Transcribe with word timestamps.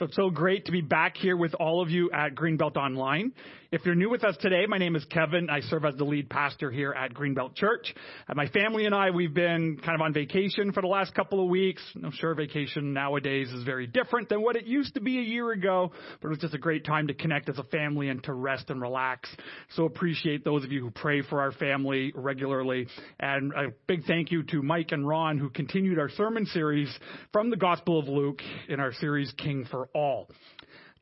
So 0.00 0.06
it's 0.06 0.16
so 0.16 0.30
great 0.30 0.64
to 0.64 0.72
be 0.72 0.80
back 0.80 1.18
here 1.18 1.36
with 1.36 1.52
all 1.52 1.82
of 1.82 1.90
you 1.90 2.10
at 2.10 2.34
Greenbelt 2.34 2.78
Online. 2.78 3.34
If 3.70 3.84
you're 3.84 3.94
new 3.94 4.10
with 4.10 4.24
us 4.24 4.36
today, 4.40 4.66
my 4.66 4.78
name 4.78 4.96
is 4.96 5.04
Kevin. 5.04 5.48
I 5.48 5.60
serve 5.60 5.84
as 5.84 5.94
the 5.94 6.02
lead 6.04 6.28
pastor 6.28 6.72
here 6.72 6.92
at 6.92 7.14
Greenbelt 7.14 7.54
Church. 7.54 7.94
Uh, 8.28 8.34
my 8.34 8.48
family 8.48 8.86
and 8.86 8.92
I, 8.92 9.10
we've 9.10 9.32
been 9.32 9.76
kind 9.76 9.94
of 9.94 10.00
on 10.00 10.12
vacation 10.12 10.72
for 10.72 10.80
the 10.80 10.88
last 10.88 11.14
couple 11.14 11.40
of 11.40 11.48
weeks. 11.48 11.80
I'm 11.94 12.10
sure 12.10 12.34
vacation 12.34 12.92
nowadays 12.92 13.48
is 13.50 13.62
very 13.62 13.86
different 13.86 14.28
than 14.28 14.42
what 14.42 14.56
it 14.56 14.64
used 14.64 14.94
to 14.94 15.00
be 15.00 15.18
a 15.18 15.22
year 15.22 15.52
ago, 15.52 15.92
but 16.20 16.28
it 16.28 16.30
was 16.30 16.38
just 16.38 16.54
a 16.54 16.58
great 16.58 16.84
time 16.84 17.06
to 17.06 17.14
connect 17.14 17.48
as 17.48 17.58
a 17.58 17.64
family 17.64 18.08
and 18.08 18.24
to 18.24 18.32
rest 18.32 18.70
and 18.70 18.80
relax. 18.80 19.28
So 19.76 19.84
appreciate 19.84 20.44
those 20.44 20.64
of 20.64 20.72
you 20.72 20.80
who 20.80 20.90
pray 20.90 21.22
for 21.22 21.40
our 21.40 21.52
family 21.52 22.10
regularly. 22.16 22.88
And 23.20 23.52
a 23.52 23.68
big 23.86 24.04
thank 24.04 24.32
you 24.32 24.42
to 24.44 24.62
Mike 24.62 24.90
and 24.90 25.06
Ron 25.06 25.38
who 25.38 25.48
continued 25.48 26.00
our 26.00 26.08
sermon 26.08 26.46
series 26.46 26.92
from 27.32 27.50
the 27.50 27.56
Gospel 27.56 28.00
of 28.00 28.08
Luke 28.08 28.40
in 28.68 28.80
our 28.80 28.94
series 28.94 29.32
King 29.38 29.64
for 29.70 29.89
all. 29.94 30.28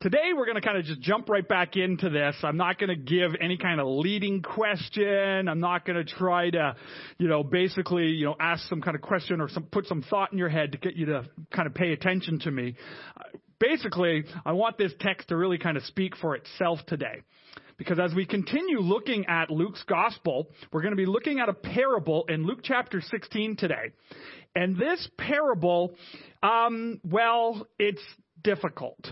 Today 0.01 0.31
we're 0.33 0.45
going 0.45 0.55
to 0.55 0.61
kind 0.61 0.77
of 0.77 0.85
just 0.85 1.01
jump 1.01 1.27
right 1.27 1.45
back 1.45 1.75
into 1.75 2.09
this. 2.09 2.33
I'm 2.41 2.55
not 2.55 2.79
going 2.79 2.87
to 2.87 2.95
give 2.95 3.31
any 3.41 3.57
kind 3.57 3.81
of 3.81 3.87
leading 3.87 4.41
question. 4.41 5.49
I'm 5.49 5.59
not 5.59 5.85
going 5.85 5.97
to 5.97 6.09
try 6.09 6.49
to, 6.51 6.77
you 7.17 7.27
know, 7.27 7.43
basically, 7.43 8.05
you 8.05 8.23
know, 8.23 8.35
ask 8.39 8.65
some 8.69 8.81
kind 8.81 8.95
of 8.95 9.01
question 9.01 9.41
or 9.41 9.49
some, 9.49 9.63
put 9.63 9.87
some 9.87 10.01
thought 10.03 10.31
in 10.31 10.37
your 10.37 10.47
head 10.47 10.71
to 10.71 10.77
get 10.77 10.95
you 10.95 11.07
to 11.07 11.25
kind 11.53 11.67
of 11.67 11.73
pay 11.73 11.91
attention 11.91 12.39
to 12.39 12.51
me. 12.51 12.75
Basically, 13.59 14.23
I 14.45 14.53
want 14.53 14.77
this 14.77 14.93
text 15.01 15.27
to 15.29 15.35
really 15.35 15.57
kind 15.57 15.75
of 15.75 15.83
speak 15.83 16.15
for 16.15 16.33
itself 16.33 16.79
today. 16.87 17.23
Because 17.77 17.99
as 17.99 18.13
we 18.13 18.25
continue 18.25 18.79
looking 18.79 19.25
at 19.27 19.49
Luke's 19.49 19.83
gospel, 19.83 20.49
we're 20.71 20.81
going 20.81 20.93
to 20.93 20.97
be 20.97 21.05
looking 21.05 21.39
at 21.39 21.49
a 21.49 21.53
parable 21.53 22.25
in 22.29 22.45
Luke 22.45 22.59
chapter 22.63 23.01
16 23.01 23.57
today. 23.57 23.91
And 24.55 24.77
this 24.77 25.09
parable, 25.17 25.93
um, 26.41 26.99
well, 27.03 27.67
it's 27.77 28.01
difficult. 28.43 29.11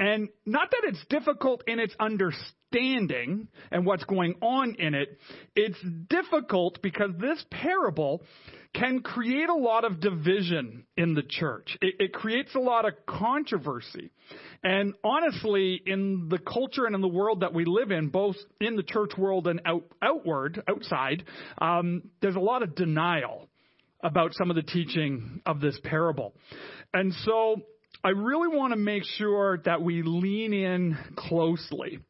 And 0.00 0.28
not 0.44 0.70
that 0.72 0.82
it's 0.84 1.04
difficult 1.08 1.62
in 1.68 1.78
its 1.78 1.94
understanding 2.00 3.48
and 3.70 3.86
what's 3.86 4.04
going 4.04 4.34
on 4.42 4.74
in 4.74 4.94
it, 4.94 5.18
it's 5.54 5.78
difficult 6.08 6.82
because 6.82 7.10
this 7.20 7.44
parable 7.50 8.24
can 8.74 9.02
create 9.02 9.48
a 9.48 9.54
lot 9.54 9.84
of 9.84 10.00
division 10.00 10.84
in 10.96 11.14
the 11.14 11.22
church. 11.22 11.78
It, 11.80 11.94
it, 12.00 12.12
creates 12.12 12.56
a 12.56 12.58
lot 12.58 12.84
of 12.86 12.94
controversy. 13.06 14.10
And 14.64 14.94
honestly, 15.04 15.80
in 15.86 16.28
the 16.28 16.38
culture 16.38 16.86
and 16.86 16.96
in 16.96 17.00
the 17.00 17.06
world 17.06 17.40
that 17.40 17.54
we 17.54 17.64
live 17.64 17.92
in, 17.92 18.08
both 18.08 18.34
in 18.60 18.74
the 18.74 18.82
church 18.82 19.12
world 19.16 19.46
and 19.46 19.60
out, 19.64 19.84
outward, 20.02 20.60
outside, 20.68 21.22
um, 21.58 22.02
there's 22.20 22.34
a 22.34 22.40
lot 22.40 22.64
of 22.64 22.74
denial 22.74 23.48
about 24.02 24.34
some 24.34 24.50
of 24.50 24.56
the 24.56 24.62
teaching 24.62 25.40
of 25.46 25.60
this 25.60 25.78
parable. 25.84 26.34
And 26.92 27.14
so 27.24 27.62
I 28.04 28.10
really 28.10 28.54
want 28.54 28.74
to 28.74 28.76
make 28.76 29.02
sure 29.16 29.56
that 29.64 29.80
we 29.80 30.02
lean 30.02 30.52
in 30.52 30.98
closely 31.16 32.00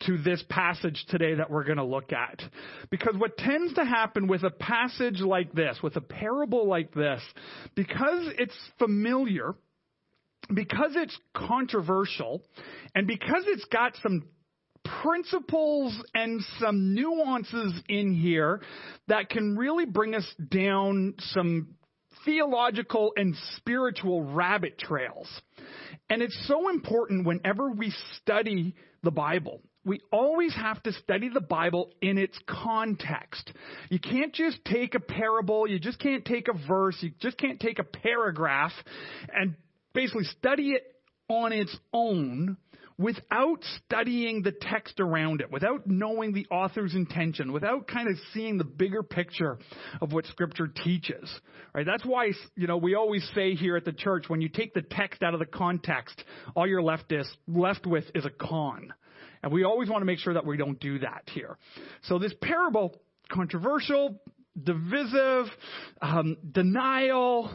to 0.00 0.18
this 0.18 0.42
passage 0.48 1.04
today 1.08 1.34
that 1.34 1.48
we're 1.48 1.62
going 1.62 1.76
to 1.76 1.84
look 1.84 2.12
at. 2.12 2.42
Because 2.90 3.14
what 3.16 3.36
tends 3.36 3.74
to 3.74 3.84
happen 3.84 4.26
with 4.26 4.42
a 4.42 4.50
passage 4.50 5.20
like 5.20 5.52
this, 5.52 5.78
with 5.84 5.94
a 5.94 6.00
parable 6.00 6.66
like 6.66 6.92
this, 6.94 7.22
because 7.76 8.32
it's 8.38 8.56
familiar, 8.78 9.54
because 10.52 10.92
it's 10.96 11.16
controversial, 11.32 12.42
and 12.96 13.06
because 13.06 13.44
it's 13.46 13.66
got 13.66 13.92
some 14.02 14.24
principles 15.02 15.96
and 16.12 16.40
some 16.58 16.92
nuances 16.92 17.72
in 17.88 18.14
here 18.14 18.62
that 19.06 19.28
can 19.28 19.56
really 19.56 19.86
bring 19.86 20.16
us 20.16 20.26
down 20.50 21.14
some 21.18 21.76
theological 22.24 23.12
and 23.16 23.34
spiritual 23.56 24.22
rabbit 24.22 24.78
trails. 24.78 25.28
And 26.08 26.22
it's 26.22 26.38
so 26.46 26.68
important 26.68 27.26
whenever 27.26 27.70
we 27.70 27.92
study 28.16 28.74
the 29.02 29.10
Bible. 29.10 29.60
We 29.84 30.00
always 30.12 30.54
have 30.54 30.82
to 30.82 30.92
study 30.92 31.30
the 31.32 31.40
Bible 31.40 31.90
in 32.02 32.18
its 32.18 32.38
context. 32.46 33.50
You 33.88 33.98
can't 33.98 34.34
just 34.34 34.62
take 34.64 34.94
a 34.94 35.00
parable, 35.00 35.66
you 35.66 35.78
just 35.78 35.98
can't 35.98 36.24
take 36.24 36.48
a 36.48 36.68
verse, 36.68 36.96
you 37.00 37.12
just 37.20 37.38
can't 37.38 37.58
take 37.58 37.78
a 37.78 37.84
paragraph 37.84 38.72
and 39.34 39.54
basically 39.94 40.24
study 40.24 40.72
it 40.72 40.82
on 41.28 41.52
its 41.52 41.74
own 41.94 42.58
without 43.00 43.64
studying 43.86 44.42
the 44.42 44.52
text 44.52 45.00
around 45.00 45.40
it, 45.40 45.50
without 45.50 45.86
knowing 45.86 46.34
the 46.34 46.46
author's 46.50 46.94
intention, 46.94 47.50
without 47.50 47.88
kind 47.88 48.08
of 48.08 48.16
seeing 48.34 48.58
the 48.58 48.64
bigger 48.64 49.02
picture 49.02 49.58
of 50.02 50.12
what 50.12 50.26
scripture 50.26 50.68
teaches. 50.68 51.30
Right? 51.74 51.86
That's 51.86 52.04
why, 52.04 52.32
you 52.56 52.66
know, 52.66 52.76
we 52.76 52.94
always 52.94 53.26
say 53.34 53.54
here 53.54 53.76
at 53.76 53.86
the 53.86 53.92
church, 53.92 54.28
when 54.28 54.42
you 54.42 54.50
take 54.50 54.74
the 54.74 54.82
text 54.82 55.22
out 55.22 55.32
of 55.32 55.40
the 55.40 55.46
context, 55.46 56.22
all 56.54 56.66
you're 56.66 56.82
left 56.82 57.10
is, 57.10 57.26
left 57.48 57.86
with 57.86 58.04
is 58.14 58.26
a 58.26 58.30
con. 58.30 58.92
And 59.42 59.50
we 59.50 59.64
always 59.64 59.88
want 59.88 60.02
to 60.02 60.06
make 60.06 60.18
sure 60.18 60.34
that 60.34 60.44
we 60.44 60.58
don't 60.58 60.78
do 60.78 60.98
that 60.98 61.22
here. 61.32 61.56
So 62.02 62.18
this 62.18 62.34
parable, 62.42 63.00
controversial, 63.32 64.20
divisive, 64.62 65.46
um, 66.02 66.36
denial, 66.52 67.50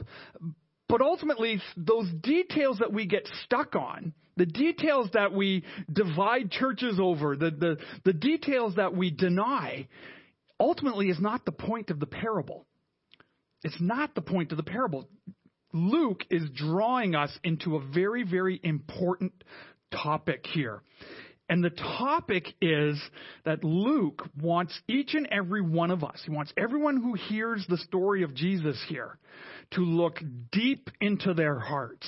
but 0.87 1.01
ultimately, 1.01 1.61
those 1.75 2.09
details 2.21 2.79
that 2.79 2.93
we 2.93 3.05
get 3.05 3.27
stuck 3.43 3.75
on, 3.75 4.13
the 4.37 4.45
details 4.45 5.09
that 5.13 5.33
we 5.33 5.63
divide 5.91 6.51
churches 6.51 6.99
over, 6.99 7.35
the, 7.35 7.51
the, 7.51 7.77
the 8.03 8.13
details 8.13 8.75
that 8.75 8.95
we 8.95 9.09
deny, 9.09 9.87
ultimately 10.59 11.09
is 11.09 11.19
not 11.19 11.45
the 11.45 11.51
point 11.51 11.89
of 11.89 11.99
the 11.99 12.05
parable. 12.05 12.65
It's 13.63 13.79
not 13.79 14.13
the 14.13 14.21
point 14.21 14.51
of 14.51 14.57
the 14.57 14.63
parable. 14.63 15.07
Luke 15.73 16.23
is 16.29 16.43
drawing 16.53 17.15
us 17.15 17.31
into 17.43 17.75
a 17.75 17.81
very, 17.81 18.23
very 18.23 18.59
important 18.63 19.33
topic 19.91 20.45
here. 20.53 20.81
And 21.47 21.63
the 21.63 21.69
topic 21.69 22.47
is 22.59 22.99
that 23.43 23.63
Luke 23.63 24.27
wants 24.41 24.79
each 24.87 25.13
and 25.13 25.27
every 25.31 25.61
one 25.61 25.91
of 25.91 26.03
us, 26.03 26.19
he 26.25 26.31
wants 26.31 26.51
everyone 26.57 26.97
who 26.97 27.13
hears 27.13 27.65
the 27.69 27.77
story 27.77 28.23
of 28.23 28.33
Jesus 28.33 28.83
here 28.89 29.17
to 29.71 29.81
look 29.81 30.19
deep 30.51 30.89
into 30.99 31.33
their 31.33 31.59
hearts. 31.59 32.07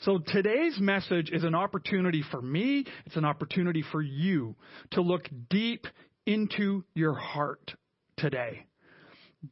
So 0.00 0.18
today's 0.18 0.78
message 0.78 1.30
is 1.30 1.44
an 1.44 1.54
opportunity 1.54 2.22
for 2.30 2.42
me, 2.42 2.84
it's 3.06 3.16
an 3.16 3.24
opportunity 3.24 3.82
for 3.90 4.02
you 4.02 4.54
to 4.90 5.00
look 5.00 5.28
deep 5.48 5.86
into 6.26 6.84
your 6.94 7.14
heart 7.14 7.72
today. 8.18 8.66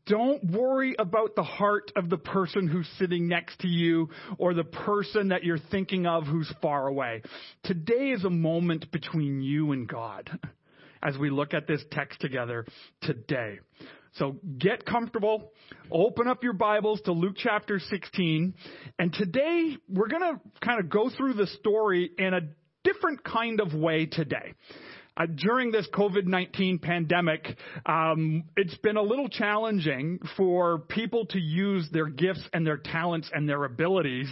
Don't 0.07 0.51
worry 0.51 0.95
about 0.99 1.37
the 1.37 1.43
heart 1.43 1.93
of 1.95 2.09
the 2.09 2.17
person 2.17 2.67
who's 2.67 2.89
sitting 2.99 3.29
next 3.29 3.59
to 3.61 3.69
you 3.69 4.09
or 4.39 4.55
the 4.55 4.65
person 4.65 5.29
that 5.29 5.45
you're 5.45 5.59
thinking 5.59 6.07
of 6.07 6.25
who's 6.25 6.53
far 6.63 6.87
away. 6.87 7.23
Today 7.65 8.11
is 8.11 8.25
a 8.25 8.31
moment 8.31 8.91
between 8.91 9.41
you 9.43 9.73
and 9.73 9.87
God 9.87 10.31
as 11.03 11.19
we 11.19 11.31
look 11.31 11.55
at 11.55 11.67
this 11.67 11.83
text 11.91 12.21
together 12.21 12.65
today. 13.03 13.59
So 14.15 14.37
get 14.59 14.87
comfortable, 14.87 15.53
open 15.91 16.29
up 16.29 16.45
your 16.45 16.53
Bibles 16.53 17.01
to 17.03 17.13
Luke 17.13 17.35
chapter 17.37 17.81
16, 17.81 18.55
and 18.99 19.13
today 19.13 19.77
we're 19.89 20.09
going 20.09 20.23
to 20.23 20.41
kind 20.65 20.79
of 20.79 20.89
go 20.89 21.11
through 21.11 21.35
the 21.35 21.49
story 21.49 22.11
in 22.17 22.33
a 22.33 22.41
different 22.85 23.25
kind 23.25 23.61
of 23.61 23.75
way 23.75 24.07
today. 24.07 24.55
Uh, 25.17 25.27
during 25.27 25.71
this 25.71 25.87
COVID 25.95 26.27
19 26.27 26.81
pandemic, 26.81 27.57
um, 27.87 28.45
it's 28.57 28.77
been 28.79 28.97
a 28.97 29.03
little 29.03 29.29
challenging 29.29 30.19
for 30.37 30.79
people 30.79 31.27
to 31.27 31.39
use 31.39 31.89
their 31.93 32.09
gifts 32.09 32.43
and 32.53 32.67
their 32.67 32.79
talents 32.79 33.31
and 33.33 33.49
their 33.49 33.65
abilities 33.65 34.29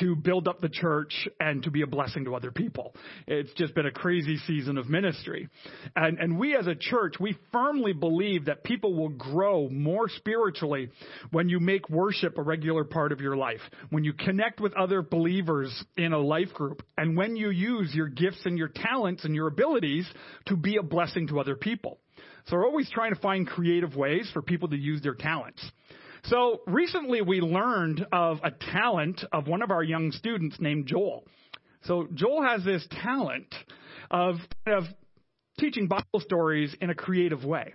to 0.00 0.16
build 0.16 0.48
up 0.48 0.60
the 0.60 0.68
church 0.68 1.28
and 1.40 1.62
to 1.62 1.70
be 1.70 1.82
a 1.82 1.86
blessing 1.86 2.24
to 2.24 2.34
other 2.34 2.50
people. 2.50 2.94
It's 3.26 3.52
just 3.52 3.74
been 3.74 3.86
a 3.86 3.92
crazy 3.92 4.38
season 4.46 4.78
of 4.78 4.88
ministry. 4.88 5.48
And, 5.94 6.18
and 6.18 6.38
we 6.38 6.56
as 6.56 6.66
a 6.66 6.74
church, 6.74 7.14
we 7.20 7.36
firmly 7.52 7.92
believe 7.92 8.46
that 8.46 8.64
people 8.64 8.94
will 8.94 9.10
grow 9.10 9.68
more 9.68 10.08
spiritually 10.08 10.90
when 11.30 11.48
you 11.48 11.60
make 11.60 11.88
worship 11.90 12.38
a 12.38 12.42
regular 12.42 12.84
part 12.84 13.12
of 13.12 13.20
your 13.20 13.36
life, 13.36 13.60
when 13.90 14.04
you 14.04 14.12
connect 14.14 14.60
with 14.60 14.74
other 14.74 15.02
believers 15.02 15.84
in 15.96 16.12
a 16.12 16.18
life 16.18 16.52
group, 16.54 16.82
and 16.96 17.16
when 17.16 17.36
you 17.36 17.50
use 17.50 17.94
your 17.94 18.08
gifts 18.08 18.40
and 18.46 18.58
your 18.58 18.68
talents 18.68 19.24
and 19.24 19.34
your 19.34 19.48
abilities 19.48 20.10
to 20.46 20.56
be 20.56 20.76
a 20.76 20.82
blessing 20.82 21.28
to 21.28 21.40
other 21.40 21.56
people. 21.56 21.98
So 22.46 22.56
we're 22.56 22.66
always 22.66 22.90
trying 22.90 23.14
to 23.14 23.20
find 23.20 23.46
creative 23.46 23.96
ways 23.96 24.30
for 24.32 24.42
people 24.42 24.68
to 24.68 24.76
use 24.76 25.02
their 25.02 25.14
talents. 25.14 25.64
So 26.24 26.60
recently 26.66 27.22
we 27.22 27.40
learned 27.40 28.06
of 28.12 28.38
a 28.42 28.50
talent 28.50 29.22
of 29.32 29.46
one 29.46 29.62
of 29.62 29.70
our 29.70 29.82
young 29.82 30.10
students 30.12 30.56
named 30.58 30.86
Joel. 30.86 31.26
So 31.82 32.08
Joel 32.14 32.42
has 32.42 32.64
this 32.64 32.86
talent 33.02 33.54
of, 34.10 34.36
of 34.66 34.84
teaching 35.58 35.86
Bible 35.86 36.20
stories 36.20 36.74
in 36.80 36.90
a 36.90 36.94
creative 36.94 37.44
way. 37.44 37.72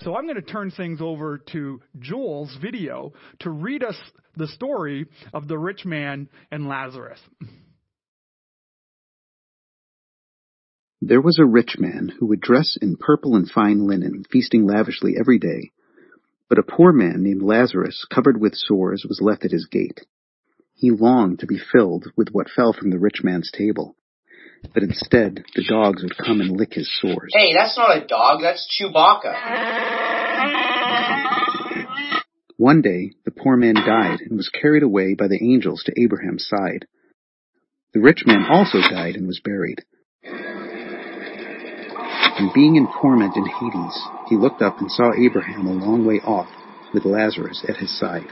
So 0.00 0.14
I'm 0.14 0.24
going 0.24 0.36
to 0.36 0.42
turn 0.42 0.70
things 0.70 1.00
over 1.00 1.38
to 1.52 1.80
Joel's 1.98 2.54
video 2.60 3.12
to 3.40 3.50
read 3.50 3.82
us 3.82 3.96
the 4.36 4.46
story 4.48 5.06
of 5.32 5.48
the 5.48 5.58
rich 5.58 5.86
man 5.86 6.28
and 6.50 6.68
Lazarus. 6.68 7.20
There 11.02 11.20
was 11.20 11.38
a 11.38 11.44
rich 11.44 11.76
man 11.78 12.10
who 12.18 12.26
would 12.26 12.40
dress 12.40 12.78
in 12.80 12.96
purple 12.96 13.36
and 13.36 13.48
fine 13.48 13.86
linen, 13.86 14.24
feasting 14.30 14.66
lavishly 14.66 15.14
every 15.18 15.38
day. 15.38 15.72
But 16.48 16.58
a 16.58 16.62
poor 16.62 16.92
man 16.92 17.22
named 17.22 17.42
Lazarus, 17.42 18.06
covered 18.10 18.40
with 18.40 18.54
sores, 18.54 19.04
was 19.06 19.20
left 19.20 19.44
at 19.44 19.50
his 19.50 19.66
gate. 19.66 20.06
He 20.74 20.90
longed 20.90 21.40
to 21.40 21.46
be 21.46 21.58
filled 21.58 22.06
with 22.16 22.30
what 22.30 22.48
fell 22.48 22.72
from 22.72 22.90
the 22.90 22.98
rich 22.98 23.22
man's 23.22 23.50
table. 23.50 23.94
But 24.72 24.82
instead, 24.82 25.44
the 25.54 25.64
dogs 25.68 26.02
would 26.02 26.16
come 26.16 26.40
and 26.40 26.56
lick 26.56 26.72
his 26.72 26.90
sores. 27.00 27.32
Hey, 27.34 27.52
that's 27.54 27.76
not 27.76 28.02
a 28.02 28.06
dog, 28.06 28.40
that's 28.40 28.66
Chewbacca. 28.80 29.34
One 32.56 32.80
day, 32.80 33.12
the 33.26 33.32
poor 33.32 33.56
man 33.58 33.74
died 33.74 34.20
and 34.20 34.36
was 34.36 34.48
carried 34.48 34.82
away 34.82 35.14
by 35.14 35.28
the 35.28 35.42
angels 35.42 35.82
to 35.84 36.00
Abraham's 36.00 36.46
side. 36.48 36.86
The 37.92 38.00
rich 38.00 38.24
man 38.26 38.46
also 38.48 38.80
died 38.80 39.16
and 39.16 39.26
was 39.26 39.40
buried. 39.44 39.84
And 42.38 42.52
being 42.52 42.76
in 42.76 42.86
torment 43.00 43.34
in 43.34 43.46
Hades, 43.46 43.98
he 44.28 44.36
looked 44.36 44.60
up 44.60 44.78
and 44.78 44.90
saw 44.90 45.12
Abraham 45.14 45.66
a 45.66 45.72
long 45.72 46.04
way 46.04 46.20
off 46.20 46.48
with 46.92 47.06
Lazarus 47.06 47.64
at 47.66 47.76
his 47.76 47.98
side. 47.98 48.26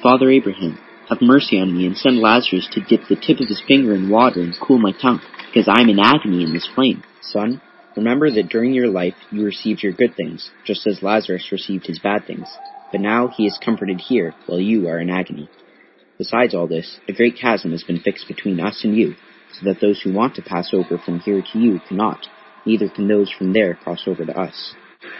Father 0.00 0.30
Abraham, 0.30 0.78
have 1.08 1.20
mercy 1.20 1.58
on 1.58 1.76
me 1.76 1.86
and 1.86 1.96
send 1.96 2.18
Lazarus 2.18 2.68
to 2.72 2.80
dip 2.80 3.08
the 3.08 3.16
tip 3.16 3.40
of 3.40 3.48
his 3.48 3.62
finger 3.66 3.94
in 3.94 4.10
water 4.10 4.40
and 4.42 4.54
cool 4.60 4.78
my 4.78 4.92
tongue, 4.92 5.20
because 5.46 5.66
I 5.66 5.80
am 5.80 5.88
in 5.88 5.98
agony 5.98 6.44
in 6.44 6.52
this 6.52 6.68
flame. 6.72 7.02
Son, 7.20 7.60
remember 7.96 8.30
that 8.30 8.48
during 8.48 8.74
your 8.74 8.88
life 8.88 9.14
you 9.32 9.44
received 9.44 9.82
your 9.82 9.92
good 9.92 10.14
things, 10.14 10.50
just 10.64 10.86
as 10.86 11.02
Lazarus 11.02 11.50
received 11.50 11.86
his 11.86 11.98
bad 11.98 12.26
things. 12.26 12.46
But 12.92 13.00
now 13.00 13.26
he 13.28 13.46
is 13.46 13.58
comforted 13.62 14.00
here, 14.00 14.34
while 14.46 14.60
you 14.60 14.88
are 14.88 15.00
in 15.00 15.10
agony. 15.10 15.48
Besides 16.16 16.54
all 16.54 16.68
this, 16.68 16.98
a 17.08 17.12
great 17.12 17.36
chasm 17.36 17.72
has 17.72 17.82
been 17.82 18.00
fixed 18.00 18.28
between 18.28 18.60
us 18.60 18.84
and 18.84 18.96
you, 18.96 19.14
so 19.52 19.64
that 19.64 19.80
those 19.80 20.00
who 20.00 20.12
want 20.12 20.36
to 20.36 20.42
pass 20.42 20.70
over 20.72 20.98
from 20.98 21.20
here 21.20 21.42
to 21.52 21.58
you 21.58 21.80
cannot, 21.88 22.26
neither 22.64 22.88
can 22.88 23.08
those 23.08 23.30
from 23.30 23.52
there 23.52 23.74
cross 23.74 24.04
over 24.06 24.24
to 24.24 24.38
us. 24.38 24.74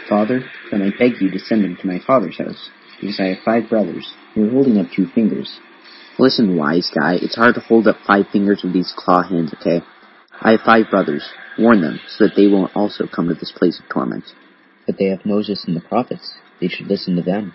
Father, 0.09 0.41
then 0.71 0.83
I 0.83 0.91
beg 0.99 1.21
you 1.21 1.31
to 1.31 1.39
send 1.39 1.65
them 1.65 1.77
to 1.81 1.87
my 1.87 2.01
father's 2.05 2.39
house, 2.39 2.71
because 3.01 3.21
I 3.21 3.35
have 3.35 3.45
five 3.45 3.69
brothers, 3.69 4.13
who 4.35 4.47
are 4.47 4.51
holding 4.51 4.79
up 4.79 4.87
two 4.95 5.07
fingers. 5.15 5.59
Listen, 6.19 6.57
wise 6.57 6.91
guy, 6.93 7.15
it's 7.15 7.37
hard 7.37 7.55
to 7.55 7.61
hold 7.61 7.87
up 7.87 7.97
five 8.07 8.27
fingers 8.33 8.63
with 8.63 8.73
these 8.73 8.93
claw 8.97 9.23
hands, 9.23 9.55
okay? 9.61 9.85
I 10.41 10.53
have 10.53 10.61
five 10.61 10.87
brothers. 10.91 11.29
Warn 11.59 11.81
them, 11.81 11.99
so 12.07 12.25
that 12.27 12.35
they 12.37 12.47
won't 12.47 12.75
also 12.77 13.07
come 13.07 13.29
to 13.29 13.35
this 13.35 13.53
place 13.57 13.81
of 13.81 13.89
torment. 13.89 14.25
But 14.87 14.97
they 14.99 15.07
have 15.07 15.27
Moses 15.27 15.65
and 15.67 15.77
the 15.77 15.81
prophets. 15.81 16.35
They 16.61 16.69
should 16.69 16.87
listen 16.87 17.17
to 17.17 17.23
them. 17.23 17.55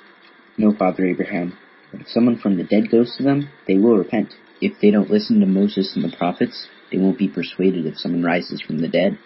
No, 0.57 0.73
Father 0.73 1.05
Abraham. 1.05 1.57
But 1.91 2.01
if 2.01 2.07
someone 2.09 2.37
from 2.37 2.57
the 2.57 2.63
dead 2.63 2.91
goes 2.91 3.15
to 3.17 3.23
them, 3.23 3.49
they 3.67 3.75
will 3.75 3.97
repent. 3.97 4.33
If 4.59 4.79
they 4.81 4.91
don't 4.91 5.09
listen 5.09 5.39
to 5.39 5.45
Moses 5.45 5.93
and 5.95 6.03
the 6.03 6.15
prophets, 6.15 6.67
they 6.91 6.97
won't 6.97 7.17
be 7.17 7.27
persuaded 7.27 7.85
if 7.85 7.97
someone 7.97 8.23
rises 8.23 8.61
from 8.61 8.79
the 8.79 8.87
dead. 8.89 9.17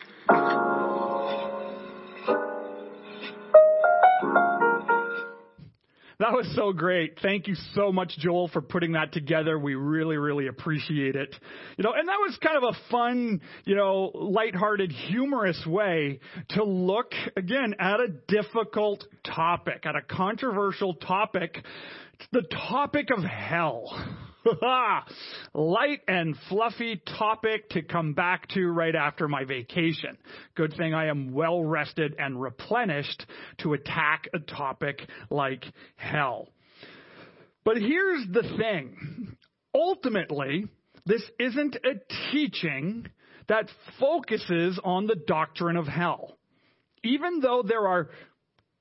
That 6.19 6.33
was 6.33 6.51
so 6.55 6.73
great. 6.73 7.19
Thank 7.21 7.47
you 7.47 7.53
so 7.75 7.91
much, 7.91 8.17
Joel, 8.17 8.47
for 8.47 8.59
putting 8.59 8.93
that 8.93 9.13
together. 9.13 9.59
We 9.59 9.75
really, 9.75 10.17
really 10.17 10.47
appreciate 10.47 11.15
it. 11.15 11.35
You 11.77 11.83
know, 11.83 11.93
and 11.95 12.07
that 12.07 12.17
was 12.19 12.35
kind 12.43 12.57
of 12.57 12.63
a 12.63 12.91
fun, 12.91 13.39
you 13.65 13.75
know, 13.75 14.11
lighthearted, 14.15 14.91
humorous 14.91 15.63
way 15.67 16.19
to 16.49 16.63
look, 16.63 17.11
again, 17.35 17.75
at 17.79 17.99
a 17.99 18.07
difficult 18.27 19.05
topic, 19.23 19.85
at 19.85 19.95
a 19.95 20.01
controversial 20.01 20.95
topic. 20.95 21.63
The 22.31 22.43
topic 22.67 23.09
of 23.15 23.23
hell. 23.23 23.85
Light 25.53 26.01
and 26.07 26.35
fluffy 26.49 27.01
topic 27.17 27.69
to 27.69 27.81
come 27.81 28.13
back 28.13 28.47
to 28.49 28.67
right 28.67 28.95
after 28.95 29.27
my 29.27 29.43
vacation. 29.43 30.17
Good 30.55 30.75
thing 30.77 30.93
I 30.93 31.07
am 31.07 31.33
well 31.33 31.63
rested 31.63 32.15
and 32.17 32.41
replenished 32.41 33.25
to 33.59 33.73
attack 33.73 34.27
a 34.33 34.39
topic 34.39 35.07
like 35.29 35.65
hell. 35.95 36.49
But 37.63 37.77
here's 37.77 38.25
the 38.31 38.43
thing. 38.57 39.35
Ultimately, 39.73 40.67
this 41.05 41.23
isn't 41.39 41.75
a 41.75 42.31
teaching 42.31 43.07
that 43.47 43.69
focuses 43.99 44.79
on 44.83 45.07
the 45.07 45.15
doctrine 45.15 45.77
of 45.77 45.87
hell. 45.87 46.37
Even 47.03 47.39
though 47.39 47.63
there 47.65 47.87
are 47.87 48.09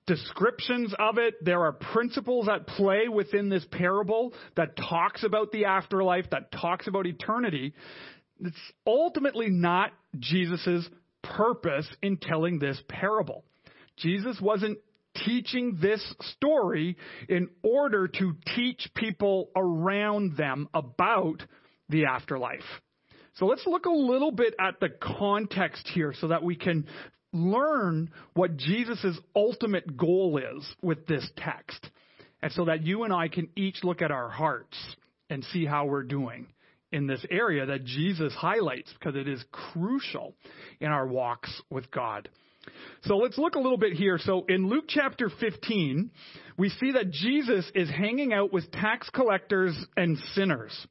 descriptions 0.06 0.94
of 0.98 1.18
it. 1.18 1.34
There 1.44 1.62
are 1.62 1.72
principles 1.72 2.48
at 2.48 2.66
play 2.66 3.08
within 3.08 3.48
this 3.48 3.64
parable 3.70 4.32
that 4.56 4.76
talks 4.76 5.24
about 5.24 5.52
the 5.52 5.64
afterlife, 5.66 6.30
that 6.30 6.52
talks 6.52 6.86
about 6.86 7.06
eternity. 7.06 7.74
It's 8.40 8.56
ultimately 8.86 9.48
not 9.48 9.92
Jesus' 10.18 10.88
purpose 11.22 11.88
in 12.02 12.18
telling 12.18 12.58
this 12.58 12.80
parable. 12.88 13.44
Jesus 13.96 14.40
wasn't 14.40 14.78
teaching 15.24 15.78
this 15.80 16.14
story 16.36 16.96
in 17.28 17.48
order 17.62 18.06
to 18.06 18.36
teach 18.54 18.88
people 18.94 19.50
around 19.56 20.36
them 20.36 20.68
about 20.74 21.42
the 21.88 22.04
afterlife. 22.04 22.60
So 23.36 23.46
let's 23.46 23.66
look 23.66 23.86
a 23.86 23.90
little 23.90 24.30
bit 24.32 24.54
at 24.58 24.80
the 24.80 24.88
context 24.88 25.88
here 25.92 26.14
so 26.18 26.28
that 26.28 26.42
we 26.42 26.56
can 26.56 26.86
learn 27.36 28.10
what 28.34 28.56
Jesus' 28.56 29.18
ultimate 29.34 29.96
goal 29.96 30.38
is 30.38 30.64
with 30.82 31.06
this 31.06 31.28
text. 31.36 31.90
And 32.42 32.52
so 32.52 32.66
that 32.66 32.84
you 32.84 33.04
and 33.04 33.12
I 33.12 33.28
can 33.28 33.48
each 33.56 33.82
look 33.82 34.02
at 34.02 34.10
our 34.10 34.28
hearts 34.28 34.76
and 35.30 35.44
see 35.44 35.64
how 35.64 35.86
we're 35.86 36.02
doing 36.02 36.46
in 36.92 37.06
this 37.06 37.24
area 37.30 37.66
that 37.66 37.84
Jesus 37.84 38.32
highlights 38.34 38.92
because 38.92 39.16
it 39.16 39.28
is 39.28 39.44
crucial 39.50 40.34
in 40.80 40.88
our 40.88 41.06
walks 41.06 41.50
with 41.70 41.90
God. 41.90 42.28
So 43.04 43.16
let's 43.16 43.38
look 43.38 43.54
a 43.54 43.60
little 43.60 43.78
bit 43.78 43.92
here. 43.92 44.18
So 44.18 44.44
in 44.48 44.68
Luke 44.68 44.86
chapter 44.88 45.30
15, 45.40 46.10
we 46.56 46.68
see 46.68 46.92
that 46.92 47.10
Jesus 47.10 47.70
is 47.74 47.88
hanging 47.88 48.32
out 48.32 48.52
with 48.52 48.70
tax 48.72 49.08
collectors 49.10 49.76
and 49.96 50.18
sinners 50.34 50.86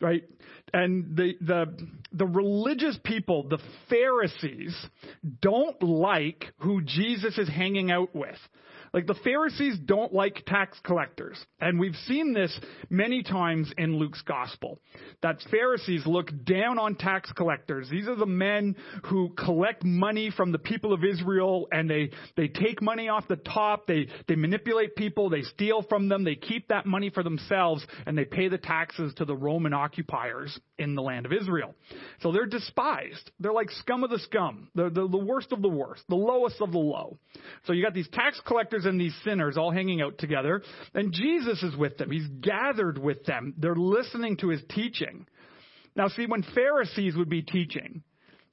right? 0.00 0.24
And 0.72 1.16
the, 1.16 1.34
the, 1.40 1.88
the 2.12 2.26
religious 2.26 2.98
people, 3.04 3.48
the 3.48 3.58
Pharisees, 3.88 4.76
don't 5.40 5.82
like 5.82 6.46
who 6.58 6.82
Jesus 6.82 7.38
is 7.38 7.48
hanging 7.48 7.90
out 7.90 8.14
with. 8.14 8.38
Like 8.92 9.06
the 9.06 9.14
Pharisees 9.14 9.78
don't 9.84 10.12
like 10.12 10.44
tax 10.46 10.78
collectors. 10.84 11.38
And 11.60 11.78
we've 11.78 11.96
seen 12.06 12.32
this 12.32 12.58
many 12.88 13.22
times 13.22 13.72
in 13.76 13.96
Luke's 13.96 14.22
gospel. 14.22 14.80
That 15.22 15.40
Pharisees 15.50 16.06
look 16.06 16.30
down 16.44 16.78
on 16.78 16.94
tax 16.96 17.32
collectors. 17.32 17.88
These 17.90 18.08
are 18.08 18.16
the 18.16 18.26
men 18.26 18.76
who 19.04 19.30
collect 19.30 19.84
money 19.84 20.30
from 20.30 20.52
the 20.52 20.58
people 20.58 20.92
of 20.92 21.04
Israel 21.04 21.68
and 21.72 21.88
they, 21.88 22.10
they 22.36 22.48
take 22.48 22.82
money 22.82 23.08
off 23.08 23.28
the 23.28 23.36
top. 23.36 23.86
They, 23.86 24.08
they 24.28 24.36
manipulate 24.36 24.96
people. 24.96 25.30
They 25.30 25.42
steal 25.42 25.82
from 25.82 26.08
them. 26.08 26.24
They 26.24 26.36
keep 26.36 26.68
that 26.68 26.86
money 26.86 27.10
for 27.10 27.22
themselves 27.22 27.86
and 28.06 28.16
they 28.16 28.24
pay 28.24 28.48
the 28.48 28.58
taxes 28.58 29.14
to 29.16 29.24
the 29.24 29.36
Roman 29.36 29.72
occupiers 29.72 30.58
in 30.78 30.94
the 30.94 31.02
land 31.02 31.26
of 31.26 31.32
Israel. 31.32 31.74
So 32.20 32.32
they're 32.32 32.46
despised. 32.46 33.30
They're 33.40 33.52
like 33.52 33.70
scum 33.70 34.04
of 34.04 34.10
the 34.10 34.18
scum. 34.18 34.68
They're, 34.74 34.90
they're 34.90 35.08
the 35.08 35.16
worst 35.16 35.52
of 35.52 35.62
the 35.62 35.68
worst, 35.68 36.02
the 36.08 36.16
lowest 36.16 36.60
of 36.60 36.72
the 36.72 36.78
low. 36.78 37.18
So 37.64 37.72
you 37.72 37.82
got 37.82 37.94
these 37.94 38.08
tax 38.12 38.40
collectors 38.46 38.75
and 38.84 39.00
these 39.00 39.16
sinners 39.24 39.56
all 39.56 39.70
hanging 39.70 40.02
out 40.02 40.18
together, 40.18 40.62
and 40.94 41.12
Jesus 41.12 41.62
is 41.62 41.76
with 41.76 41.96
them. 41.98 42.10
He's 42.10 42.26
gathered 42.40 42.98
with 42.98 43.24
them. 43.24 43.54
They're 43.56 43.74
listening 43.74 44.36
to 44.38 44.48
his 44.48 44.62
teaching. 44.70 45.26
Now, 45.94 46.08
see, 46.08 46.26
when 46.26 46.42
Pharisees 46.54 47.16
would 47.16 47.30
be 47.30 47.42
teaching, 47.42 48.02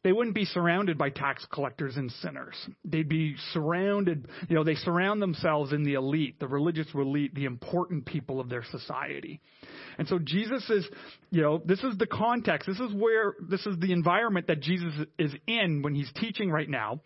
they 0.03 0.11
wouldn't 0.11 0.35
be 0.35 0.45
surrounded 0.45 0.97
by 0.97 1.09
tax 1.09 1.45
collectors 1.51 1.95
and 1.95 2.11
sinners. 2.21 2.55
They'd 2.83 3.07
be 3.07 3.35
surrounded, 3.53 4.27
you 4.49 4.55
know, 4.55 4.63
they 4.63 4.75
surround 4.75 5.21
themselves 5.21 5.71
in 5.71 5.83
the 5.83 5.93
elite, 5.93 6.39
the 6.39 6.47
religious 6.47 6.87
elite, 6.93 7.33
the 7.33 7.45
important 7.45 8.05
people 8.05 8.39
of 8.39 8.49
their 8.49 8.63
society. 8.69 9.39
And 9.97 10.07
so 10.07 10.19
Jesus 10.19 10.69
is, 10.69 10.87
you 11.31 11.41
know, 11.41 11.61
this 11.63 11.81
is 11.83 11.97
the 11.97 12.07
context. 12.07 12.67
This 12.67 12.79
is 12.79 12.93
where, 12.93 13.35
this 13.49 13.65
is 13.65 13.79
the 13.79 13.93
environment 13.93 14.47
that 14.47 14.59
Jesus 14.59 14.93
is 15.17 15.33
in 15.47 15.81
when 15.81 15.95
he's 15.95 16.11
teaching 16.19 16.51
right 16.51 16.69
now. 16.69 16.99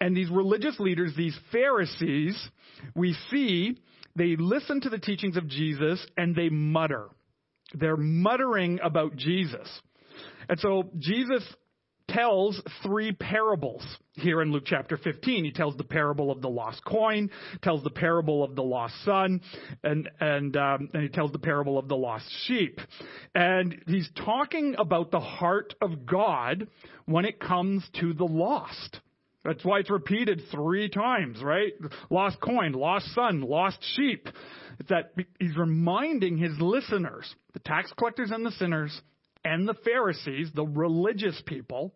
And 0.00 0.16
these 0.16 0.30
religious 0.30 0.78
leaders, 0.78 1.14
these 1.16 1.36
Pharisees, 1.50 2.40
we 2.94 3.16
see 3.30 3.78
they 4.14 4.36
listen 4.38 4.80
to 4.82 4.88
the 4.88 4.98
teachings 4.98 5.36
of 5.36 5.48
Jesus 5.48 6.04
and 6.16 6.34
they 6.34 6.48
mutter. 6.48 7.08
They're 7.74 7.96
muttering 7.96 8.78
about 8.82 9.16
Jesus. 9.16 9.68
And 10.48 10.58
so 10.60 10.90
Jesus 10.98 11.42
tells 12.08 12.60
three 12.82 13.12
parables 13.12 13.84
here 14.14 14.40
in 14.42 14.52
Luke 14.52 14.64
chapter 14.66 14.96
15. 14.96 15.44
He 15.44 15.52
tells 15.52 15.76
the 15.76 15.84
parable 15.84 16.30
of 16.30 16.40
the 16.40 16.48
lost 16.48 16.84
coin, 16.84 17.30
tells 17.62 17.82
the 17.82 17.90
parable 17.90 18.42
of 18.42 18.54
the 18.54 18.62
lost 18.62 18.94
son, 19.04 19.40
and 19.82 20.08
and 20.20 20.56
um, 20.56 20.88
and 20.94 21.02
he 21.02 21.08
tells 21.08 21.32
the 21.32 21.38
parable 21.38 21.78
of 21.78 21.88
the 21.88 21.96
lost 21.96 22.26
sheep. 22.46 22.80
And 23.34 23.82
he's 23.86 24.08
talking 24.24 24.76
about 24.78 25.10
the 25.10 25.20
heart 25.20 25.74
of 25.80 26.06
God 26.06 26.68
when 27.06 27.24
it 27.24 27.40
comes 27.40 27.84
to 28.00 28.12
the 28.12 28.24
lost. 28.24 29.00
That's 29.44 29.64
why 29.64 29.78
it's 29.78 29.90
repeated 29.90 30.42
three 30.50 30.88
times, 30.88 31.40
right? 31.40 31.72
Lost 32.10 32.40
coin, 32.40 32.72
lost 32.72 33.06
son, 33.14 33.42
lost 33.42 33.78
sheep. 33.94 34.28
It's 34.80 34.88
that 34.88 35.14
he's 35.38 35.56
reminding 35.56 36.36
his 36.36 36.58
listeners, 36.58 37.32
the 37.52 37.60
tax 37.60 37.92
collectors 37.96 38.32
and 38.32 38.44
the 38.44 38.50
sinners, 38.50 39.00
and 39.46 39.68
the 39.68 39.74
Pharisees, 39.84 40.50
the 40.54 40.66
religious 40.66 41.40
people, 41.46 41.94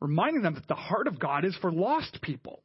reminding 0.00 0.42
them 0.42 0.54
that 0.54 0.68
the 0.68 0.76
heart 0.76 1.08
of 1.08 1.18
God 1.18 1.44
is 1.44 1.56
for 1.60 1.72
lost 1.72 2.20
people. 2.22 2.62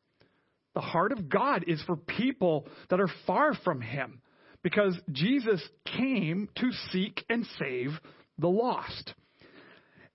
The 0.75 0.81
heart 0.81 1.11
of 1.11 1.29
God 1.29 1.65
is 1.67 1.81
for 1.87 1.95
people 1.95 2.67
that 2.91 3.01
are 3.01 3.09
far 3.25 3.55
from 3.55 3.81
Him 3.81 4.21
because 4.61 4.95
Jesus 5.11 5.67
came 5.97 6.47
to 6.57 6.71
seek 6.91 7.25
and 7.27 7.43
save 7.57 7.89
the 8.37 8.47
lost. 8.47 9.15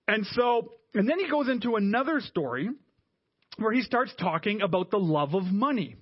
And 0.07 0.25
so, 0.27 0.71
and 0.93 1.09
then 1.09 1.19
he 1.19 1.29
goes 1.29 1.49
into 1.49 1.75
another 1.75 2.21
story 2.21 2.69
where 3.57 3.73
he 3.73 3.81
starts 3.81 4.13
talking 4.17 4.61
about 4.61 4.91
the 4.91 4.97
love 4.97 5.33
of 5.33 5.43
money. 5.43 5.97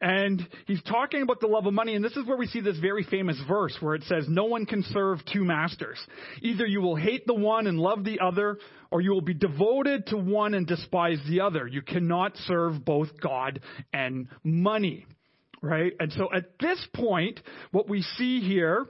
And 0.00 0.46
he's 0.66 0.82
talking 0.82 1.20
about 1.20 1.40
the 1.40 1.46
love 1.46 1.66
of 1.66 1.74
money, 1.74 1.94
and 1.94 2.02
this 2.02 2.16
is 2.16 2.26
where 2.26 2.36
we 2.36 2.46
see 2.46 2.60
this 2.60 2.78
very 2.78 3.04
famous 3.04 3.38
verse 3.46 3.76
where 3.80 3.94
it 3.94 4.02
says, 4.04 4.24
No 4.28 4.44
one 4.44 4.64
can 4.64 4.82
serve 4.82 5.18
two 5.30 5.44
masters. 5.44 5.98
Either 6.40 6.66
you 6.66 6.80
will 6.80 6.96
hate 6.96 7.26
the 7.26 7.34
one 7.34 7.66
and 7.66 7.78
love 7.78 8.04
the 8.04 8.20
other, 8.20 8.56
or 8.90 9.02
you 9.02 9.10
will 9.10 9.20
be 9.20 9.34
devoted 9.34 10.06
to 10.06 10.16
one 10.16 10.54
and 10.54 10.66
despise 10.66 11.18
the 11.28 11.42
other. 11.42 11.66
You 11.66 11.82
cannot 11.82 12.36
serve 12.46 12.82
both 12.84 13.08
God 13.20 13.60
and 13.92 14.28
money. 14.42 15.04
Right? 15.62 15.92
And 16.00 16.10
so 16.14 16.30
at 16.34 16.58
this 16.58 16.82
point, 16.94 17.38
what 17.70 17.86
we 17.86 18.00
see 18.00 18.40
here 18.40 18.86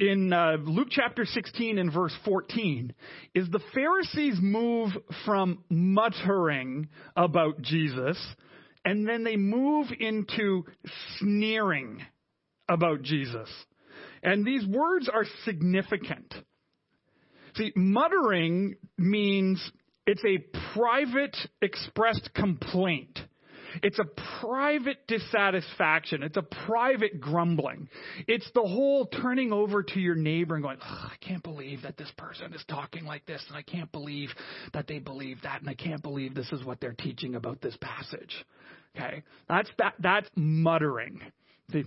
in 0.00 0.32
uh, 0.32 0.56
Luke 0.58 0.88
chapter 0.90 1.26
16 1.26 1.76
and 1.76 1.92
verse 1.92 2.16
14 2.24 2.94
is 3.34 3.50
the 3.50 3.60
Pharisees 3.74 4.38
move 4.40 4.92
from 5.26 5.62
muttering 5.68 6.88
about 7.14 7.60
Jesus 7.60 8.16
and 8.84 9.08
then 9.08 9.24
they 9.24 9.36
move 9.36 9.88
into 9.98 10.64
sneering 11.18 12.02
about 12.68 13.02
Jesus. 13.02 13.48
And 14.22 14.44
these 14.44 14.66
words 14.66 15.08
are 15.12 15.24
significant. 15.44 16.34
See, 17.56 17.72
muttering 17.76 18.76
means 18.98 19.62
it's 20.06 20.24
a 20.24 20.38
private 20.74 21.36
expressed 21.62 22.30
complaint. 22.34 23.18
It's 23.82 23.98
a 23.98 24.04
private 24.40 25.06
dissatisfaction. 25.06 26.22
It's 26.22 26.36
a 26.36 26.42
private 26.66 27.20
grumbling. 27.20 27.88
It's 28.26 28.48
the 28.54 28.62
whole 28.62 29.06
turning 29.06 29.52
over 29.52 29.82
to 29.82 30.00
your 30.00 30.14
neighbor 30.14 30.54
and 30.54 30.62
going, 30.62 30.78
I 30.80 31.14
can't 31.20 31.42
believe 31.42 31.82
that 31.82 31.96
this 31.96 32.10
person 32.16 32.52
is 32.54 32.64
talking 32.68 33.04
like 33.04 33.26
this, 33.26 33.44
and 33.48 33.56
I 33.56 33.62
can't 33.62 33.90
believe 33.92 34.30
that 34.72 34.86
they 34.86 34.98
believe 34.98 35.42
that, 35.42 35.60
and 35.60 35.68
I 35.68 35.74
can't 35.74 36.02
believe 36.02 36.34
this 36.34 36.52
is 36.52 36.64
what 36.64 36.80
they're 36.80 36.92
teaching 36.92 37.34
about 37.34 37.60
this 37.60 37.76
passage. 37.80 38.34
Okay? 38.96 39.22
That's 39.48 39.68
that 39.78 39.94
that's 39.98 40.28
muttering. 40.36 41.20
The 41.70 41.84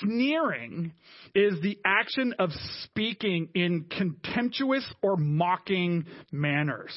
sneering 0.00 0.92
is 1.34 1.60
the 1.62 1.78
action 1.84 2.34
of 2.38 2.50
speaking 2.84 3.48
in 3.54 3.86
contemptuous 3.90 4.84
or 5.02 5.16
mocking 5.16 6.04
manners. 6.30 6.92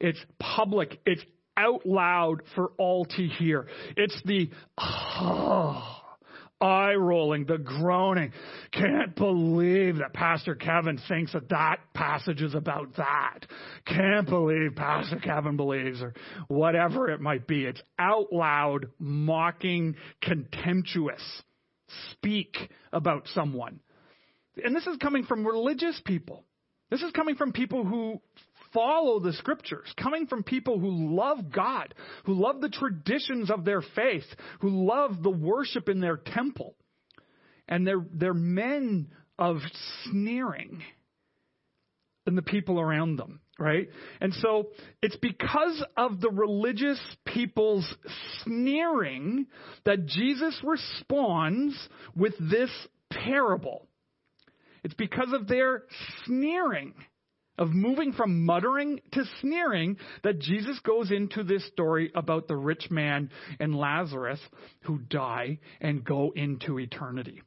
It's 0.00 0.18
public. 0.38 1.00
It's 1.06 1.24
out 1.56 1.86
loud 1.86 2.42
for 2.54 2.72
all 2.78 3.04
to 3.04 3.26
hear. 3.26 3.66
It's 3.96 4.20
the 4.24 4.50
ah, 4.78 6.04
oh, 6.60 6.64
eye 6.64 6.94
rolling, 6.94 7.46
the 7.46 7.58
groaning. 7.58 8.32
Can't 8.72 9.14
believe 9.14 9.98
that 9.98 10.12
Pastor 10.12 10.54
Kevin 10.54 10.98
thinks 11.08 11.32
that 11.32 11.48
that 11.50 11.78
passage 11.94 12.42
is 12.42 12.54
about 12.54 12.96
that. 12.96 13.46
Can't 13.86 14.28
believe 14.28 14.74
Pastor 14.76 15.18
Kevin 15.18 15.56
believes, 15.56 16.00
or 16.02 16.14
whatever 16.48 17.10
it 17.10 17.20
might 17.20 17.46
be. 17.46 17.64
It's 17.64 17.82
out 17.98 18.32
loud, 18.32 18.86
mocking, 18.98 19.96
contemptuous. 20.22 21.22
Speak 22.12 22.56
about 22.92 23.28
someone. 23.34 23.80
And 24.62 24.74
this 24.74 24.86
is 24.86 24.96
coming 24.98 25.24
from 25.24 25.46
religious 25.46 26.00
people. 26.04 26.44
This 26.90 27.02
is 27.02 27.12
coming 27.12 27.34
from 27.34 27.52
people 27.52 27.84
who 27.84 28.20
follow 28.74 29.20
the 29.20 29.32
scriptures, 29.32 29.88
coming 29.96 30.26
from 30.26 30.42
people 30.42 30.78
who 30.78 31.16
love 31.16 31.50
God, 31.50 31.94
who 32.24 32.34
love 32.34 32.60
the 32.60 32.68
traditions 32.68 33.50
of 33.50 33.64
their 33.64 33.80
faith, 33.80 34.24
who 34.60 34.86
love 34.86 35.22
the 35.22 35.30
worship 35.30 35.88
in 35.88 36.00
their 36.00 36.18
temple. 36.18 36.74
And 37.68 37.86
they're, 37.86 38.04
they're 38.12 38.34
men 38.34 39.08
of 39.38 39.58
sneering 40.04 40.82
than 42.24 42.36
the 42.36 42.42
people 42.42 42.80
around 42.80 43.16
them, 43.16 43.40
right? 43.58 43.88
And 44.20 44.32
so 44.34 44.68
it's 45.02 45.16
because 45.16 45.82
of 45.96 46.20
the 46.20 46.30
religious 46.30 47.00
people's 47.26 47.86
sneering 48.42 49.46
that 49.84 50.06
Jesus 50.06 50.58
responds 50.64 51.76
with 52.16 52.34
this 52.38 52.70
parable. 53.10 53.86
It's 54.82 54.94
because 54.94 55.32
of 55.32 55.48
their 55.48 55.84
sneering 56.24 56.94
of 57.58 57.70
moving 57.70 58.12
from 58.12 58.44
muttering 58.44 59.00
to 59.12 59.24
sneering 59.40 59.96
that 60.22 60.38
Jesus 60.38 60.78
goes 60.80 61.10
into 61.10 61.42
this 61.42 61.66
story 61.68 62.10
about 62.14 62.48
the 62.48 62.56
rich 62.56 62.90
man 62.90 63.30
and 63.60 63.74
Lazarus 63.74 64.40
who 64.82 64.98
die 64.98 65.58
and 65.80 66.04
go 66.04 66.32
into 66.34 66.78
eternity. 66.78 67.42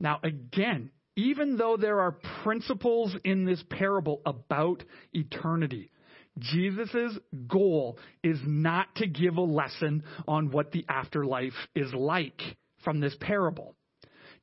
Now, 0.00 0.20
again, 0.22 0.90
even 1.16 1.56
though 1.56 1.76
there 1.76 2.00
are 2.00 2.16
principles 2.44 3.14
in 3.24 3.44
this 3.44 3.62
parable 3.70 4.22
about 4.24 4.84
eternity, 5.12 5.90
Jesus' 6.38 7.18
goal 7.48 7.98
is 8.22 8.38
not 8.46 8.94
to 8.96 9.08
give 9.08 9.36
a 9.36 9.42
lesson 9.42 10.04
on 10.28 10.52
what 10.52 10.70
the 10.70 10.84
afterlife 10.88 11.54
is 11.74 11.92
like 11.92 12.40
from 12.84 13.00
this 13.00 13.16
parable. 13.20 13.74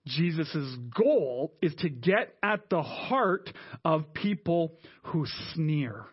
Jesus' 0.07 0.77
goal 0.95 1.53
is 1.61 1.73
to 1.79 1.89
get 1.89 2.35
at 2.43 2.69
the 2.69 2.81
heart 2.81 3.51
of 3.83 4.13
people 4.13 4.73
who 5.03 5.25
sneer, 5.53 6.05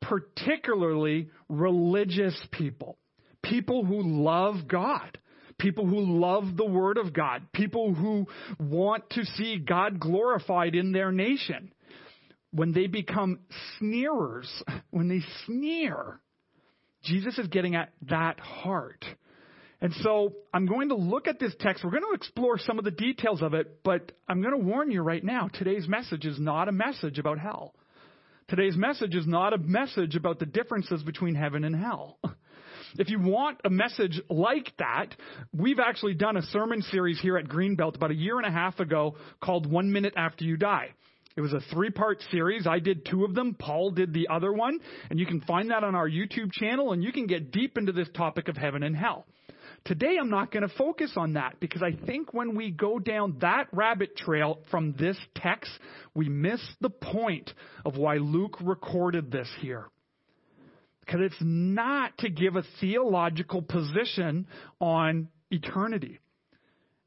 particularly 0.00 1.30
religious 1.48 2.36
people, 2.50 2.98
people 3.42 3.84
who 3.84 4.02
love 4.02 4.66
God, 4.66 5.18
people 5.58 5.86
who 5.86 6.00
love 6.18 6.56
the 6.56 6.64
Word 6.64 6.98
of 6.98 7.12
God, 7.12 7.46
people 7.52 7.94
who 7.94 8.26
want 8.58 9.08
to 9.10 9.24
see 9.24 9.58
God 9.58 10.00
glorified 10.00 10.74
in 10.74 10.92
their 10.92 11.12
nation. 11.12 11.72
When 12.50 12.72
they 12.72 12.86
become 12.86 13.40
sneerers, 13.78 14.48
when 14.90 15.08
they 15.08 15.20
sneer, 15.46 16.20
Jesus 17.04 17.38
is 17.38 17.48
getting 17.48 17.76
at 17.76 17.92
that 18.08 18.40
heart. 18.40 19.04
And 19.84 19.92
so 20.00 20.32
I'm 20.54 20.64
going 20.64 20.88
to 20.88 20.94
look 20.94 21.28
at 21.28 21.38
this 21.38 21.52
text. 21.60 21.84
We're 21.84 21.90
going 21.90 22.04
to 22.04 22.16
explore 22.16 22.58
some 22.58 22.78
of 22.78 22.86
the 22.86 22.90
details 22.90 23.42
of 23.42 23.52
it, 23.52 23.82
but 23.84 24.12
I'm 24.26 24.40
going 24.40 24.58
to 24.58 24.66
warn 24.66 24.90
you 24.90 25.02
right 25.02 25.22
now 25.22 25.50
today's 25.52 25.86
message 25.86 26.24
is 26.24 26.40
not 26.40 26.70
a 26.70 26.72
message 26.72 27.18
about 27.18 27.38
hell. 27.38 27.74
Today's 28.48 28.78
message 28.78 29.14
is 29.14 29.26
not 29.26 29.52
a 29.52 29.58
message 29.58 30.16
about 30.16 30.38
the 30.38 30.46
differences 30.46 31.02
between 31.02 31.34
heaven 31.34 31.64
and 31.64 31.76
hell. 31.76 32.18
If 32.96 33.10
you 33.10 33.18
want 33.20 33.58
a 33.64 33.70
message 33.70 34.20
like 34.30 34.72
that, 34.78 35.08
we've 35.52 35.80
actually 35.80 36.14
done 36.14 36.36
a 36.36 36.42
sermon 36.42 36.80
series 36.80 37.20
here 37.20 37.36
at 37.36 37.46
Greenbelt 37.46 37.96
about 37.96 38.12
a 38.12 38.14
year 38.14 38.38
and 38.38 38.46
a 38.46 38.52
half 38.52 38.78
ago 38.78 39.16
called 39.42 39.66
One 39.68 39.90
Minute 39.90 40.14
After 40.16 40.44
You 40.44 40.56
Die. 40.56 40.90
It 41.36 41.40
was 41.40 41.52
a 41.52 41.60
three 41.72 41.90
part 41.90 42.22
series. 42.30 42.68
I 42.68 42.78
did 42.78 43.04
two 43.04 43.24
of 43.24 43.34
them. 43.34 43.56
Paul 43.58 43.90
did 43.90 44.14
the 44.14 44.28
other 44.30 44.52
one. 44.52 44.78
And 45.10 45.18
you 45.18 45.26
can 45.26 45.40
find 45.40 45.72
that 45.72 45.82
on 45.82 45.96
our 45.96 46.08
YouTube 46.08 46.52
channel 46.52 46.92
and 46.92 47.02
you 47.02 47.10
can 47.10 47.26
get 47.26 47.50
deep 47.50 47.76
into 47.76 47.90
this 47.90 48.08
topic 48.14 48.46
of 48.46 48.56
heaven 48.56 48.84
and 48.84 48.96
hell. 48.96 49.26
Today 49.84 50.16
I'm 50.18 50.30
not 50.30 50.50
going 50.50 50.66
to 50.66 50.74
focus 50.76 51.12
on 51.16 51.34
that 51.34 51.60
because 51.60 51.82
I 51.82 51.92
think 52.06 52.32
when 52.32 52.56
we 52.56 52.70
go 52.70 52.98
down 52.98 53.36
that 53.42 53.68
rabbit 53.70 54.16
trail 54.16 54.60
from 54.70 54.94
this 54.98 55.18
text, 55.34 55.70
we 56.14 56.28
miss 56.28 56.60
the 56.80 56.88
point 56.88 57.52
of 57.84 57.98
why 57.98 58.16
Luke 58.16 58.56
recorded 58.62 59.30
this 59.30 59.48
here. 59.60 59.86
Because 61.00 61.20
it's 61.22 61.40
not 61.42 62.16
to 62.18 62.30
give 62.30 62.56
a 62.56 62.64
theological 62.80 63.60
position 63.60 64.46
on 64.80 65.28
eternity. 65.50 66.18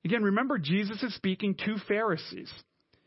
Again, 0.05 0.21
remember, 0.21 0.59
Jesus 0.59 1.01
is 1.01 1.15
speaking 1.15 1.55
to 1.65 1.77
Pharisees. 1.87 2.51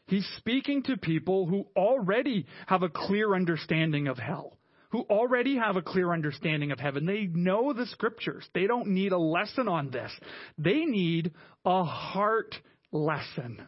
He's 0.08 0.26
speaking 0.38 0.82
to 0.84 0.96
people 0.96 1.46
who 1.46 1.68
already 1.76 2.46
have 2.66 2.82
a 2.82 2.88
clear 2.88 3.36
understanding 3.36 4.08
of 4.08 4.18
hell 4.18 4.56
who 4.90 5.02
already 5.02 5.56
have 5.56 5.76
a 5.76 5.82
clear 5.82 6.12
understanding 6.12 6.72
of 6.72 6.78
heaven. 6.78 7.06
They 7.06 7.26
know 7.26 7.72
the 7.72 7.86
scriptures. 7.86 8.46
They 8.54 8.66
don't 8.66 8.88
need 8.88 9.12
a 9.12 9.18
lesson 9.18 9.68
on 9.68 9.90
this. 9.90 10.10
They 10.58 10.84
need 10.84 11.32
a 11.64 11.84
heart 11.84 12.54
lesson. 12.92 13.62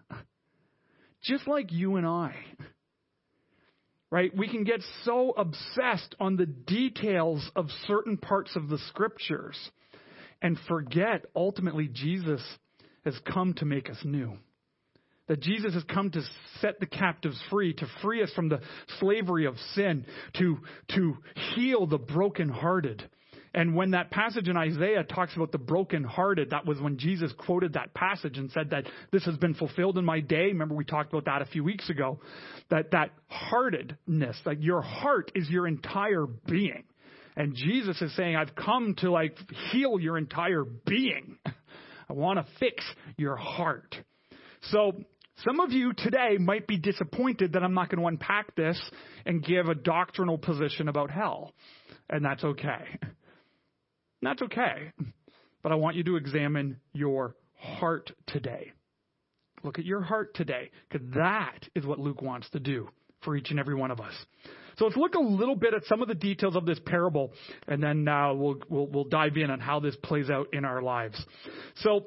Just 1.23 1.47
like 1.47 1.71
you 1.71 1.97
and 1.97 2.07
I. 2.07 2.35
Right? 4.11 4.37
We 4.37 4.49
can 4.49 4.65
get 4.65 4.83
so 5.05 5.31
obsessed 5.31 6.15
on 6.21 6.37
the 6.37 6.47
details 6.47 7.49
of 7.57 7.69
certain 7.87 8.19
parts 8.19 8.55
of 8.57 8.69
the 8.69 8.79
scriptures 8.89 9.57
and 10.43 10.59
forget 10.69 11.25
ultimately 11.35 11.89
Jesus 11.89 12.43
has 13.05 13.15
come 13.33 13.55
to 13.55 13.65
make 13.65 13.89
us 13.89 13.99
new 14.05 14.37
that 15.29 15.41
Jesus 15.41 15.75
has 15.75 15.85
come 15.85 16.11
to 16.11 16.23
set 16.61 16.81
the 16.81 16.87
captives 16.87 17.41
free, 17.51 17.73
to 17.75 17.87
free 18.01 18.23
us 18.23 18.31
from 18.35 18.49
the 18.49 18.61
slavery 18.99 19.47
of 19.47 19.57
sin, 19.75 20.05
to, 20.39 20.59
to 20.95 21.17
heal 21.55 21.87
the 21.87 21.99
brokenhearted. 21.99 23.09
And 23.55 23.75
when 23.75 23.91
that 23.91 24.11
passage 24.11 24.49
in 24.49 24.57
Isaiah 24.57 25.05
talks 25.05 25.37
about 25.37 25.53
the 25.53 25.59
brokenhearted, 25.59 26.51
that 26.51 26.67
was 26.67 26.81
when 26.81 26.97
Jesus 26.97 27.33
quoted 27.37 27.75
that 27.75 27.93
passage 27.93 28.39
and 28.39 28.51
said 28.51 28.71
that 28.71 28.87
this 29.11 29.25
has 29.27 29.37
been 29.37 29.55
fulfilled 29.55 29.99
in 29.99 30.05
my 30.05 30.21
day. 30.21 30.47
Remember 30.47 30.75
we 30.75 30.85
talked 30.85 31.13
about 31.13 31.27
that 31.27 31.43
a 31.43 31.51
few 31.51 31.63
weeks 31.63 31.91
ago. 31.91 32.19
That 32.71 32.93
that 32.93 33.11
heartedness, 33.29 34.39
that 34.47 34.63
your 34.63 34.81
heart 34.81 35.31
is 35.35 35.51
your 35.51 35.67
entire 35.67 36.27
being. 36.27 36.85
And 37.37 37.55
Jesus 37.55 38.01
is 38.01 38.15
saying, 38.17 38.37
I've 38.37 38.55
come 38.55 38.95
to 38.99 39.11
like 39.11 39.37
heal 39.71 40.01
your 40.01 40.17
entire 40.17 40.65
being. 40.65 41.37
I 41.47 42.13
want 42.15 42.39
to 42.39 42.47
fix 42.59 42.85
your 43.19 43.37
heart. 43.37 43.95
So 44.71 44.93
Some 45.45 45.59
of 45.59 45.73
you 45.73 45.93
today 45.93 46.37
might 46.39 46.67
be 46.67 46.77
disappointed 46.77 47.55
that 47.55 47.63
I'm 47.65 47.75
not 47.75 47.89
going 47.89 48.01
to 48.01 48.07
unpack 48.07 48.55
this 48.55 48.81
and 49.27 49.45
give 49.45 49.69
a 49.69 49.75
doctrinal 49.75 50.39
position 50.39 50.89
about 50.89 51.11
hell. 51.11 51.53
And 52.09 52.25
that's 52.25 52.45
okay. 52.45 52.99
That's 54.21 54.43
okay. 54.43 54.93
But 55.63 55.73
I 55.73 55.75
want 55.77 55.97
you 55.97 56.05
to 56.05 56.17
examine 56.17 56.79
your 56.93 57.35
heart 57.57 58.13
today. 58.27 58.73
Look 59.65 59.79
at 59.79 59.85
your 59.85 60.01
heart 60.01 60.35
today, 60.35 60.71
because 60.89 61.07
that 61.15 61.59
is 61.75 61.85
what 61.87 61.99
Luke 61.99 62.23
wants 62.23 62.49
to 62.51 62.61
do 62.61 62.89
for 63.23 63.37
each 63.37 63.51
and 63.51 63.59
every 63.59 63.75
one 63.75 63.91
of 63.91 64.01
us. 64.01 64.15
So 64.77 64.87
let's 64.87 64.97
look 64.97 65.15
a 65.15 65.21
little 65.21 65.55
bit 65.55 65.75
at 65.75 65.85
some 65.85 66.03
of 66.03 66.09
the 66.09 66.15
details 66.15 66.57
of 66.57 66.67
this 66.67 66.81
parable, 66.85 67.33
and 67.69 67.83
then 67.83 68.09
uh, 68.09 68.33
we'll, 68.35 68.57
we'll, 68.69 68.87
we'll 68.87 69.05
dive 69.05 69.37
in 69.37 69.51
on 69.51 69.61
how 69.61 69.81
this 69.81 69.95
plays 70.03 70.31
out 70.31 70.49
in 70.53 70.65
our 70.65 70.83
lives. 70.83 71.25
So 71.77 72.07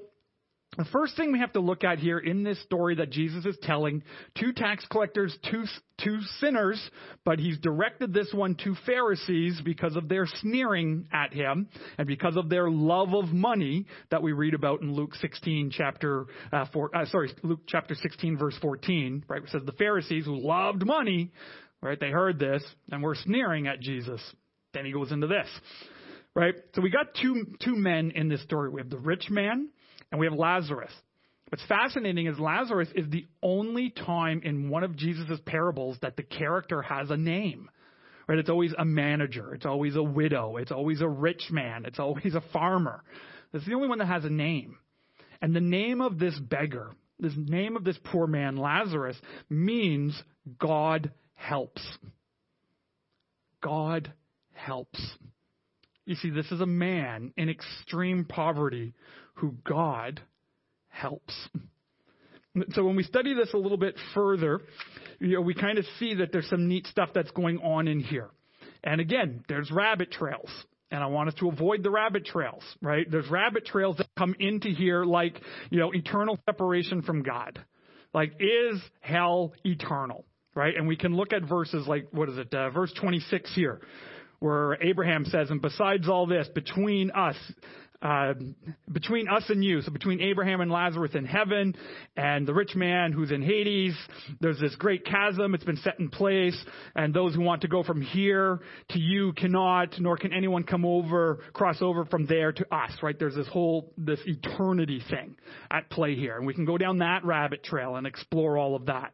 the 0.77 0.85
first 0.85 1.15
thing 1.15 1.31
we 1.31 1.39
have 1.39 1.53
to 1.53 1.59
look 1.59 1.83
at 1.83 1.99
here 1.99 2.19
in 2.19 2.43
this 2.43 2.61
story 2.63 2.95
that 2.95 3.09
Jesus 3.09 3.45
is 3.45 3.57
telling, 3.61 4.03
two 4.37 4.51
tax 4.51 4.85
collectors, 4.89 5.35
two, 5.49 5.65
two 6.03 6.19
sinners, 6.39 6.81
but 7.23 7.39
he's 7.39 7.57
directed 7.59 8.13
this 8.13 8.31
one 8.33 8.55
to 8.63 8.75
Pharisees 8.85 9.61
because 9.63 9.95
of 9.95 10.09
their 10.09 10.25
sneering 10.41 11.07
at 11.13 11.33
him 11.33 11.69
and 11.97 12.07
because 12.07 12.35
of 12.35 12.49
their 12.49 12.69
love 12.69 13.13
of 13.13 13.29
money 13.29 13.85
that 14.11 14.21
we 14.21 14.33
read 14.33 14.53
about 14.53 14.81
in 14.81 14.93
Luke 14.93 15.15
16 15.15 15.71
chapter, 15.71 16.25
uh, 16.51 16.65
four, 16.73 16.95
uh, 16.95 17.05
sorry, 17.05 17.31
Luke 17.43 17.61
chapter 17.67 17.95
16 17.95 18.37
verse 18.37 18.57
14, 18.61 19.25
right? 19.27 19.43
It 19.43 19.49
says 19.49 19.61
the 19.65 19.71
Pharisees 19.73 20.25
who 20.25 20.37
loved 20.37 20.85
money, 20.85 21.31
right? 21.81 21.99
They 21.99 22.09
heard 22.09 22.39
this 22.39 22.63
and 22.91 23.01
were 23.01 23.15
sneering 23.15 23.67
at 23.67 23.79
Jesus. 23.79 24.21
Then 24.73 24.85
he 24.85 24.91
goes 24.91 25.11
into 25.11 25.27
this, 25.27 25.47
right? 26.35 26.55
So 26.73 26.81
we 26.81 26.89
got 26.89 27.15
two, 27.21 27.55
two 27.63 27.75
men 27.75 28.11
in 28.11 28.27
this 28.27 28.41
story. 28.43 28.69
We 28.69 28.81
have 28.81 28.89
the 28.89 28.97
rich 28.97 29.29
man 29.29 29.69
and 30.11 30.19
we 30.19 30.25
have 30.25 30.35
Lazarus. 30.35 30.91
What's 31.49 31.65
fascinating 31.65 32.25
is 32.25 32.39
Lazarus 32.39 32.89
is 32.95 33.09
the 33.09 33.27
only 33.43 33.91
time 33.91 34.41
in 34.43 34.69
one 34.69 34.83
of 34.83 34.95
Jesus' 34.95 35.39
parables 35.45 35.97
that 36.01 36.17
the 36.17 36.23
character 36.23 36.81
has 36.81 37.11
a 37.11 37.17
name. 37.17 37.69
Right? 38.27 38.39
It's 38.39 38.49
always 38.49 38.73
a 38.77 38.85
manager. 38.85 39.53
It's 39.53 39.65
always 39.65 39.95
a 39.95 40.03
widow. 40.03 40.57
It's 40.57 40.71
always 40.71 41.01
a 41.01 41.07
rich 41.07 41.43
man. 41.51 41.85
It's 41.85 41.99
always 41.99 42.33
a 42.33 42.43
farmer. 42.51 43.03
It's 43.53 43.65
the 43.65 43.75
only 43.75 43.87
one 43.87 43.99
that 43.99 44.07
has 44.07 44.25
a 44.25 44.29
name. 44.29 44.77
And 45.41 45.55
the 45.55 45.61
name 45.61 46.01
of 46.01 46.17
this 46.17 46.37
beggar, 46.39 46.91
this 47.19 47.33
name 47.35 47.75
of 47.75 47.83
this 47.83 47.97
poor 48.03 48.25
man, 48.25 48.57
Lazarus, 48.57 49.17
means 49.49 50.19
God 50.59 51.11
helps. 51.35 51.81
God 53.61 54.11
helps. 54.53 54.99
You 56.05 56.15
see, 56.15 56.29
this 56.29 56.51
is 56.51 56.61
a 56.61 56.65
man 56.65 57.33
in 57.37 57.49
extreme 57.49 58.25
poverty 58.25 58.93
who 59.35 59.55
God 59.63 60.21
helps. 60.89 61.33
So 62.71 62.85
when 62.85 62.95
we 62.95 63.03
study 63.03 63.33
this 63.33 63.53
a 63.53 63.57
little 63.57 63.77
bit 63.77 63.95
further, 64.13 64.61
you 65.19 65.33
know, 65.33 65.41
we 65.41 65.53
kind 65.53 65.77
of 65.77 65.85
see 65.99 66.15
that 66.15 66.31
there's 66.31 66.49
some 66.49 66.67
neat 66.67 66.87
stuff 66.87 67.09
that's 67.13 67.31
going 67.31 67.59
on 67.59 67.87
in 67.87 67.99
here. 67.99 68.29
And 68.83 69.01
again, 69.01 69.43
there's 69.49 69.71
rabbit 69.71 70.11
trails. 70.11 70.49
And 70.91 71.03
I 71.03 71.07
want 71.07 71.29
us 71.29 71.35
to 71.39 71.49
avoid 71.49 71.83
the 71.83 71.89
rabbit 71.89 72.25
trails, 72.25 72.63
right? 72.81 73.09
There's 73.09 73.29
rabbit 73.29 73.65
trails 73.65 73.97
that 73.97 74.07
come 74.17 74.35
into 74.39 74.69
here 74.69 75.03
like, 75.03 75.41
you 75.69 75.79
know, 75.79 75.91
eternal 75.93 76.39
separation 76.45 77.01
from 77.01 77.23
God. 77.23 77.59
Like, 78.13 78.33
is 78.39 78.79
hell 79.01 79.53
eternal? 79.65 80.25
Right? 80.53 80.75
And 80.77 80.87
we 80.87 80.95
can 80.95 81.15
look 81.15 81.33
at 81.33 81.43
verses 81.43 81.85
like, 81.85 82.07
what 82.11 82.29
is 82.29 82.37
it, 82.37 82.53
uh, 82.53 82.69
verse 82.69 82.93
26 82.93 83.53
here, 83.55 83.81
where 84.39 84.81
Abraham 84.81 85.25
says, 85.25 85.49
and 85.49 85.61
besides 85.61 86.07
all 86.07 86.27
this, 86.27 86.47
between 86.53 87.11
us, 87.11 87.35
uh, 88.05 88.35
between 88.91 89.27
us 89.27 89.43
and 89.49 89.63
you, 89.63 89.81
so 89.81 89.91
between 89.91 90.21
Abraham 90.21 90.61
and 90.61 90.69
Lazarus 90.69 91.15
in 91.15 91.25
heaven 91.25 91.75
and 92.15 92.47
the 92.47 92.53
rich 92.53 92.75
man 92.75 93.11
who's 93.11 93.31
in 93.31 93.41
Hades, 93.41 93.95
there's 94.39 94.59
this 94.59 94.75
great 94.75 95.05
chasm. 95.05 95.55
It's 95.55 95.63
been 95.63 95.77
set 95.77 95.99
in 95.99 96.09
place, 96.09 96.55
and 96.95 97.15
those 97.15 97.33
who 97.33 97.41
want 97.41 97.63
to 97.63 97.67
go 97.67 97.81
from 97.81 98.01
here 98.01 98.59
to 98.89 98.99
you 98.99 99.33
cannot, 99.33 99.99
nor 99.99 100.17
can 100.17 100.33
anyone 100.33 100.63
come 100.63 100.85
over, 100.85 101.39
cross 101.53 101.81
over 101.81 102.05
from 102.05 102.27
there 102.27 102.51
to 102.51 102.75
us, 102.75 102.91
right? 103.01 103.17
There's 103.17 103.35
this 103.35 103.47
whole, 103.47 103.91
this 103.97 104.19
eternity 104.25 105.01
thing 105.09 105.35
at 105.71 105.89
play 105.89 106.13
here, 106.13 106.37
and 106.37 106.45
we 106.45 106.53
can 106.53 106.65
go 106.65 106.77
down 106.77 106.99
that 106.99 107.25
rabbit 107.25 107.63
trail 107.63 107.95
and 107.95 108.05
explore 108.05 108.55
all 108.55 108.75
of 108.75 108.85
that. 108.85 109.13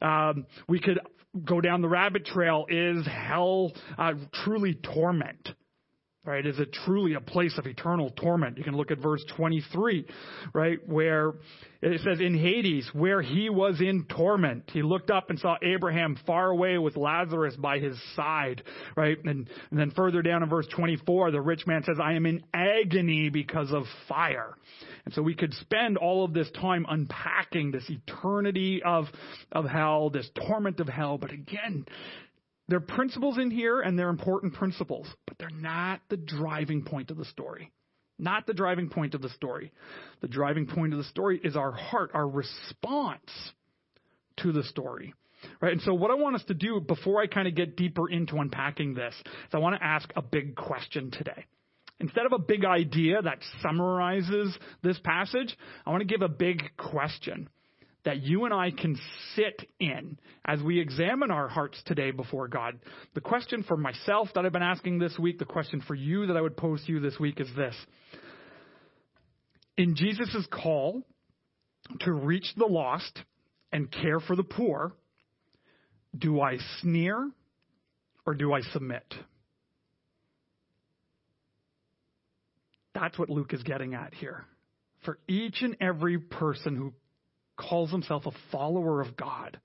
Um, 0.00 0.46
we 0.66 0.80
could 0.80 0.98
go 1.44 1.60
down 1.60 1.82
the 1.82 1.88
rabbit 1.88 2.24
trail. 2.24 2.64
Is 2.70 3.06
hell 3.06 3.72
uh, 3.98 4.14
truly 4.32 4.74
torment? 4.74 5.50
Right? 6.30 6.46
Is 6.46 6.58
it 6.58 6.72
truly 6.72 7.14
a 7.14 7.20
place 7.20 7.58
of 7.58 7.66
eternal 7.66 8.10
torment? 8.10 8.56
You 8.56 8.64
can 8.64 8.76
look 8.76 8.90
at 8.90 8.98
verse 8.98 9.24
23, 9.36 10.06
right? 10.52 10.78
Where 10.88 11.34
it 11.82 12.00
says, 12.02 12.20
in 12.20 12.38
Hades, 12.38 12.88
where 12.92 13.22
he 13.22 13.50
was 13.50 13.80
in 13.80 14.04
torment, 14.04 14.70
he 14.72 14.82
looked 14.82 15.10
up 15.10 15.30
and 15.30 15.38
saw 15.38 15.56
Abraham 15.62 16.18
far 16.26 16.50
away 16.50 16.78
with 16.78 16.96
Lazarus 16.96 17.56
by 17.56 17.78
his 17.78 17.98
side, 18.14 18.62
right? 18.96 19.18
And, 19.24 19.48
and 19.70 19.78
then 19.78 19.90
further 19.90 20.22
down 20.22 20.42
in 20.42 20.48
verse 20.48 20.66
24, 20.74 21.30
the 21.30 21.40
rich 21.40 21.66
man 21.66 21.82
says, 21.84 21.96
I 22.02 22.14
am 22.14 22.26
in 22.26 22.44
agony 22.52 23.30
because 23.30 23.72
of 23.72 23.84
fire. 24.08 24.56
And 25.04 25.14
so 25.14 25.22
we 25.22 25.34
could 25.34 25.54
spend 25.54 25.96
all 25.96 26.24
of 26.24 26.34
this 26.34 26.50
time 26.52 26.84
unpacking 26.88 27.70
this 27.70 27.88
eternity 27.88 28.82
of, 28.84 29.06
of 29.50 29.64
hell, 29.64 30.10
this 30.10 30.28
torment 30.46 30.80
of 30.80 30.88
hell. 30.88 31.18
But 31.18 31.32
again, 31.32 31.86
there 32.70 32.78
are 32.78 32.82
principles 32.82 33.36
in 33.36 33.50
here 33.50 33.80
and 33.80 33.98
they're 33.98 34.10
important 34.10 34.54
principles, 34.54 35.08
but 35.26 35.36
they're 35.38 35.50
not 35.50 36.00
the 36.08 36.16
driving 36.16 36.84
point 36.84 37.10
of 37.10 37.16
the 37.16 37.24
story. 37.24 37.72
Not 38.16 38.46
the 38.46 38.54
driving 38.54 38.88
point 38.88 39.14
of 39.14 39.22
the 39.22 39.28
story. 39.30 39.72
The 40.20 40.28
driving 40.28 40.68
point 40.68 40.92
of 40.92 40.98
the 40.98 41.04
story 41.04 41.40
is 41.42 41.56
our 41.56 41.72
heart, 41.72 42.12
our 42.14 42.28
response 42.28 43.30
to 44.38 44.52
the 44.52 44.62
story. 44.62 45.14
Right? 45.60 45.72
And 45.72 45.82
so 45.82 45.94
what 45.94 46.12
I 46.12 46.14
want 46.14 46.36
us 46.36 46.44
to 46.44 46.54
do 46.54 46.80
before 46.80 47.20
I 47.20 47.26
kind 47.26 47.48
of 47.48 47.56
get 47.56 47.76
deeper 47.76 48.08
into 48.08 48.36
unpacking 48.36 48.94
this 48.94 49.14
is 49.14 49.50
I 49.52 49.58
want 49.58 49.74
to 49.74 49.84
ask 49.84 50.08
a 50.14 50.22
big 50.22 50.54
question 50.54 51.10
today. 51.10 51.46
Instead 51.98 52.24
of 52.24 52.32
a 52.32 52.38
big 52.38 52.64
idea 52.64 53.20
that 53.20 53.38
summarizes 53.62 54.56
this 54.82 54.98
passage, 55.02 55.56
I 55.84 55.90
want 55.90 56.02
to 56.02 56.06
give 56.06 56.22
a 56.22 56.28
big 56.28 56.62
question 56.76 57.48
that 58.04 58.22
you 58.22 58.44
and 58.44 58.54
I 58.54 58.70
can 58.70 58.98
sit 59.34 59.68
in 59.78 60.18
as 60.44 60.62
we 60.62 60.80
examine 60.80 61.30
our 61.30 61.48
hearts 61.48 61.80
today 61.84 62.10
before 62.10 62.48
God. 62.48 62.78
The 63.14 63.20
question 63.20 63.62
for 63.62 63.76
myself 63.76 64.28
that 64.34 64.44
I've 64.44 64.52
been 64.52 64.62
asking 64.62 64.98
this 64.98 65.18
week, 65.18 65.38
the 65.38 65.44
question 65.44 65.82
for 65.86 65.94
you 65.94 66.26
that 66.26 66.36
I 66.36 66.40
would 66.40 66.56
pose 66.56 66.82
to 66.86 66.92
you 66.92 67.00
this 67.00 67.18
week 67.18 67.40
is 67.40 67.48
this. 67.56 67.74
In 69.76 69.94
Jesus' 69.96 70.46
call 70.50 71.02
to 72.00 72.12
reach 72.12 72.46
the 72.56 72.66
lost 72.66 73.22
and 73.72 73.90
care 73.90 74.20
for 74.20 74.36
the 74.36 74.44
poor, 74.44 74.92
do 76.16 76.40
I 76.40 76.58
sneer 76.80 77.30
or 78.26 78.34
do 78.34 78.52
I 78.52 78.60
submit? 78.72 79.04
That's 82.94 83.18
what 83.18 83.30
Luke 83.30 83.52
is 83.54 83.62
getting 83.62 83.94
at 83.94 84.14
here. 84.14 84.44
For 85.04 85.18
each 85.28 85.62
and 85.62 85.76
every 85.80 86.18
person 86.18 86.76
who 86.76 86.92
calls 87.68 87.90
himself 87.90 88.26
a 88.26 88.32
follower 88.50 89.00
of 89.00 89.16
God, 89.16 89.58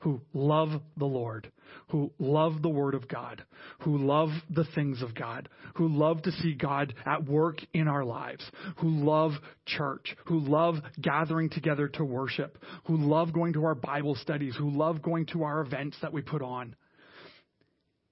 who 0.00 0.20
love 0.32 0.70
the 0.96 1.06
Lord, 1.06 1.50
who 1.88 2.10
love 2.18 2.62
the 2.62 2.68
Word 2.68 2.94
of 2.94 3.06
God, 3.06 3.44
who 3.80 3.98
love 3.98 4.30
the 4.48 4.64
things 4.74 5.02
of 5.02 5.14
God, 5.14 5.48
who 5.74 5.88
love 5.88 6.22
to 6.22 6.32
see 6.32 6.54
God 6.54 6.94
at 7.04 7.26
work 7.26 7.58
in 7.74 7.86
our 7.86 8.04
lives, 8.04 8.42
who 8.78 8.88
love 8.88 9.32
church, 9.66 10.16
who 10.26 10.40
love 10.40 10.76
gathering 11.00 11.50
together 11.50 11.88
to 11.88 12.04
worship, 12.04 12.58
who 12.86 12.96
love 12.96 13.32
going 13.32 13.52
to 13.52 13.64
our 13.64 13.74
Bible 13.74 14.14
studies, 14.14 14.56
who 14.56 14.70
love 14.70 15.02
going 15.02 15.26
to 15.26 15.42
our 15.42 15.60
events 15.60 15.96
that 16.00 16.12
we 16.12 16.22
put 16.22 16.42
on. 16.42 16.74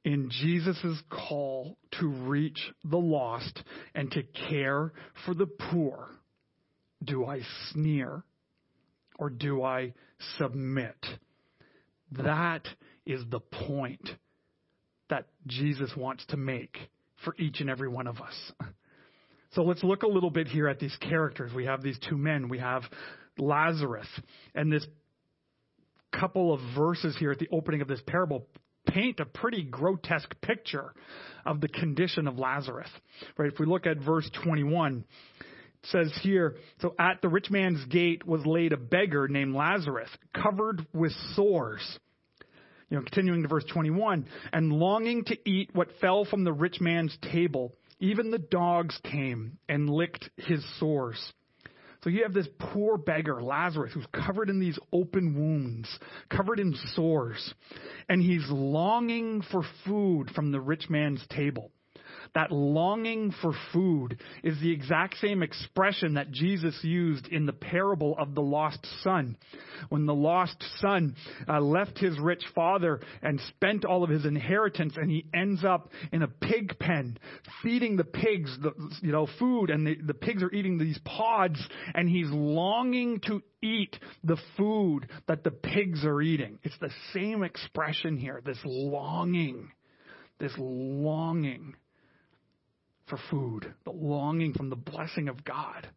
In 0.04 0.30
Jesus' 0.30 1.02
call 1.10 1.76
to 2.00 2.06
reach 2.06 2.60
the 2.84 2.98
lost 2.98 3.62
and 3.94 4.10
to 4.12 4.22
care 4.48 4.92
for 5.24 5.34
the 5.34 5.46
poor, 5.46 6.08
do 7.02 7.24
I 7.24 7.40
sneer 7.72 8.24
or 9.18 9.30
do 9.30 9.62
I 9.62 9.92
submit? 10.38 10.96
That 12.12 12.66
is 13.04 13.22
the 13.30 13.40
point 13.40 14.08
that 15.10 15.26
Jesus 15.46 15.90
wants 15.96 16.24
to 16.26 16.36
make 16.36 16.76
for 17.24 17.34
each 17.38 17.60
and 17.60 17.68
every 17.68 17.88
one 17.88 18.06
of 18.06 18.20
us. 18.20 18.52
So 19.52 19.62
let's 19.62 19.82
look 19.82 20.02
a 20.02 20.08
little 20.08 20.30
bit 20.30 20.46
here 20.46 20.68
at 20.68 20.78
these 20.78 20.96
characters. 21.00 21.52
We 21.54 21.64
have 21.64 21.82
these 21.82 21.98
two 22.08 22.16
men. 22.16 22.48
We 22.48 22.58
have 22.58 22.82
Lazarus. 23.38 24.08
And 24.54 24.70
this 24.70 24.86
couple 26.12 26.52
of 26.52 26.60
verses 26.76 27.16
here 27.18 27.32
at 27.32 27.38
the 27.38 27.48
opening 27.52 27.80
of 27.80 27.88
this 27.88 28.00
parable 28.06 28.46
paint 28.86 29.20
a 29.20 29.26
pretty 29.26 29.62
grotesque 29.62 30.34
picture 30.40 30.94
of 31.44 31.60
the 31.60 31.68
condition 31.68 32.26
of 32.26 32.38
Lazarus. 32.38 32.88
Right? 33.36 33.52
If 33.52 33.58
we 33.58 33.66
look 33.66 33.86
at 33.86 33.98
verse 33.98 34.28
21, 34.42 35.04
says 35.90 36.12
here, 36.22 36.56
so 36.80 36.94
at 36.98 37.20
the 37.22 37.28
rich 37.28 37.50
man's 37.50 37.84
gate 37.86 38.26
was 38.26 38.44
laid 38.46 38.72
a 38.72 38.76
beggar 38.76 39.28
named 39.28 39.54
Lazarus, 39.54 40.10
covered 40.34 40.86
with 40.92 41.12
sores. 41.34 41.98
You 42.90 42.96
know, 42.96 43.02
continuing 43.02 43.42
to 43.42 43.48
verse 43.48 43.64
21, 43.70 44.26
and 44.52 44.72
longing 44.72 45.24
to 45.24 45.36
eat 45.48 45.70
what 45.74 45.88
fell 46.00 46.24
from 46.24 46.44
the 46.44 46.52
rich 46.52 46.80
man's 46.80 47.16
table, 47.32 47.74
even 48.00 48.30
the 48.30 48.38
dogs 48.38 48.98
came 49.04 49.58
and 49.68 49.90
licked 49.90 50.30
his 50.36 50.64
sores. 50.78 51.32
So 52.02 52.10
you 52.10 52.22
have 52.22 52.32
this 52.32 52.48
poor 52.58 52.96
beggar, 52.96 53.42
Lazarus, 53.42 53.92
who's 53.92 54.06
covered 54.12 54.48
in 54.50 54.60
these 54.60 54.78
open 54.92 55.34
wounds, 55.34 55.88
covered 56.30 56.60
in 56.60 56.74
sores, 56.94 57.54
and 58.08 58.22
he's 58.22 58.48
longing 58.48 59.42
for 59.50 59.62
food 59.84 60.30
from 60.30 60.52
the 60.52 60.60
rich 60.60 60.88
man's 60.88 61.24
table. 61.28 61.72
That 62.34 62.52
longing 62.52 63.32
for 63.42 63.52
food 63.72 64.20
is 64.42 64.60
the 64.60 64.72
exact 64.72 65.18
same 65.18 65.42
expression 65.42 66.14
that 66.14 66.30
Jesus 66.30 66.78
used 66.82 67.28
in 67.28 67.46
the 67.46 67.52
parable 67.52 68.16
of 68.18 68.34
the 68.34 68.42
lost 68.42 68.86
son. 69.02 69.36
When 69.88 70.06
the 70.06 70.14
lost 70.14 70.62
son 70.80 71.14
uh, 71.48 71.60
left 71.60 71.98
his 71.98 72.18
rich 72.18 72.44
father 72.54 73.00
and 73.22 73.40
spent 73.48 73.84
all 73.84 74.04
of 74.04 74.10
his 74.10 74.24
inheritance 74.24 74.94
and 74.96 75.10
he 75.10 75.26
ends 75.34 75.64
up 75.64 75.90
in 76.12 76.22
a 76.22 76.28
pig 76.28 76.78
pen 76.78 77.18
feeding 77.62 77.96
the 77.96 78.04
pigs 78.04 78.56
the, 78.60 78.72
you 79.02 79.12
know, 79.12 79.28
food 79.38 79.70
and 79.70 79.86
the, 79.86 79.96
the 80.04 80.14
pigs 80.14 80.42
are 80.42 80.52
eating 80.52 80.78
these 80.78 80.98
pods 81.04 81.58
and 81.94 82.08
he's 82.08 82.28
longing 82.28 83.20
to 83.20 83.42
eat 83.62 83.96
the 84.24 84.36
food 84.56 85.08
that 85.26 85.44
the 85.44 85.50
pigs 85.50 86.04
are 86.04 86.20
eating. 86.20 86.58
It's 86.62 86.78
the 86.80 86.90
same 87.12 87.42
expression 87.42 88.16
here, 88.16 88.40
this 88.44 88.58
longing, 88.64 89.70
this 90.38 90.52
longing 90.58 91.74
for 93.08 93.18
food, 93.30 93.72
the 93.84 93.90
longing 93.90 94.52
from 94.54 94.70
the 94.70 94.76
blessing 94.76 95.28
of 95.28 95.44
God, 95.44 95.88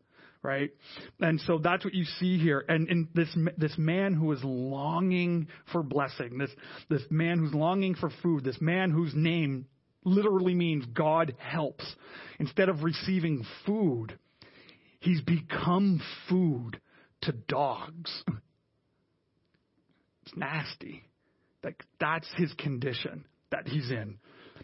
right? 0.44 0.72
And 1.20 1.40
so 1.42 1.58
that's 1.58 1.86
what 1.86 1.94
you 1.94 2.06
see 2.06 2.38
here. 2.38 2.64
And, 2.68 2.90
and 2.90 3.08
this 3.14 3.30
this 3.58 3.78
man 3.78 4.14
who 4.14 4.32
is 4.32 4.44
longing 4.44 5.48
for 5.72 5.84
blessing, 5.84 6.38
this 6.38 6.52
this 6.90 7.04
man 7.10 7.40
who's 7.40 7.54
longing 7.54 7.96
for 7.96 8.12
food, 8.22 8.44
this 8.44 8.62
man 8.62 8.92
whose 8.92 9.14
name 9.16 9.66
literally 10.04 10.56
means 10.56 10.86
God 10.86 11.36
helps. 11.38 11.86
Instead 12.40 12.70
of 12.70 12.84
receiving 12.84 13.46
food, 13.66 14.18
he's 15.00 15.22
become 15.22 16.02
food 16.28 16.80
to 17.22 17.32
dogs. 17.32 18.24
It's 20.26 20.36
nasty. 20.36 21.04
Like 21.64 21.84
that's 22.00 22.28
his 22.36 22.52
condition 22.54 23.26
that 23.52 23.68
he's 23.68 23.92
in. 23.92 24.18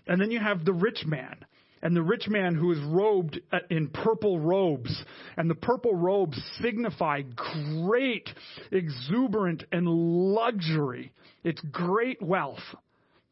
And 0.08 0.20
then 0.20 0.32
you 0.32 0.40
have 0.40 0.66
the 0.66 0.74
rich 0.74 1.04
man 1.06 1.46
and 1.88 1.96
the 1.96 2.02
rich 2.02 2.28
man 2.28 2.54
who 2.54 2.74
is 2.74 2.80
robed 2.82 3.40
uh, 3.50 3.60
in 3.70 3.88
purple 3.88 4.42
robes. 4.42 4.94
And 5.38 5.50
the 5.50 5.56
purple 5.56 5.96
robes 5.96 6.38
signify 6.62 7.22
great, 7.22 8.30
exuberant, 8.74 9.64
and 9.72 9.88
luxury. 9.88 11.14
It's 11.46 11.62
great 11.72 12.22
wealth 12.22 12.60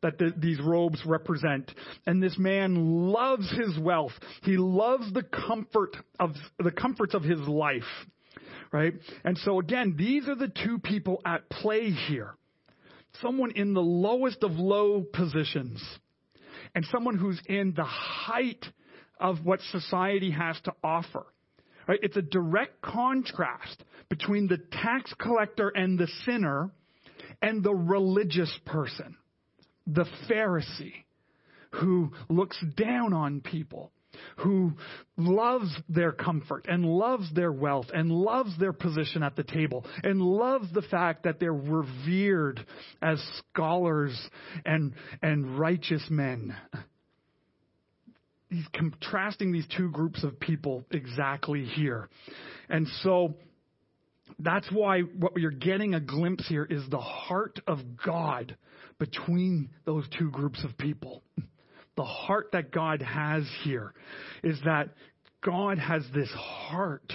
that 0.01 0.17
the, 0.19 0.33
these 0.37 0.61
robes 0.61 1.01
represent. 1.05 1.69
And 2.07 2.23
this 2.23 2.37
man 2.37 3.11
loves 3.11 3.51
his 3.57 3.77
wealth. 3.77 4.13
He 4.43 4.55
loves 4.55 5.11
the 5.11 5.23
comfort 5.23 5.97
of 6.17 6.31
the 6.57 6.71
comforts 6.71 7.13
of 7.13 7.23
his 7.23 7.41
life. 7.41 7.83
Right? 8.71 8.93
And 9.25 9.37
so 9.39 9.59
again, 9.59 9.95
these 9.97 10.29
are 10.29 10.35
the 10.35 10.47
two 10.63 10.79
people 10.79 11.21
at 11.25 11.49
play 11.49 11.89
here. 11.89 12.35
Someone 13.21 13.51
in 13.51 13.73
the 13.73 13.81
lowest 13.81 14.43
of 14.43 14.51
low 14.51 15.01
positions 15.01 15.83
and 16.75 16.85
someone 16.91 17.17
who's 17.17 17.41
in 17.47 17.73
the 17.75 17.85
height 17.85 18.63
of 19.19 19.43
what 19.45 19.61
society 19.71 20.31
has 20.31 20.59
to 20.65 20.73
offer. 20.83 21.25
Right? 21.87 21.99
It's 22.03 22.17
a 22.17 22.21
direct 22.21 22.81
contrast 22.81 23.83
between 24.09 24.47
the 24.47 24.57
tax 24.83 25.13
collector 25.19 25.69
and 25.69 25.97
the 25.97 26.07
sinner 26.25 26.69
and 27.41 27.63
the 27.63 27.73
religious 27.73 28.51
person, 28.65 29.15
the 29.87 30.05
Pharisee, 30.29 31.05
who 31.71 32.11
looks 32.29 32.61
down 32.75 33.13
on 33.13 33.41
people 33.41 33.91
who 34.37 34.73
loves 35.17 35.75
their 35.89 36.11
comfort 36.11 36.65
and 36.67 36.85
loves 36.85 37.31
their 37.33 37.51
wealth 37.51 37.87
and 37.93 38.11
loves 38.11 38.57
their 38.59 38.73
position 38.73 39.23
at 39.23 39.35
the 39.35 39.43
table 39.43 39.85
and 40.03 40.21
loves 40.21 40.71
the 40.73 40.81
fact 40.81 41.23
that 41.23 41.39
they're 41.39 41.53
revered 41.53 42.65
as 43.01 43.21
scholars 43.51 44.17
and, 44.65 44.93
and 45.21 45.57
righteous 45.59 46.05
men. 46.09 46.55
He's 48.49 48.67
contrasting 48.73 49.51
these 49.51 49.67
two 49.75 49.89
groups 49.89 50.23
of 50.23 50.39
people 50.39 50.85
exactly 50.91 51.65
here. 51.65 52.09
And 52.69 52.87
so 53.01 53.35
that's 54.39 54.67
why 54.71 55.01
what 55.01 55.37
you're 55.37 55.51
getting 55.51 55.93
a 55.93 55.99
glimpse 55.99 56.47
here 56.47 56.65
is 56.65 56.87
the 56.89 56.99
heart 56.99 57.59
of 57.67 57.79
God 58.05 58.55
between 58.99 59.69
those 59.85 60.05
two 60.17 60.29
groups 60.31 60.63
of 60.63 60.77
people 60.77 61.21
the 61.95 62.03
heart 62.03 62.49
that 62.53 62.71
God 62.71 63.01
has 63.01 63.43
here 63.63 63.93
is 64.43 64.59
that 64.65 64.89
God 65.43 65.77
has 65.77 66.03
this 66.13 66.29
heart 66.31 67.13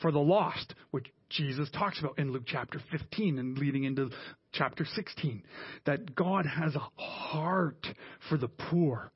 for 0.00 0.12
the 0.12 0.18
lost, 0.18 0.74
which 0.90 1.06
Jesus 1.28 1.68
talks 1.70 1.98
about 1.98 2.18
in 2.18 2.32
Luke 2.32 2.44
chapter 2.46 2.80
15 2.90 3.38
and 3.38 3.58
leading 3.58 3.84
into 3.84 4.10
chapter 4.52 4.84
16. 4.84 5.42
That 5.86 6.14
God 6.14 6.46
has 6.46 6.74
a 6.74 7.00
heart 7.00 7.86
for 8.28 8.38
the 8.38 8.48
poor. 8.48 9.10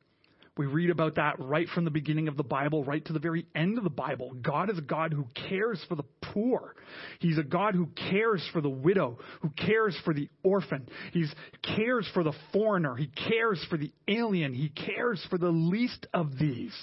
We 0.59 0.67
read 0.67 0.91
about 0.91 1.15
that 1.15 1.37
right 1.39 1.69
from 1.69 1.85
the 1.85 1.91
beginning 1.91 2.27
of 2.27 2.37
the 2.37 2.43
Bible, 2.43 2.83
right 2.83 3.05
to 3.05 3.13
the 3.13 3.21
very 3.21 3.47
end 3.55 3.79
of 3.79 3.85
the 3.85 3.91
Bible. 3.91 4.33
God 4.43 4.71
is 4.71 4.77
a 4.77 4.83
God 4.83 5.13
who 5.13 5.25
cares 5.49 5.81
for 5.89 5.95
the 5.95 6.03
poor. 6.21 6.75
He's 7.21 7.39
a 7.39 7.45
God 7.45 7.77
who 7.77 7.87
cares 8.11 8.47
for 8.53 8.61
the 8.61 8.69
widow, 8.69 9.19
who 9.41 9.51
cares 9.51 9.97
for 10.05 10.13
the 10.13 10.29
orphan. 10.43 10.89
He 11.13 11.27
cares 11.63 12.11
for 12.13 12.25
the 12.25 12.33
foreigner. 12.53 12.97
He 12.97 13.07
cares 13.07 13.65
for 13.71 13.77
the 13.77 13.93
alien. 14.09 14.53
He 14.53 14.71
cares 14.71 15.25
for 15.31 15.39
the 15.39 15.51
least 15.51 16.09
of 16.13 16.39
these. 16.41 16.75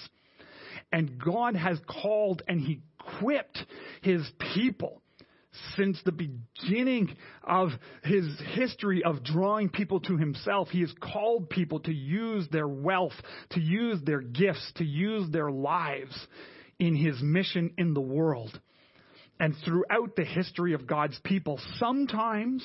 And 0.90 1.20
God 1.22 1.54
has 1.54 1.78
called 1.86 2.42
and 2.48 2.58
He 2.58 2.80
equipped 2.98 3.58
His 4.00 4.26
people 4.54 5.02
since 5.76 5.98
the 6.04 6.12
beginning 6.66 7.16
of 7.44 7.70
his 8.02 8.26
history 8.54 9.02
of 9.04 9.22
drawing 9.22 9.68
people 9.68 10.00
to 10.00 10.16
himself, 10.16 10.68
he 10.68 10.80
has 10.80 10.92
called 11.00 11.50
people 11.50 11.80
to 11.80 11.92
use 11.92 12.46
their 12.50 12.68
wealth, 12.68 13.14
to 13.50 13.60
use 13.60 14.00
their 14.04 14.20
gifts, 14.20 14.72
to 14.76 14.84
use 14.84 15.30
their 15.30 15.50
lives 15.50 16.14
in 16.78 16.94
his 16.94 17.20
mission 17.22 17.72
in 17.78 17.94
the 17.94 18.00
world. 18.00 18.58
And 19.38 19.54
throughout 19.64 20.16
the 20.16 20.24
history 20.24 20.72
of 20.72 20.86
God's 20.86 21.18
people, 21.24 21.60
sometimes 21.78 22.64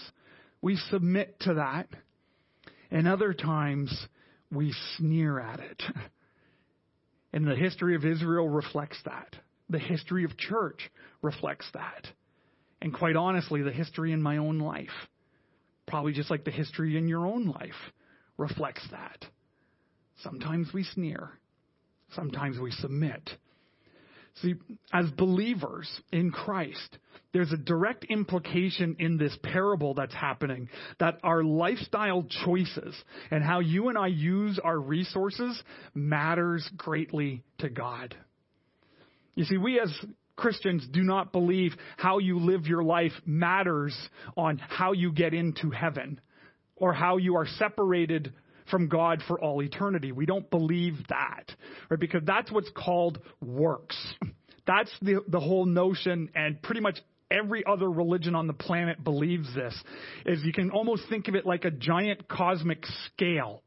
we 0.62 0.78
submit 0.90 1.40
to 1.42 1.56
that, 1.56 1.88
and 2.90 3.08
other 3.08 3.34
times 3.34 4.08
we 4.52 4.74
sneer 4.98 5.40
at 5.40 5.60
it. 5.60 5.84
And 7.34 7.48
the 7.48 7.56
history 7.56 7.96
of 7.96 8.04
Israel 8.04 8.50
reflects 8.50 8.98
that. 9.06 9.38
The 9.70 9.80
history 9.80 10.26
of 10.26 10.38
church 10.38 10.92
reflects 11.22 11.66
that. 11.74 12.06
And 12.82 12.94
quite 12.94 13.16
honestly, 13.16 13.62
the 13.62 13.72
history 13.72 14.12
in 14.12 14.22
my 14.22 14.38
own 14.38 14.60
life, 14.60 14.90
probably 15.88 16.14
just 16.14 16.32
like 16.32 16.44
the 16.44 16.52
history 16.52 16.98
in 16.98 17.08
your 17.08 17.28
own 17.28 17.46
life, 17.46 17.92
reflects 18.38 18.86
that. 18.92 19.26
Sometimes 20.24 20.74
we 20.74 20.84
sneer, 20.84 21.32
sometimes 22.16 22.60
we 22.60 22.72
submit. 22.72 23.30
See, 24.42 24.56
as 24.94 25.12
believers 25.12 25.90
in 26.12 26.32
Christ, 26.32 26.98
there's 27.34 27.52
a 27.52 27.58
direct 27.58 28.06
implication 28.06 28.96
in 28.98 29.18
this 29.18 29.38
parable 29.44 29.94
that's 29.94 30.14
happening 30.14 30.70
that 31.00 31.20
our 31.22 31.44
lifestyle 31.44 32.26
choices 32.46 32.96
and 33.30 33.44
how 33.44 33.60
you 33.60 33.90
and 33.90 33.98
I 33.98 34.08
use 34.08 34.58
our 34.64 34.80
resources 34.80 35.62
matters 35.94 36.68
greatly 36.78 37.44
to 37.60 37.70
God. 37.70 38.16
You 39.36 39.44
see, 39.44 39.58
we 39.58 39.80
as 39.80 39.94
Christians 40.36 40.88
do 40.92 41.02
not 41.02 41.32
believe 41.32 41.74
how 41.98 42.20
you 42.20 42.40
live 42.40 42.66
your 42.66 42.84
life 42.84 43.14
matters 43.26 43.96
on 44.36 44.58
how 44.58 44.94
you 44.94 45.12
get 45.12 45.34
into 45.34 45.70
heaven 45.70 46.20
or 46.76 46.94
how 46.94 47.18
you 47.18 47.36
are 47.36 47.46
separated 47.46 48.34
from 48.70 48.88
God 48.88 49.22
for 49.28 49.40
all 49.40 49.62
eternity. 49.62 50.12
We 50.12 50.26
don't 50.26 50.50
believe 50.50 50.96
that, 51.10 51.52
right? 51.90 52.00
Because 52.00 52.24
that's 52.26 52.52
what's 52.52 52.72
called 52.76 53.20
works. 53.42 53.98
That's 54.68 54.92
the, 55.02 55.24
the 55.28 55.40
whole 55.40 55.66
notion, 55.66 56.30
and 56.36 56.62
pretty 56.62 56.82
much 56.82 57.00
every 57.32 57.64
other 57.66 57.90
religion 57.90 58.36
on 58.36 58.46
the 58.46 58.54
planet 58.54 59.04
believes 59.04 59.54
this, 59.56 59.74
is 60.24 60.44
you 60.44 60.54
can 60.54 60.70
almost 60.70 61.04
think 61.10 61.28
of 61.28 61.34
it 61.34 61.48
like 61.48 61.66
a 61.66 61.72
giant 61.72 62.28
cosmic 62.28 62.86
scale 63.08 63.64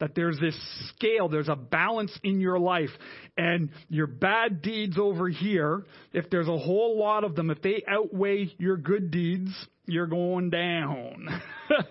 that 0.00 0.14
there's 0.14 0.38
this 0.38 0.58
scale, 0.88 1.28
there's 1.28 1.48
a 1.48 1.56
balance 1.56 2.16
in 2.22 2.40
your 2.40 2.58
life, 2.58 2.90
and 3.36 3.70
your 3.88 4.06
bad 4.06 4.62
deeds 4.62 4.98
over 4.98 5.28
here, 5.28 5.84
if 6.12 6.28
there's 6.30 6.48
a 6.48 6.58
whole 6.58 6.98
lot 6.98 7.24
of 7.24 7.34
them, 7.34 7.50
if 7.50 7.62
they 7.62 7.82
outweigh 7.86 8.52
your 8.58 8.76
good 8.76 9.10
deeds, 9.10 9.50
you're 9.86 10.06
going 10.06 10.50
down. 10.50 11.28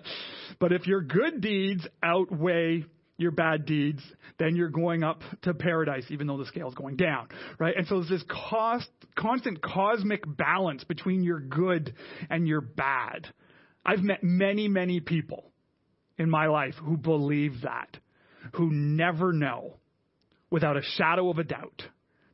but 0.60 0.72
if 0.72 0.86
your 0.86 1.02
good 1.02 1.40
deeds 1.40 1.86
outweigh 2.02 2.84
your 3.16 3.30
bad 3.30 3.66
deeds, 3.66 4.02
then 4.38 4.56
you're 4.56 4.68
going 4.68 5.02
up 5.04 5.22
to 5.42 5.54
paradise, 5.54 6.04
even 6.10 6.26
though 6.26 6.38
the 6.38 6.46
scale's 6.46 6.74
going 6.74 6.96
down, 6.96 7.28
right? 7.58 7.76
And 7.76 7.86
so 7.86 7.96
there's 7.96 8.08
this 8.08 8.24
cost, 8.28 8.88
constant 9.16 9.62
cosmic 9.62 10.24
balance 10.26 10.84
between 10.84 11.22
your 11.22 11.40
good 11.40 11.94
and 12.28 12.48
your 12.48 12.60
bad. 12.60 13.28
I've 13.84 14.00
met 14.00 14.22
many, 14.22 14.68
many 14.68 15.00
people 15.00 15.51
in 16.18 16.30
my 16.30 16.46
life 16.46 16.74
who 16.82 16.96
believe 16.96 17.62
that, 17.62 17.96
who 18.54 18.70
never 18.70 19.32
know 19.32 19.74
without 20.50 20.76
a 20.76 20.82
shadow 20.96 21.30
of 21.30 21.38
a 21.38 21.44
doubt 21.44 21.82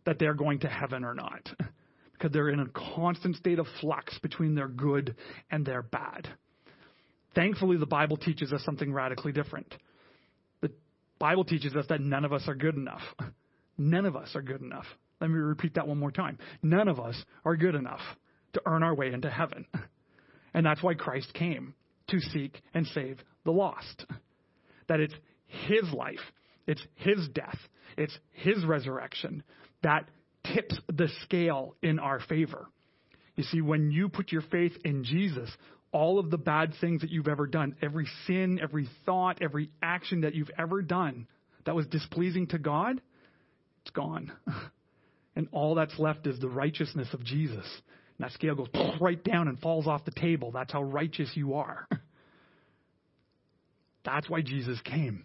that 0.05 0.19
they're 0.19 0.35
going 0.35 0.61
to 0.61 0.69
heaven 0.69 1.05
or 1.05 1.14
not. 1.14 1.49
because 2.19 2.33
they're 2.33 2.49
in 2.49 2.61
a 2.61 2.67
constant 2.95 3.37
state 3.37 3.59
of 3.59 3.67
flux 3.81 4.19
between 4.19 4.55
their 4.55 4.69
good 4.69 5.14
and 5.51 5.64
their 5.64 5.83
bad. 5.83 6.29
Thankfully, 7.35 7.77
the 7.77 7.87
Bible 7.87 8.17
teaches 8.17 8.53
us 8.53 8.62
something 8.64 8.93
radically 8.93 9.33
different. 9.33 9.73
The 10.61 10.73
Bible 11.19 11.45
teaches 11.45 11.77
us 11.77 11.87
that 11.88 12.01
none 12.01 12.25
of 12.25 12.33
us 12.33 12.43
are 12.49 12.55
good 12.55 12.75
enough. 12.75 13.03
None 13.81 14.07
of 14.07 14.17
us 14.17 14.35
are 14.35 14.43
good 14.43 14.61
enough. 14.61 14.87
Let 15.21 15.31
me 15.31 15.37
repeat 15.37 15.75
that 15.75 15.87
one 15.87 15.99
more 15.99 16.11
time. 16.11 16.37
None 16.64 16.88
of 16.88 16.99
us 16.99 17.14
are 17.45 17.55
good 17.55 17.77
enough 17.77 18.01
to 18.55 18.62
earn 18.67 18.83
our 18.83 18.93
way 18.93 19.12
into 19.12 19.31
heaven. 19.31 19.67
And 20.55 20.67
that's 20.67 20.83
why 20.83 20.95
Christ 20.95 21.33
came 21.35 21.75
to 22.09 22.21
seek 22.21 22.61
and 22.75 22.87
save 22.88 23.18
the 23.44 23.51
lost. 23.51 24.07
That 24.88 25.01
it's 25.01 25.14
His 25.47 25.92
life, 25.92 26.21
it's 26.66 26.83
His 26.94 27.29
death, 27.29 27.59
it's 27.97 28.16
His 28.33 28.64
resurrection 28.64 29.42
that 29.83 30.09
tips 30.55 30.79
the 30.88 31.09
scale 31.23 31.75
in 31.83 31.99
our 31.99 32.21
favor. 32.21 32.66
You 33.37 33.44
see, 33.44 33.61
when 33.61 33.90
you 33.90 34.09
put 34.09 34.33
your 34.33 34.42
faith 34.42 34.73
in 34.85 35.05
Jesus, 35.05 35.51
all 35.92 36.18
of 36.18 36.31
the 36.31 36.38
bad 36.38 36.75
things 36.81 37.03
that 37.03 37.11
you've 37.11 37.29
ever 37.29 37.47
done, 37.47 37.77
every 37.81 38.07
sin, 38.27 38.59
every 38.62 38.88
thought, 39.07 39.40
every 39.40 39.71
action 39.83 40.23
that 40.23 40.35
you've 40.35 40.51
ever 40.59 40.83
done 40.83 41.29
that 41.64 41.75
was 41.75 41.87
displeasing 41.87 42.49
to 42.49 42.59
God, 42.59 43.01
it's 43.83 43.90
gone. 43.90 44.33
And 45.38 45.47
all 45.53 45.77
that's 45.77 45.97
left 46.01 46.27
is 46.27 46.40
the 46.40 46.49
righteousness 46.49 47.07
of 47.12 47.23
Jesus. 47.23 47.64
That 48.18 48.33
scale 48.33 48.54
goes 48.54 48.68
right 49.00 49.22
down 49.22 49.48
and 49.48 49.59
falls 49.59 49.87
off 49.87 50.04
the 50.04 50.12
table. 50.12 50.50
That's 50.50 50.72
how 50.72 50.83
righteous 50.83 51.31
you 51.35 51.54
are. 51.54 51.87
That's 54.04 54.28
why 54.28 54.42
Jesus 54.42 54.78
came. 54.85 55.24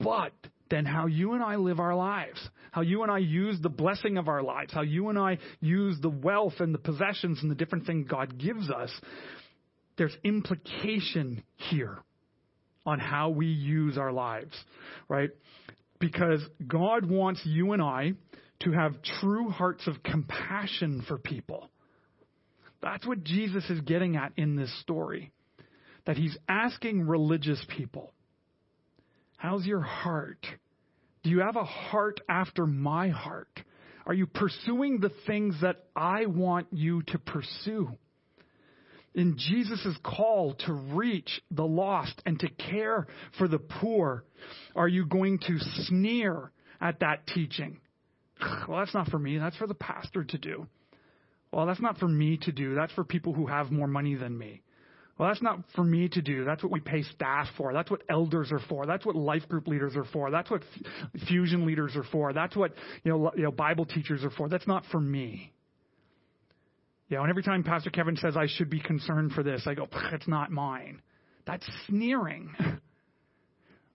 But 0.00 0.32
then 0.70 0.84
how 0.84 1.06
you 1.06 1.34
and 1.34 1.42
I 1.42 1.56
live 1.56 1.78
our 1.78 1.94
lives, 1.94 2.40
how 2.72 2.80
you 2.80 3.02
and 3.02 3.12
I 3.12 3.18
use 3.18 3.58
the 3.60 3.68
blessing 3.68 4.18
of 4.18 4.28
our 4.28 4.42
lives, 4.42 4.72
how 4.72 4.82
you 4.82 5.08
and 5.08 5.18
I 5.18 5.38
use 5.60 5.98
the 6.00 6.10
wealth 6.10 6.54
and 6.58 6.74
the 6.74 6.78
possessions 6.78 7.38
and 7.42 7.50
the 7.50 7.54
different 7.54 7.86
things 7.86 8.08
God 8.08 8.38
gives 8.38 8.70
us, 8.70 8.90
there's 9.96 10.16
implication 10.24 11.44
here 11.56 11.98
on 12.84 12.98
how 12.98 13.30
we 13.30 13.46
use 13.46 13.96
our 13.96 14.12
lives, 14.12 14.52
right? 15.08 15.30
Because 16.00 16.42
God 16.66 17.06
wants 17.06 17.40
you 17.44 17.72
and 17.72 17.80
I 17.80 18.12
to 18.60 18.72
have 18.72 18.94
true 19.20 19.50
hearts 19.50 19.86
of 19.86 20.02
compassion 20.02 21.04
for 21.06 21.18
people. 21.18 21.70
That's 22.84 23.06
what 23.06 23.24
Jesus 23.24 23.64
is 23.70 23.80
getting 23.80 24.16
at 24.16 24.32
in 24.36 24.56
this 24.56 24.70
story. 24.82 25.32
That 26.04 26.18
he's 26.18 26.36
asking 26.46 27.06
religious 27.06 27.64
people, 27.76 28.12
How's 29.38 29.64
your 29.64 29.80
heart? 29.80 30.46
Do 31.22 31.30
you 31.30 31.40
have 31.40 31.56
a 31.56 31.64
heart 31.64 32.20
after 32.28 32.66
my 32.66 33.08
heart? 33.08 33.48
Are 34.06 34.12
you 34.12 34.26
pursuing 34.26 35.00
the 35.00 35.10
things 35.26 35.56
that 35.62 35.84
I 35.96 36.26
want 36.26 36.66
you 36.72 37.02
to 37.04 37.18
pursue? 37.18 37.88
In 39.14 39.38
Jesus' 39.38 39.96
call 40.02 40.52
to 40.66 40.72
reach 40.74 41.40
the 41.50 41.64
lost 41.64 42.20
and 42.26 42.38
to 42.40 42.50
care 42.50 43.06
for 43.38 43.48
the 43.48 43.58
poor, 43.58 44.24
are 44.76 44.88
you 44.88 45.06
going 45.06 45.38
to 45.38 45.58
sneer 45.86 46.52
at 46.82 47.00
that 47.00 47.26
teaching? 47.28 47.80
Well, 48.68 48.80
that's 48.80 48.92
not 48.92 49.08
for 49.08 49.18
me. 49.18 49.38
That's 49.38 49.56
for 49.56 49.66
the 49.66 49.74
pastor 49.74 50.24
to 50.24 50.36
do. 50.36 50.66
Well, 51.54 51.66
that's 51.66 51.80
not 51.80 51.98
for 51.98 52.08
me 52.08 52.36
to 52.42 52.52
do. 52.52 52.74
That's 52.74 52.92
for 52.94 53.04
people 53.04 53.32
who 53.32 53.46
have 53.46 53.70
more 53.70 53.86
money 53.86 54.16
than 54.16 54.36
me. 54.36 54.62
Well, 55.16 55.28
that's 55.28 55.42
not 55.42 55.60
for 55.76 55.84
me 55.84 56.08
to 56.08 56.20
do. 56.20 56.44
That's 56.44 56.64
what 56.64 56.72
we 56.72 56.80
pay 56.80 57.02
staff 57.02 57.46
for. 57.56 57.72
That's 57.72 57.88
what 57.88 58.02
elders 58.08 58.50
are 58.50 58.58
for. 58.68 58.86
That's 58.86 59.06
what 59.06 59.14
life 59.14 59.48
group 59.48 59.68
leaders 59.68 59.94
are 59.94 60.04
for. 60.04 60.32
That's 60.32 60.50
what 60.50 60.62
fusion 61.28 61.64
leaders 61.64 61.94
are 61.94 62.02
for. 62.02 62.32
That's 62.32 62.56
what 62.56 62.72
you 63.04 63.12
know, 63.12 63.32
you 63.36 63.44
know 63.44 63.52
Bible 63.52 63.84
teachers 63.84 64.24
are 64.24 64.30
for. 64.30 64.48
That's 64.48 64.66
not 64.66 64.84
for 64.90 64.98
me. 64.98 65.52
You 67.08 67.18
know, 67.18 67.22
and 67.22 67.30
every 67.30 67.44
time 67.44 67.62
Pastor 67.62 67.90
Kevin 67.90 68.16
says 68.16 68.36
I 68.36 68.48
should 68.48 68.68
be 68.68 68.80
concerned 68.80 69.32
for 69.32 69.44
this, 69.44 69.62
I 69.66 69.74
go, 69.74 69.86
it's 70.12 70.26
not 70.26 70.50
mine. 70.50 71.00
That's 71.46 71.68
sneering. 71.86 72.50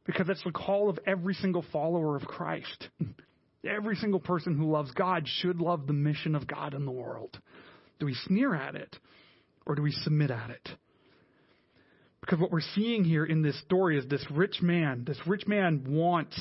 because 0.06 0.28
that's 0.28 0.44
the 0.46 0.52
call 0.52 0.90
of 0.90 0.98
every 1.06 1.34
single 1.34 1.66
follower 1.74 2.16
of 2.16 2.22
Christ. 2.24 2.88
Every 3.68 3.96
single 3.96 4.20
person 4.20 4.58
who 4.58 4.72
loves 4.72 4.92
God 4.92 5.28
should 5.28 5.60
love 5.60 5.86
the 5.86 5.94
mission 5.94 6.36
of 6.36 6.48
God 6.48 6.74
in 6.74 6.86
the 6.86 6.92
world. 6.92 7.38
Do 8.00 8.06
we 8.06 8.14
sneer 8.14 8.56
at 8.56 8.76
it 8.76 8.96
or 9.66 9.76
do 9.76 9.82
we 9.82 9.92
submit 9.92 10.32
at 10.32 10.50
it? 10.50 10.70
Because 12.22 12.40
what 12.40 12.52
we're 12.52 12.62
seeing 12.76 13.04
here 13.04 13.26
in 13.26 13.42
this 13.42 13.60
story 13.62 13.98
is 13.98 14.06
this 14.08 14.26
rich 14.32 14.62
man, 14.62 15.04
this 15.06 15.20
rich 15.26 15.48
man 15.48 15.84
wants, 15.88 16.38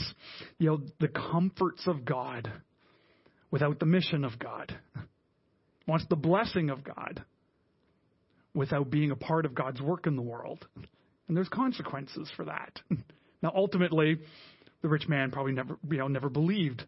you 0.59 0.69
know, 0.69 0.81
the 1.01 1.09
comforts 1.09 1.87
of 1.87 2.05
God 2.05 2.53
without 3.51 3.81
the 3.81 3.87
mission 3.87 4.25
of 4.25 4.39
God. 4.39 4.77
Wants 5.87 6.05
the 6.11 6.17
blessing 6.17 6.69
of 6.69 6.85
God 6.85 7.25
without 8.53 8.91
being 8.91 9.11
a 9.11 9.17
part 9.17 9.47
of 9.47 9.55
God's 9.55 9.81
work 9.81 10.07
in 10.07 10.17
the 10.17 10.23
world. 10.23 10.67
And 11.27 11.35
there's 11.35 11.49
consequences 11.49 12.31
for 12.37 12.45
that. 12.45 12.81
Now 13.41 13.53
ultimately, 13.55 14.19
the 14.83 14.89
rich 14.89 15.07
man 15.07 15.31
probably 15.31 15.53
never, 15.53 15.79
you 15.89 15.99
know, 15.99 16.09
never 16.09 16.29
believed 16.29 16.85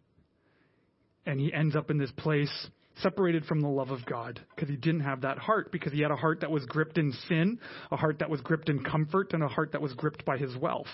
and 1.25 1.39
he 1.39 1.53
ends 1.53 1.75
up 1.75 1.89
in 1.89 1.97
this 1.97 2.11
place 2.11 2.67
separated 3.01 3.45
from 3.45 3.61
the 3.61 3.67
love 3.67 3.89
of 3.89 4.05
God 4.05 4.39
because 4.55 4.69
he 4.69 4.75
didn't 4.75 5.01
have 5.01 5.21
that 5.21 5.37
heart 5.37 5.71
because 5.71 5.93
he 5.93 6.01
had 6.01 6.11
a 6.11 6.15
heart 6.15 6.41
that 6.41 6.51
was 6.51 6.65
gripped 6.65 6.97
in 6.97 7.13
sin, 7.27 7.59
a 7.91 7.95
heart 7.95 8.19
that 8.19 8.29
was 8.29 8.41
gripped 8.41 8.69
in 8.69 8.83
comfort, 8.83 9.33
and 9.33 9.43
a 9.43 9.47
heart 9.47 9.71
that 9.71 9.81
was 9.81 9.93
gripped 9.93 10.25
by 10.25 10.37
his 10.37 10.55
wealth. 10.57 10.87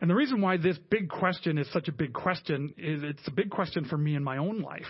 And 0.00 0.10
the 0.10 0.14
reason 0.14 0.40
why 0.40 0.56
this 0.56 0.76
big 0.90 1.08
question 1.08 1.58
is 1.58 1.70
such 1.72 1.88
a 1.88 1.92
big 1.92 2.12
question 2.12 2.74
is 2.76 3.02
it's 3.04 3.26
a 3.28 3.30
big 3.30 3.50
question 3.50 3.84
for 3.84 3.96
me 3.96 4.16
in 4.16 4.24
my 4.24 4.38
own 4.38 4.60
life. 4.60 4.82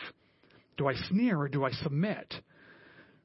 Do 0.79 0.89
I 0.89 0.95
sneer 0.95 1.39
or 1.39 1.49
do 1.49 1.65
I 1.65 1.71
submit? 1.71 2.35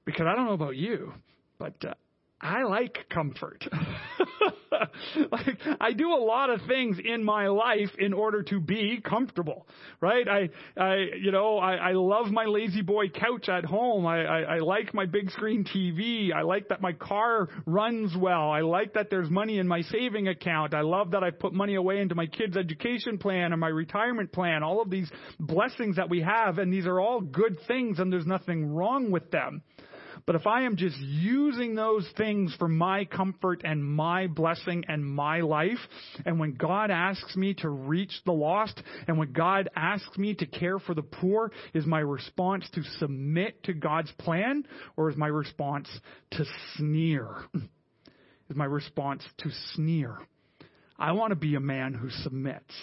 Because 0.03 0.25
I 0.29 0.35
don't 0.35 0.45
know 0.45 0.53
about 0.53 0.75
you, 0.75 1.13
but 1.57 1.75
uh, 1.85 1.93
I 2.41 2.63
like 2.63 3.05
comfort. 3.09 3.63
like 5.31 5.57
I 5.79 5.93
do 5.93 6.11
a 6.13 6.21
lot 6.23 6.49
of 6.49 6.61
things 6.67 6.97
in 7.03 7.23
my 7.23 7.47
life 7.47 7.89
in 7.97 8.13
order 8.13 8.43
to 8.43 8.59
be 8.59 9.01
comfortable, 9.03 9.67
right? 10.01 10.27
I, 10.27 10.49
I, 10.79 10.95
you 11.19 11.31
know, 11.31 11.57
I, 11.57 11.75
I 11.75 11.91
love 11.93 12.27
my 12.27 12.45
La-Z-Boy 12.45 13.09
couch 13.09 13.49
at 13.49 13.65
home. 13.65 14.05
I, 14.05 14.23
I, 14.23 14.39
I 14.39 14.57
like 14.59 14.93
my 14.93 15.05
big 15.05 15.31
screen 15.31 15.63
TV. 15.63 16.33
I 16.33 16.41
like 16.41 16.69
that 16.69 16.81
my 16.81 16.93
car 16.93 17.49
runs 17.65 18.15
well. 18.15 18.49
I 18.51 18.61
like 18.61 18.93
that 18.93 19.09
there's 19.09 19.29
money 19.29 19.59
in 19.59 19.67
my 19.67 19.81
saving 19.81 20.27
account. 20.27 20.73
I 20.73 20.81
love 20.81 21.11
that 21.11 21.23
I 21.23 21.31
put 21.31 21.53
money 21.53 21.75
away 21.75 21.99
into 21.99 22.15
my 22.15 22.25
kids' 22.25 22.57
education 22.57 23.17
plan 23.17 23.51
and 23.51 23.59
my 23.59 23.69
retirement 23.69 24.31
plan. 24.31 24.63
All 24.63 24.81
of 24.81 24.89
these 24.89 25.09
blessings 25.39 25.95
that 25.95 26.09
we 26.09 26.21
have, 26.21 26.57
and 26.57 26.71
these 26.71 26.85
are 26.85 26.99
all 26.99 27.21
good 27.21 27.57
things, 27.67 27.99
and 27.99 28.11
there's 28.11 28.25
nothing 28.25 28.65
wrong 28.65 29.11
with 29.11 29.31
them. 29.31 29.61
But 30.27 30.35
if 30.35 30.45
I 30.45 30.63
am 30.63 30.75
just 30.75 30.97
using 30.99 31.73
those 31.73 32.05
things 32.17 32.53
for 32.59 32.67
my 32.67 33.05
comfort 33.05 33.61
and 33.63 33.83
my 33.83 34.27
blessing 34.27 34.83
and 34.89 35.03
my 35.03 35.39
life, 35.39 35.79
and 36.25 36.37
when 36.37 36.53
God 36.53 36.91
asks 36.91 37.37
me 37.37 37.53
to 37.55 37.69
reach 37.69 38.11
the 38.25 38.33
lost, 38.33 38.79
and 39.07 39.17
when 39.17 39.31
God 39.31 39.69
asks 39.73 40.17
me 40.17 40.35
to 40.35 40.45
care 40.45 40.79
for 40.79 40.93
the 40.93 41.01
poor, 41.01 41.53
is 41.73 41.85
my 41.85 41.99
response 42.01 42.69
to 42.73 42.83
submit 42.99 43.63
to 43.63 43.73
God's 43.73 44.11
plan, 44.19 44.67
or 44.97 45.09
is 45.09 45.15
my 45.15 45.27
response 45.27 45.87
to 46.31 46.43
sneer? 46.75 47.29
Is 48.49 48.55
my 48.55 48.65
response 48.65 49.23
to 49.39 49.49
sneer? 49.75 50.17
I 50.99 51.13
want 51.13 51.31
to 51.31 51.35
be 51.35 51.55
a 51.55 51.61
man 51.61 51.93
who 51.93 52.09
submits. 52.09 52.73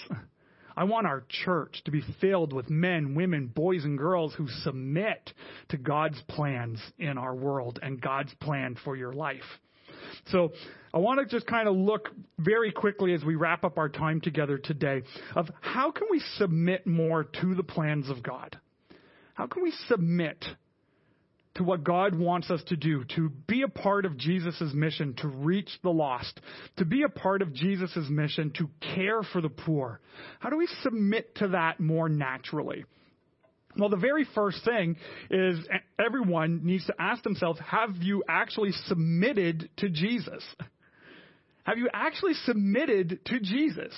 I 0.76 0.84
want 0.84 1.06
our 1.06 1.24
church 1.44 1.82
to 1.84 1.90
be 1.90 2.02
filled 2.20 2.52
with 2.52 2.68
men, 2.68 3.14
women, 3.14 3.46
boys, 3.46 3.84
and 3.84 3.96
girls 3.96 4.34
who 4.34 4.48
submit 4.62 5.32
to 5.68 5.76
God's 5.76 6.20
plans 6.28 6.80
in 6.98 7.18
our 7.18 7.34
world 7.34 7.78
and 7.82 8.00
God's 8.00 8.34
plan 8.34 8.76
for 8.84 8.96
your 8.96 9.12
life. 9.12 9.42
So 10.26 10.52
I 10.92 10.98
want 10.98 11.20
to 11.20 11.26
just 11.26 11.46
kind 11.46 11.68
of 11.68 11.76
look 11.76 12.10
very 12.38 12.72
quickly 12.72 13.14
as 13.14 13.24
we 13.24 13.34
wrap 13.34 13.64
up 13.64 13.78
our 13.78 13.88
time 13.88 14.20
together 14.20 14.58
today 14.58 15.02
of 15.34 15.48
how 15.60 15.90
can 15.90 16.08
we 16.10 16.20
submit 16.36 16.86
more 16.86 17.24
to 17.24 17.54
the 17.54 17.62
plans 17.62 18.10
of 18.10 18.22
God? 18.22 18.58
How 19.34 19.46
can 19.46 19.62
we 19.62 19.72
submit 19.88 20.44
to 21.56 21.64
what 21.64 21.84
God 21.84 22.14
wants 22.14 22.50
us 22.50 22.62
to 22.68 22.76
do, 22.76 23.04
to 23.16 23.30
be 23.46 23.62
a 23.62 23.68
part 23.68 24.04
of 24.04 24.16
Jesus' 24.16 24.72
mission, 24.74 25.14
to 25.18 25.28
reach 25.28 25.70
the 25.82 25.90
lost, 25.90 26.40
to 26.78 26.84
be 26.84 27.02
a 27.04 27.08
part 27.08 27.42
of 27.42 27.52
Jesus' 27.52 28.08
mission, 28.10 28.52
to 28.58 28.68
care 28.94 29.22
for 29.22 29.40
the 29.40 29.48
poor. 29.48 30.00
How 30.40 30.50
do 30.50 30.56
we 30.56 30.68
submit 30.82 31.36
to 31.36 31.48
that 31.48 31.78
more 31.78 32.08
naturally? 32.08 32.84
Well, 33.76 33.88
the 33.88 33.96
very 33.96 34.26
first 34.34 34.64
thing 34.64 34.96
is 35.30 35.58
everyone 36.04 36.60
needs 36.64 36.86
to 36.86 36.94
ask 36.98 37.22
themselves, 37.22 37.60
have 37.60 37.96
you 38.00 38.22
actually 38.28 38.72
submitted 38.86 39.68
to 39.78 39.88
Jesus? 39.88 40.44
Have 41.64 41.78
you 41.78 41.88
actually 41.92 42.34
submitted 42.44 43.20
to 43.26 43.40
Jesus? 43.40 43.92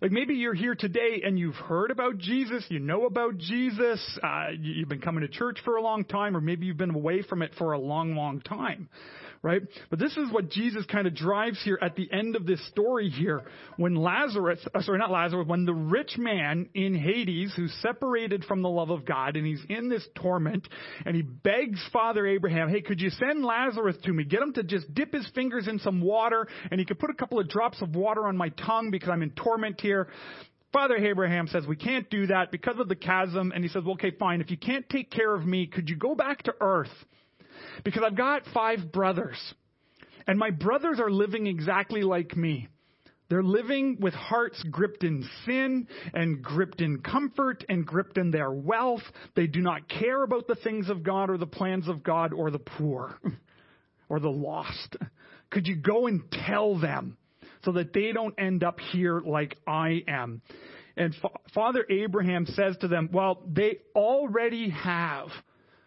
Like 0.00 0.12
maybe 0.12 0.34
you're 0.34 0.54
here 0.54 0.76
today 0.76 1.22
and 1.24 1.36
you've 1.36 1.56
heard 1.56 1.90
about 1.90 2.18
Jesus, 2.18 2.64
you 2.68 2.78
know 2.78 3.06
about 3.06 3.36
Jesus, 3.36 4.00
uh, 4.22 4.50
you've 4.56 4.88
been 4.88 5.00
coming 5.00 5.22
to 5.22 5.28
church 5.28 5.58
for 5.64 5.74
a 5.74 5.82
long 5.82 6.04
time, 6.04 6.36
or 6.36 6.40
maybe 6.40 6.66
you've 6.66 6.76
been 6.76 6.94
away 6.94 7.22
from 7.22 7.42
it 7.42 7.50
for 7.58 7.72
a 7.72 7.78
long, 7.80 8.14
long 8.14 8.40
time, 8.40 8.88
right? 9.42 9.62
But 9.90 9.98
this 9.98 10.16
is 10.16 10.30
what 10.32 10.50
Jesus 10.50 10.84
kind 10.86 11.06
of 11.06 11.14
drives 11.14 11.60
here 11.62 11.78
at 11.80 11.96
the 11.96 12.08
end 12.12 12.36
of 12.36 12.46
this 12.46 12.66
story 12.68 13.08
here. 13.08 13.42
When 13.76 13.94
Lazarus, 13.94 14.60
uh, 14.74 14.82
sorry, 14.82 14.98
not 14.98 15.10
Lazarus, 15.10 15.46
when 15.46 15.64
the 15.64 15.74
rich 15.74 16.16
man 16.18 16.68
in 16.74 16.94
Hades 16.94 17.52
who's 17.56 17.72
separated 17.82 18.44
from 18.44 18.62
the 18.62 18.68
love 18.68 18.90
of 18.90 19.04
God 19.04 19.36
and 19.36 19.46
he's 19.46 19.62
in 19.68 19.88
this 19.88 20.06
torment 20.16 20.66
and 21.04 21.14
he 21.14 21.22
begs 21.22 21.80
Father 21.92 22.26
Abraham, 22.26 22.68
hey, 22.68 22.80
could 22.80 23.00
you 23.00 23.10
send 23.10 23.44
Lazarus 23.44 23.96
to 24.04 24.12
me? 24.12 24.24
Get 24.24 24.42
him 24.42 24.52
to 24.54 24.62
just 24.62 24.92
dip 24.94 25.12
his 25.12 25.28
fingers 25.34 25.68
in 25.68 25.78
some 25.78 26.00
water 26.00 26.46
and 26.70 26.80
he 26.80 26.86
could 26.86 26.98
put 26.98 27.10
a 27.10 27.14
couple 27.14 27.38
of 27.38 27.48
drops 27.48 27.80
of 27.82 27.94
water 27.94 28.26
on 28.26 28.36
my 28.36 28.48
tongue 28.50 28.90
because 28.90 29.08
I'm 29.08 29.22
in 29.22 29.30
torment 29.30 29.80
here. 29.80 30.08
Father 30.72 30.96
Abraham 30.96 31.46
says, 31.48 31.66
We 31.66 31.76
can't 31.76 32.10
do 32.10 32.26
that 32.26 32.50
because 32.50 32.78
of 32.78 32.88
the 32.88 32.96
chasm. 32.96 33.52
And 33.54 33.64
he 33.64 33.70
says, 33.70 33.84
well, 33.84 33.94
Okay, 33.94 34.10
fine. 34.10 34.40
If 34.40 34.50
you 34.50 34.58
can't 34.58 34.88
take 34.88 35.10
care 35.10 35.34
of 35.34 35.46
me, 35.46 35.66
could 35.66 35.88
you 35.88 35.96
go 35.96 36.14
back 36.14 36.42
to 36.44 36.54
earth? 36.60 36.88
Because 37.84 38.02
I've 38.04 38.16
got 38.16 38.42
five 38.52 38.92
brothers. 38.92 39.38
And 40.26 40.38
my 40.38 40.50
brothers 40.50 41.00
are 41.00 41.10
living 41.10 41.46
exactly 41.46 42.02
like 42.02 42.36
me. 42.36 42.68
They're 43.28 43.42
living 43.42 43.98
with 44.00 44.14
hearts 44.14 44.62
gripped 44.70 45.04
in 45.04 45.28
sin 45.44 45.86
and 46.14 46.42
gripped 46.42 46.80
in 46.80 47.00
comfort 47.00 47.64
and 47.68 47.84
gripped 47.84 48.16
in 48.16 48.30
their 48.30 48.50
wealth. 48.50 49.02
They 49.36 49.46
do 49.46 49.60
not 49.60 49.88
care 49.88 50.22
about 50.22 50.46
the 50.46 50.54
things 50.54 50.88
of 50.88 51.02
God 51.02 51.28
or 51.28 51.36
the 51.36 51.46
plans 51.46 51.88
of 51.88 52.02
God 52.02 52.32
or 52.32 52.50
the 52.50 52.58
poor 52.58 53.18
or 54.08 54.18
the 54.18 54.30
lost. 54.30 54.96
Could 55.50 55.66
you 55.66 55.76
go 55.76 56.06
and 56.06 56.22
tell 56.46 56.78
them 56.78 57.18
so 57.64 57.72
that 57.72 57.92
they 57.92 58.12
don't 58.12 58.34
end 58.38 58.64
up 58.64 58.80
here 58.80 59.20
like 59.20 59.56
I 59.66 60.02
am? 60.08 60.40
And 60.96 61.14
Fa- 61.14 61.28
Father 61.54 61.84
Abraham 61.90 62.46
says 62.46 62.76
to 62.80 62.88
them, 62.88 63.10
Well, 63.12 63.42
they 63.46 63.78
already 63.94 64.70
have 64.70 65.28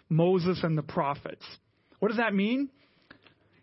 Moses 0.10 0.60
and 0.64 0.78
the 0.78 0.84
prophets. 0.84 1.46
What 2.02 2.08
does 2.08 2.18
that 2.18 2.34
mean? 2.34 2.68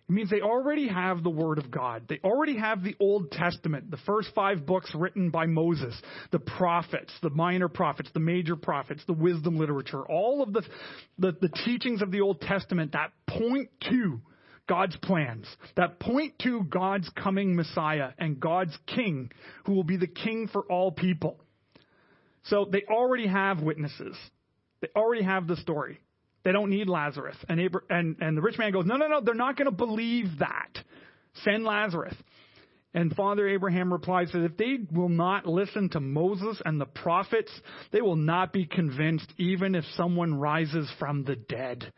It 0.09 0.13
means 0.13 0.31
they 0.31 0.41
already 0.41 0.87
have 0.87 1.25
the 1.25 1.29
Word 1.29 1.59
of 1.59 1.73
God. 1.73 2.05
They 2.09 2.21
already 2.23 2.57
have 2.57 2.85
the 2.85 2.95
Old 3.01 3.33
Testament, 3.33 3.91
the 3.91 3.99
first 4.07 4.29
five 4.33 4.65
books 4.65 4.95
written 4.95 5.31
by 5.31 5.47
Moses, 5.47 5.93
the 6.31 6.39
prophets, 6.39 7.13
the 7.21 7.31
minor 7.31 7.69
prophets, 7.69 8.09
the 8.15 8.21
major 8.21 8.55
prophets, 8.55 9.03
the 9.09 9.13
wisdom 9.13 9.59
literature, 9.59 10.03
all 10.03 10.41
of 10.41 10.53
the, 10.53 10.63
the, 11.19 11.37
the 11.41 11.49
teachings 11.49 12.01
of 12.01 12.13
the 12.13 12.21
Old 12.21 12.41
Testament 12.41 12.93
that 12.93 13.11
point 13.27 13.71
to 13.91 14.21
God's 14.69 14.97
plans, 14.99 15.47
that 15.77 15.99
point 15.99 16.39
to 16.45 16.63
God's 16.63 17.11
coming 17.11 17.57
Messiah 17.57 18.11
and 18.19 18.39
God's 18.39 18.79
King, 18.87 19.33
who 19.67 19.73
will 19.73 19.83
be 19.83 19.97
the 19.97 20.07
King 20.07 20.47
for 20.47 20.63
all 20.71 20.93
people. 20.93 21.41
So 22.45 22.69
they 22.71 22.85
already 22.89 23.27
have 23.27 23.63
witnesses. 23.63 24.17
They 24.81 24.89
already 24.95 25.25
have 25.25 25.49
the 25.49 25.57
story. 25.57 25.99
They 26.49 26.53
don't 26.53 26.71
need 26.71 26.89
Lazarus. 26.89 27.37
And, 27.47 27.61
Abra- 27.61 27.83
and, 27.91 28.17
and 28.21 28.35
the 28.35 28.41
rich 28.41 28.57
man 28.57 28.73
goes, 28.73 28.87
No, 28.87 28.97
no, 28.97 29.07
no, 29.07 29.21
they're 29.21 29.35
not 29.35 29.59
going 29.59 29.67
to 29.67 29.71
believe 29.71 30.39
that. 30.39 30.79
Send 31.45 31.63
Lazarus. 31.63 32.15
And 32.95 33.15
Father 33.15 33.47
Abraham 33.47 33.93
replies 33.93 34.31
that 34.33 34.45
if 34.45 34.57
they 34.57 34.79
will 34.91 35.11
not 35.11 35.45
listen 35.45 35.91
to 35.91 36.01
Moses 36.01 36.63
and 36.65 36.81
the 36.81 36.87
prophets, 36.87 37.53
they 37.93 38.01
will 38.01 38.17
not 38.17 38.55
be 38.55 38.65
convinced 38.65 39.31
even 39.37 39.75
if 39.75 39.85
someone 39.95 40.41
rises 40.41 40.91
from 40.99 41.25
the 41.25 41.37
dead. 41.37 41.93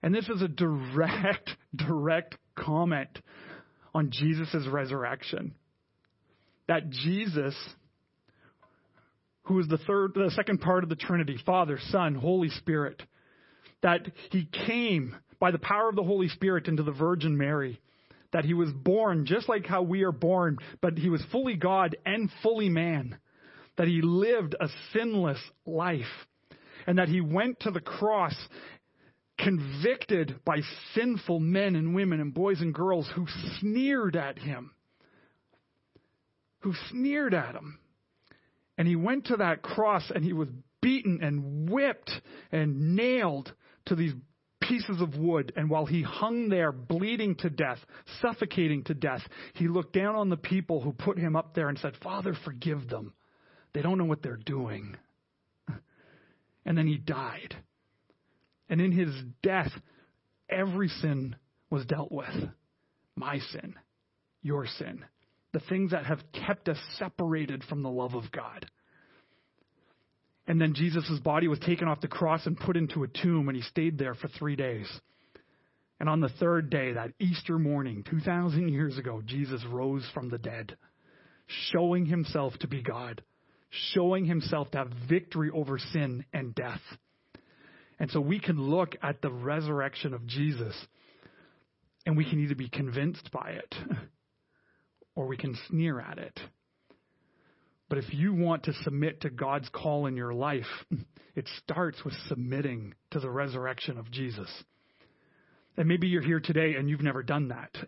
And 0.00 0.14
this 0.14 0.28
is 0.28 0.40
a 0.40 0.46
direct, 0.46 1.50
direct 1.74 2.36
comment 2.54 3.18
on 3.96 4.12
Jesus' 4.12 4.68
resurrection. 4.70 5.56
That 6.68 6.90
Jesus 6.90 7.56
who 9.46 9.60
is 9.60 9.68
the 9.68 9.78
third, 9.78 10.12
the 10.14 10.30
second 10.34 10.60
part 10.60 10.82
of 10.82 10.90
the 10.90 10.96
Trinity, 10.96 11.38
Father, 11.46 11.78
Son, 11.90 12.14
Holy 12.14 12.50
Spirit, 12.50 13.02
that 13.82 14.06
he 14.30 14.48
came 14.66 15.16
by 15.38 15.50
the 15.50 15.58
power 15.58 15.88
of 15.88 15.96
the 15.96 16.02
Holy 16.02 16.28
Spirit 16.28 16.66
into 16.66 16.82
the 16.82 16.92
Virgin 16.92 17.36
Mary, 17.36 17.80
that 18.32 18.44
he 18.44 18.54
was 18.54 18.72
born 18.72 19.24
just 19.24 19.48
like 19.48 19.64
how 19.64 19.82
we 19.82 20.02
are 20.02 20.12
born, 20.12 20.58
but 20.80 20.98
he 20.98 21.08
was 21.08 21.24
fully 21.30 21.54
God 21.54 21.96
and 22.04 22.28
fully 22.42 22.68
man, 22.68 23.18
that 23.76 23.86
he 23.86 24.00
lived 24.02 24.56
a 24.58 24.68
sinless 24.92 25.40
life, 25.64 26.04
and 26.86 26.98
that 26.98 27.08
he 27.08 27.20
went 27.20 27.60
to 27.60 27.70
the 27.70 27.80
cross 27.80 28.34
convicted 29.38 30.40
by 30.44 30.60
sinful 30.94 31.38
men 31.38 31.76
and 31.76 31.94
women 31.94 32.20
and 32.20 32.34
boys 32.34 32.60
and 32.60 32.74
girls 32.74 33.08
who 33.14 33.26
sneered 33.60 34.16
at 34.16 34.38
him, 34.38 34.72
who 36.60 36.74
sneered 36.90 37.34
at 37.34 37.54
him 37.54 37.78
and 38.78 38.86
he 38.86 38.96
went 38.96 39.26
to 39.26 39.36
that 39.36 39.62
cross 39.62 40.10
and 40.14 40.24
he 40.24 40.32
was 40.32 40.48
beaten 40.82 41.20
and 41.22 41.70
whipped 41.70 42.10
and 42.52 42.94
nailed 42.96 43.52
to 43.86 43.94
these 43.94 44.12
pieces 44.60 45.00
of 45.00 45.16
wood. 45.16 45.52
And 45.56 45.70
while 45.70 45.86
he 45.86 46.02
hung 46.02 46.48
there, 46.48 46.72
bleeding 46.72 47.36
to 47.36 47.50
death, 47.50 47.78
suffocating 48.20 48.84
to 48.84 48.94
death, 48.94 49.22
he 49.54 49.68
looked 49.68 49.92
down 49.92 50.14
on 50.14 50.28
the 50.28 50.36
people 50.36 50.80
who 50.80 50.92
put 50.92 51.18
him 51.18 51.36
up 51.36 51.54
there 51.54 51.68
and 51.68 51.78
said, 51.78 51.94
Father, 52.02 52.34
forgive 52.44 52.88
them. 52.88 53.14
They 53.72 53.82
don't 53.82 53.98
know 53.98 54.04
what 54.04 54.22
they're 54.22 54.36
doing. 54.36 54.96
And 56.68 56.76
then 56.76 56.88
he 56.88 56.96
died. 56.96 57.54
And 58.68 58.80
in 58.80 58.90
his 58.90 59.14
death, 59.40 59.70
every 60.48 60.88
sin 60.88 61.36
was 61.70 61.86
dealt 61.86 62.10
with 62.10 62.50
my 63.14 63.38
sin, 63.38 63.74
your 64.42 64.66
sin, 64.66 65.04
the 65.52 65.60
things 65.60 65.92
that 65.92 66.06
have 66.06 66.20
kept 66.32 66.68
us 66.68 66.78
separated 66.98 67.64
from 67.64 67.82
the 67.82 67.90
love 67.90 68.14
of 68.14 68.30
God. 68.32 68.66
And 70.46 70.60
then 70.60 70.74
Jesus' 70.74 71.18
body 71.20 71.48
was 71.48 71.58
taken 71.58 71.88
off 71.88 72.00
the 72.00 72.08
cross 72.08 72.46
and 72.46 72.56
put 72.56 72.76
into 72.76 73.02
a 73.02 73.08
tomb, 73.08 73.48
and 73.48 73.56
he 73.56 73.62
stayed 73.62 73.98
there 73.98 74.14
for 74.14 74.28
three 74.28 74.54
days. 74.54 74.86
And 75.98 76.08
on 76.08 76.20
the 76.20 76.28
third 76.28 76.70
day, 76.70 76.92
that 76.92 77.12
Easter 77.18 77.58
morning, 77.58 78.04
2,000 78.08 78.68
years 78.68 78.98
ago, 78.98 79.22
Jesus 79.24 79.64
rose 79.70 80.06
from 80.12 80.28
the 80.28 80.38
dead, 80.38 80.76
showing 81.72 82.06
himself 82.06 82.52
to 82.60 82.68
be 82.68 82.82
God, 82.82 83.22
showing 83.94 84.24
himself 84.24 84.70
to 84.72 84.78
have 84.78 84.92
victory 85.08 85.50
over 85.52 85.78
sin 85.78 86.24
and 86.32 86.54
death. 86.54 86.82
And 87.98 88.10
so 88.10 88.20
we 88.20 88.38
can 88.38 88.60
look 88.60 88.94
at 89.02 89.22
the 89.22 89.32
resurrection 89.32 90.12
of 90.12 90.26
Jesus, 90.26 90.74
and 92.04 92.16
we 92.16 92.28
can 92.28 92.40
either 92.40 92.54
be 92.54 92.68
convinced 92.68 93.30
by 93.32 93.52
it 93.52 93.74
or 95.16 95.26
we 95.26 95.36
can 95.36 95.58
sneer 95.68 95.98
at 95.98 96.18
it. 96.18 96.38
But 97.88 97.98
if 97.98 98.12
you 98.12 98.34
want 98.34 98.64
to 98.64 98.72
submit 98.84 99.22
to 99.22 99.30
God's 99.30 99.68
call 99.70 100.06
in 100.06 100.16
your 100.16 100.34
life, 100.34 100.66
it 101.34 101.48
starts 101.58 102.04
with 102.04 102.14
submitting 102.28 102.94
to 103.10 103.18
the 103.18 103.30
resurrection 103.30 103.98
of 103.98 104.10
Jesus. 104.10 104.50
And 105.76 105.88
maybe 105.88 106.06
you're 106.06 106.22
here 106.22 106.40
today 106.40 106.74
and 106.74 106.88
you've 106.88 107.02
never 107.02 107.24
done 107.24 107.48
that. 107.48 107.74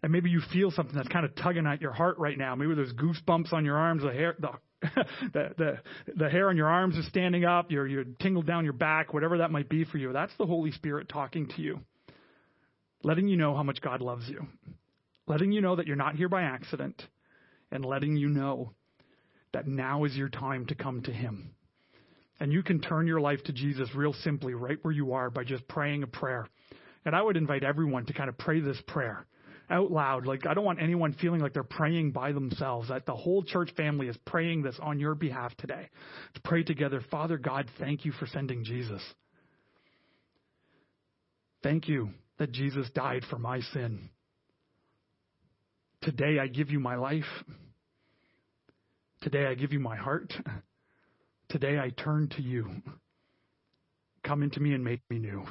And 0.00 0.12
maybe 0.12 0.30
you 0.30 0.40
feel 0.52 0.70
something 0.70 0.94
that's 0.94 1.08
kind 1.08 1.24
of 1.24 1.34
tugging 1.34 1.66
at 1.66 1.80
your 1.80 1.90
heart 1.90 2.20
right 2.20 2.38
now. 2.38 2.54
Maybe 2.54 2.72
there's 2.76 2.92
goosebumps 2.92 3.52
on 3.52 3.64
your 3.64 3.76
arms, 3.76 4.04
the 4.04 4.12
hair, 4.12 4.36
the, 4.38 4.50
the, 5.32 5.54
the, 5.58 5.78
the 6.14 6.28
hair 6.30 6.50
on 6.50 6.56
your 6.56 6.68
arms 6.68 6.96
is 6.96 7.04
standing 7.08 7.44
up, 7.44 7.72
you're, 7.72 7.84
you're 7.84 8.04
tingled 8.04 8.46
down 8.46 8.62
your 8.62 8.74
back, 8.74 9.12
whatever 9.12 9.38
that 9.38 9.50
might 9.50 9.68
be 9.68 9.82
for 9.82 9.98
you. 9.98 10.12
That's 10.12 10.30
the 10.38 10.46
Holy 10.46 10.70
Spirit 10.70 11.08
talking 11.08 11.48
to 11.56 11.60
you, 11.60 11.80
letting 13.02 13.26
you 13.26 13.36
know 13.36 13.56
how 13.56 13.64
much 13.64 13.80
God 13.80 14.00
loves 14.00 14.28
you 14.28 14.46
letting 15.28 15.52
you 15.52 15.60
know 15.60 15.76
that 15.76 15.86
you're 15.86 15.96
not 15.96 16.16
here 16.16 16.28
by 16.28 16.42
accident, 16.42 17.02
and 17.70 17.84
letting 17.84 18.16
you 18.16 18.28
know 18.28 18.72
that 19.52 19.66
now 19.66 20.04
is 20.04 20.16
your 20.16 20.28
time 20.28 20.66
to 20.66 20.74
come 20.74 21.02
to 21.02 21.12
Him. 21.12 21.54
And 22.40 22.52
you 22.52 22.62
can 22.62 22.80
turn 22.80 23.06
your 23.06 23.20
life 23.20 23.42
to 23.44 23.52
Jesus 23.52 23.88
real 23.94 24.12
simply 24.12 24.54
right 24.54 24.78
where 24.82 24.92
you 24.92 25.12
are 25.12 25.30
by 25.30 25.44
just 25.44 25.66
praying 25.68 26.02
a 26.02 26.06
prayer. 26.06 26.46
And 27.04 27.14
I 27.14 27.22
would 27.22 27.36
invite 27.36 27.64
everyone 27.64 28.06
to 28.06 28.12
kind 28.12 28.28
of 28.28 28.38
pray 28.38 28.60
this 28.60 28.80
prayer 28.86 29.26
out 29.70 29.90
loud. 29.90 30.26
Like, 30.26 30.46
I 30.46 30.54
don't 30.54 30.64
want 30.64 30.80
anyone 30.80 31.12
feeling 31.14 31.40
like 31.40 31.52
they're 31.52 31.62
praying 31.62 32.12
by 32.12 32.32
themselves, 32.32 32.88
that 32.88 33.06
the 33.06 33.14
whole 33.14 33.42
church 33.42 33.70
family 33.76 34.08
is 34.08 34.16
praying 34.24 34.62
this 34.62 34.78
on 34.80 34.98
your 34.98 35.14
behalf 35.14 35.54
today. 35.56 35.88
To 36.34 36.40
pray 36.40 36.62
together, 36.62 37.02
Father 37.10 37.36
God, 37.36 37.68
thank 37.78 38.04
you 38.04 38.12
for 38.12 38.26
sending 38.26 38.64
Jesus. 38.64 39.02
Thank 41.62 41.88
you 41.88 42.10
that 42.38 42.52
Jesus 42.52 42.88
died 42.94 43.24
for 43.28 43.38
my 43.38 43.60
sin. 43.60 44.10
Today 46.08 46.38
I 46.38 46.46
give 46.46 46.70
you 46.70 46.80
my 46.80 46.96
life. 46.96 47.28
Today 49.20 49.44
I 49.44 49.52
give 49.52 49.74
you 49.74 49.78
my 49.78 49.96
heart. 49.96 50.32
Today 51.50 51.78
I 51.78 51.90
turn 51.90 52.30
to 52.34 52.40
you. 52.40 52.70
Come 54.24 54.42
into 54.42 54.58
me 54.58 54.72
and 54.72 54.82
make 54.82 55.02
me 55.10 55.18
new. 55.18 55.44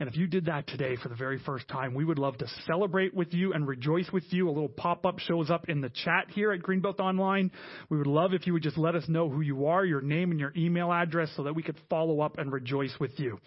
And 0.00 0.08
if 0.08 0.16
you 0.16 0.26
did 0.26 0.46
that 0.46 0.66
today 0.66 0.96
for 0.96 1.10
the 1.10 1.14
very 1.14 1.38
first 1.44 1.68
time, 1.68 1.92
we 1.92 2.06
would 2.06 2.18
love 2.18 2.38
to 2.38 2.46
celebrate 2.66 3.12
with 3.12 3.34
you 3.34 3.52
and 3.52 3.68
rejoice 3.68 4.10
with 4.14 4.24
you. 4.30 4.48
A 4.48 4.52
little 4.52 4.70
pop 4.70 5.04
up 5.04 5.18
shows 5.18 5.50
up 5.50 5.68
in 5.68 5.82
the 5.82 5.90
chat 5.90 6.30
here 6.30 6.50
at 6.50 6.62
Greenbelt 6.62 7.00
Online. 7.00 7.50
We 7.90 7.98
would 7.98 8.06
love 8.06 8.32
if 8.32 8.46
you 8.46 8.54
would 8.54 8.62
just 8.62 8.78
let 8.78 8.94
us 8.94 9.04
know 9.08 9.28
who 9.28 9.42
you 9.42 9.66
are, 9.66 9.84
your 9.84 10.00
name, 10.00 10.30
and 10.30 10.40
your 10.40 10.54
email 10.56 10.90
address 10.90 11.28
so 11.36 11.42
that 11.42 11.54
we 11.54 11.62
could 11.62 11.76
follow 11.90 12.22
up 12.22 12.38
and 12.38 12.50
rejoice 12.50 12.94
with 12.98 13.20
you. 13.20 13.40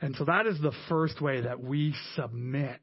And 0.00 0.16
so 0.16 0.24
that 0.24 0.48
is 0.48 0.60
the 0.60 0.74
first 0.88 1.20
way 1.20 1.42
that 1.42 1.62
we 1.62 1.94
submit 2.16 2.80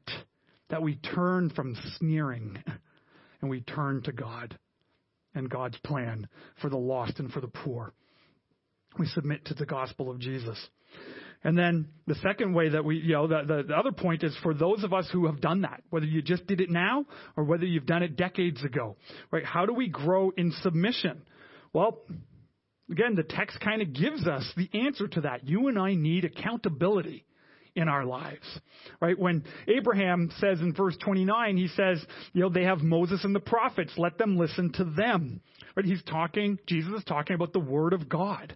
that 0.70 0.82
we 0.82 0.96
turn 0.96 1.50
from 1.50 1.76
sneering 1.98 2.62
and 3.40 3.50
we 3.50 3.60
turn 3.60 4.02
to 4.02 4.12
God 4.12 4.58
and 5.34 5.48
God's 5.48 5.78
plan 5.78 6.28
for 6.60 6.68
the 6.68 6.76
lost 6.76 7.18
and 7.18 7.30
for 7.30 7.40
the 7.40 7.48
poor. 7.48 7.92
We 8.98 9.06
submit 9.06 9.46
to 9.46 9.54
the 9.54 9.66
gospel 9.66 10.10
of 10.10 10.18
Jesus. 10.18 10.58
And 11.44 11.56
then 11.56 11.88
the 12.06 12.16
second 12.16 12.52
way 12.52 12.70
that 12.70 12.84
we, 12.84 12.96
you 12.96 13.12
know, 13.12 13.28
the, 13.28 13.42
the, 13.46 13.62
the, 13.68 13.74
other 13.74 13.92
point 13.92 14.24
is 14.24 14.36
for 14.42 14.54
those 14.54 14.82
of 14.82 14.92
us 14.92 15.08
who 15.12 15.26
have 15.26 15.40
done 15.40 15.60
that, 15.62 15.82
whether 15.90 16.06
you 16.06 16.20
just 16.20 16.46
did 16.48 16.60
it 16.60 16.68
now 16.68 17.04
or 17.36 17.44
whether 17.44 17.64
you've 17.64 17.86
done 17.86 18.02
it 18.02 18.16
decades 18.16 18.64
ago, 18.64 18.96
right? 19.30 19.44
How 19.44 19.64
do 19.64 19.72
we 19.72 19.88
grow 19.88 20.30
in 20.36 20.52
submission? 20.62 21.22
Well, 21.72 22.00
again, 22.90 23.14
the 23.14 23.22
text 23.22 23.60
kind 23.60 23.82
of 23.82 23.92
gives 23.92 24.26
us 24.26 24.50
the 24.56 24.68
answer 24.74 25.06
to 25.06 25.20
that. 25.22 25.46
You 25.46 25.68
and 25.68 25.78
I 25.78 25.94
need 25.94 26.24
accountability 26.24 27.24
in 27.78 27.88
our 27.88 28.04
lives, 28.04 28.46
right? 29.00 29.18
When 29.18 29.44
Abraham 29.66 30.30
says 30.38 30.60
in 30.60 30.74
verse 30.74 30.96
29, 31.02 31.56
he 31.56 31.68
says, 31.68 32.04
you 32.32 32.42
know, 32.42 32.48
they 32.50 32.64
have 32.64 32.80
Moses 32.80 33.24
and 33.24 33.34
the 33.34 33.40
prophets. 33.40 33.92
Let 33.96 34.18
them 34.18 34.36
listen 34.36 34.72
to 34.74 34.84
them. 34.84 35.40
Right? 35.76 35.86
He's 35.86 36.02
talking, 36.02 36.58
Jesus 36.66 36.92
is 36.92 37.04
talking 37.04 37.34
about 37.34 37.52
the 37.52 37.60
word 37.60 37.92
of 37.92 38.08
God. 38.08 38.54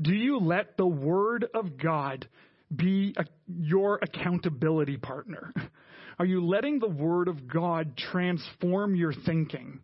Do 0.00 0.12
you 0.12 0.38
let 0.38 0.76
the 0.76 0.86
Word 0.86 1.46
of 1.54 1.78
God 1.78 2.28
be 2.74 3.14
a, 3.16 3.24
your 3.46 4.00
accountability 4.02 4.96
partner? 4.96 5.52
Are 6.18 6.26
you 6.26 6.44
letting 6.44 6.78
the 6.78 6.88
Word 6.88 7.28
of 7.28 7.46
God 7.46 7.96
transform 7.96 8.94
your 8.94 9.12
thinking? 9.12 9.80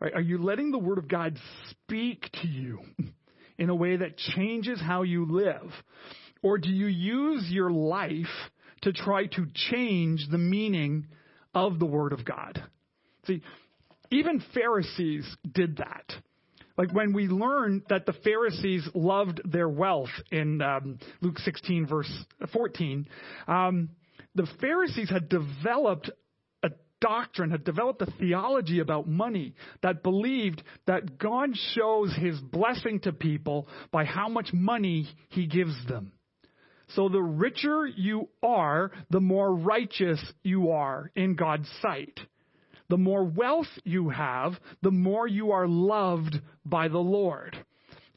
Right? 0.00 0.14
Are 0.14 0.20
you 0.20 0.42
letting 0.42 0.70
the 0.70 0.78
Word 0.78 0.98
of 0.98 1.08
God 1.08 1.38
speak 1.70 2.28
to 2.42 2.48
you 2.48 2.80
in 3.58 3.70
a 3.70 3.74
way 3.74 3.96
that 3.96 4.16
changes 4.16 4.80
how 4.80 5.02
you 5.02 5.26
live? 5.30 5.70
Or 6.42 6.58
do 6.58 6.70
you 6.70 6.86
use 6.86 7.46
your 7.48 7.70
life 7.70 8.26
to 8.82 8.92
try 8.92 9.26
to 9.26 9.46
change 9.70 10.26
the 10.30 10.38
meaning 10.38 11.06
of 11.54 11.78
the 11.78 11.86
Word 11.86 12.12
of 12.12 12.24
God? 12.24 12.62
See, 13.26 13.42
even 14.10 14.42
Pharisees 14.52 15.24
did 15.50 15.78
that. 15.78 16.12
Like 16.76 16.92
when 16.92 17.12
we 17.12 17.28
learn 17.28 17.82
that 17.88 18.06
the 18.06 18.12
Pharisees 18.12 18.88
loved 18.94 19.40
their 19.44 19.68
wealth 19.68 20.10
in 20.30 20.60
um, 20.62 20.98
Luke 21.20 21.38
16, 21.38 21.86
verse 21.86 22.10
14, 22.52 23.06
um, 23.46 23.90
the 24.34 24.46
Pharisees 24.60 25.10
had 25.10 25.28
developed 25.28 26.10
a 26.62 26.70
doctrine, 27.00 27.50
had 27.50 27.64
developed 27.64 28.00
a 28.02 28.10
theology 28.18 28.80
about 28.80 29.06
money 29.06 29.54
that 29.82 30.02
believed 30.02 30.62
that 30.86 31.18
God 31.18 31.50
shows 31.74 32.14
his 32.16 32.40
blessing 32.40 33.00
to 33.00 33.12
people 33.12 33.68
by 33.90 34.04
how 34.04 34.28
much 34.28 34.52
money 34.52 35.08
he 35.28 35.46
gives 35.46 35.74
them. 35.86 36.12
So 36.88 37.08
the 37.08 37.22
richer 37.22 37.86
you 37.86 38.28
are, 38.42 38.90
the 39.10 39.20
more 39.20 39.54
righteous 39.54 40.20
you 40.42 40.70
are 40.70 41.10
in 41.14 41.34
God's 41.34 41.68
sight. 41.80 42.20
The 42.88 42.98
more 42.98 43.24
wealth 43.24 43.68
you 43.84 44.10
have, 44.10 44.54
the 44.82 44.90
more 44.90 45.26
you 45.26 45.52
are 45.52 45.66
loved 45.66 46.40
by 46.64 46.88
the 46.88 46.98
Lord. 46.98 47.56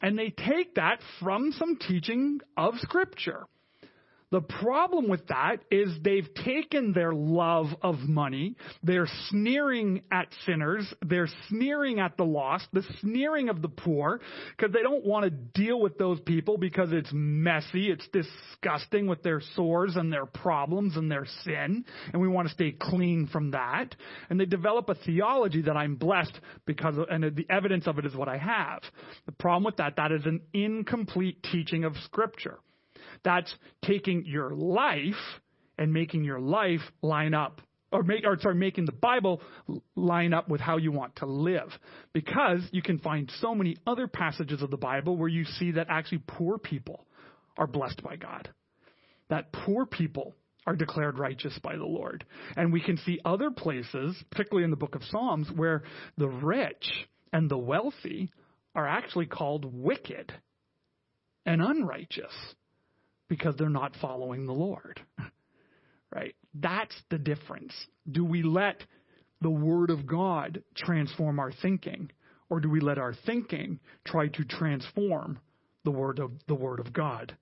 And 0.02 0.20
they 0.20 0.30
take 0.30 0.76
that 0.76 1.00
from 1.22 1.54
some 1.54 1.78
teaching 1.78 2.42
of 2.58 2.74
Scripture. 2.80 3.46
The 4.36 4.42
problem 4.42 5.08
with 5.08 5.28
that 5.28 5.60
is 5.72 5.96
they've 6.02 6.28
taken 6.44 6.92
their 6.92 7.14
love 7.14 7.68
of 7.82 8.00
money, 8.00 8.58
they're 8.84 9.08
sneering 9.30 10.02
at 10.12 10.28
sinners, 10.46 10.94
they're 11.02 11.30
sneering 11.48 12.02
at 12.02 12.18
the 12.18 12.26
lost, 12.26 12.68
the 12.74 12.84
sneering 13.00 13.48
of 13.48 13.62
the 13.62 13.70
poor, 13.70 14.20
because 14.50 14.74
they 14.74 14.82
don't 14.82 15.06
want 15.06 15.24
to 15.24 15.30
deal 15.30 15.80
with 15.80 15.98
those 15.98 16.20
people 16.20 16.58
because 16.58 16.92
it's 16.92 17.10
messy, 17.14 17.90
it's 17.90 18.06
disgusting 18.10 19.08
with 19.08 19.24
their 19.24 19.42
sores 19.56 19.96
and 19.96 20.12
their 20.12 20.26
problems 20.26 20.98
and 20.98 21.10
their 21.10 21.28
sin, 21.46 21.86
and 22.12 22.22
we 22.22 22.28
want 22.28 22.50
to 22.50 22.54
stay 22.54 22.74
clean 22.78 23.30
from 23.32 23.52
that. 23.52 23.96
And 24.30 24.38
they 24.38 24.46
develop 24.46 24.90
a 24.90 24.96
theology 24.96 25.62
that 25.62 25.78
I'm 25.78 25.96
blessed 25.96 26.38
because, 26.66 26.98
of, 26.98 27.06
and 27.10 27.24
the 27.38 27.48
evidence 27.50 27.88
of 27.88 28.00
it 28.00 28.06
is 28.06 28.14
what 28.14 28.28
I 28.28 28.36
have. 28.36 28.82
The 29.28 29.32
problem 29.32 29.64
with 29.64 29.78
that, 29.78 29.96
that 29.96 30.12
is 30.12 30.26
an 30.26 30.42
incomplete 30.54 31.42
teaching 31.42 31.86
of 31.86 31.94
Scripture. 32.04 32.60
That's 33.26 33.54
taking 33.84 34.24
your 34.26 34.52
life 34.52 35.14
and 35.78 35.92
making 35.92 36.24
your 36.24 36.40
life 36.40 36.80
line 37.02 37.34
up 37.34 37.60
or 37.92 38.04
make 38.04 38.24
or 38.26 38.40
sorry 38.40 38.56
making 38.56 38.86
the 38.86 38.92
bible 38.92 39.42
line 39.96 40.34
up 40.34 40.48
with 40.48 40.62
how 40.62 40.78
you 40.78 40.92
want 40.92 41.16
to 41.18 41.26
live. 41.26 41.70
Because 42.14 42.62
you 42.72 42.82
can 42.82 43.00
find 43.00 43.32
so 43.42 43.56
many 43.56 43.78
other 43.86 44.08
passages 44.08 44.62
of 44.62 44.70
the 44.70 44.78
bible 44.78 45.18
where 45.18 45.28
you 45.28 45.44
see 45.44 45.72
that 45.72 45.88
actually 45.90 46.22
poor 46.28 46.58
people 46.58 47.06
are 47.58 47.68
blessed 47.68 48.02
by 48.04 48.16
god. 48.16 48.50
That 49.30 49.52
poor 49.52 49.86
people 49.86 50.36
are 50.68 50.76
declared 50.76 51.18
righteous 51.18 51.58
by 51.64 51.78
the 51.78 51.86
lord. 51.86 52.26
And 52.56 52.72
we 52.72 52.82
can 52.82 52.98
see 52.98 53.20
other 53.26 53.50
places 53.50 54.16
particularly 54.30 54.66
in 54.66 54.72
the 54.72 54.78
book 54.78 54.96
of 54.96 55.04
psalms 55.04 55.50
where 55.56 55.84
the 56.18 56.30
rich 56.30 57.08
and 57.34 57.50
the 57.50 57.58
wealthy 57.58 58.30
are 58.76 58.88
actually 58.88 59.26
called 59.26 59.66
wicked 59.66 60.32
and 61.46 61.62
unrighteous 61.62 62.34
because 63.28 63.56
they're 63.58 63.70
not 63.70 63.96
following 64.02 64.46
the 64.46 64.54
Lord. 64.54 65.02
Right? 66.14 66.36
That's 66.54 66.96
the 67.10 67.18
difference. 67.18 67.74
Do 68.10 68.24
we 68.24 68.42
let 68.42 68.82
the 69.42 69.50
Word 69.50 69.90
of 69.90 70.08
God 70.08 70.64
transform 70.74 71.40
our 71.40 71.52
thinking, 71.52 72.10
or 72.50 72.62
do 72.62 72.70
we 72.70 72.80
let 72.80 72.98
our 72.98 73.14
thinking 73.26 73.82
try 74.06 74.30
to 74.30 74.46
transform 74.46 75.40
the 75.84 75.92
Word 75.92 76.20
of 76.20 76.32
the 76.48 76.56
Word 76.56 76.80
of 76.80 76.94
God? 76.94 77.36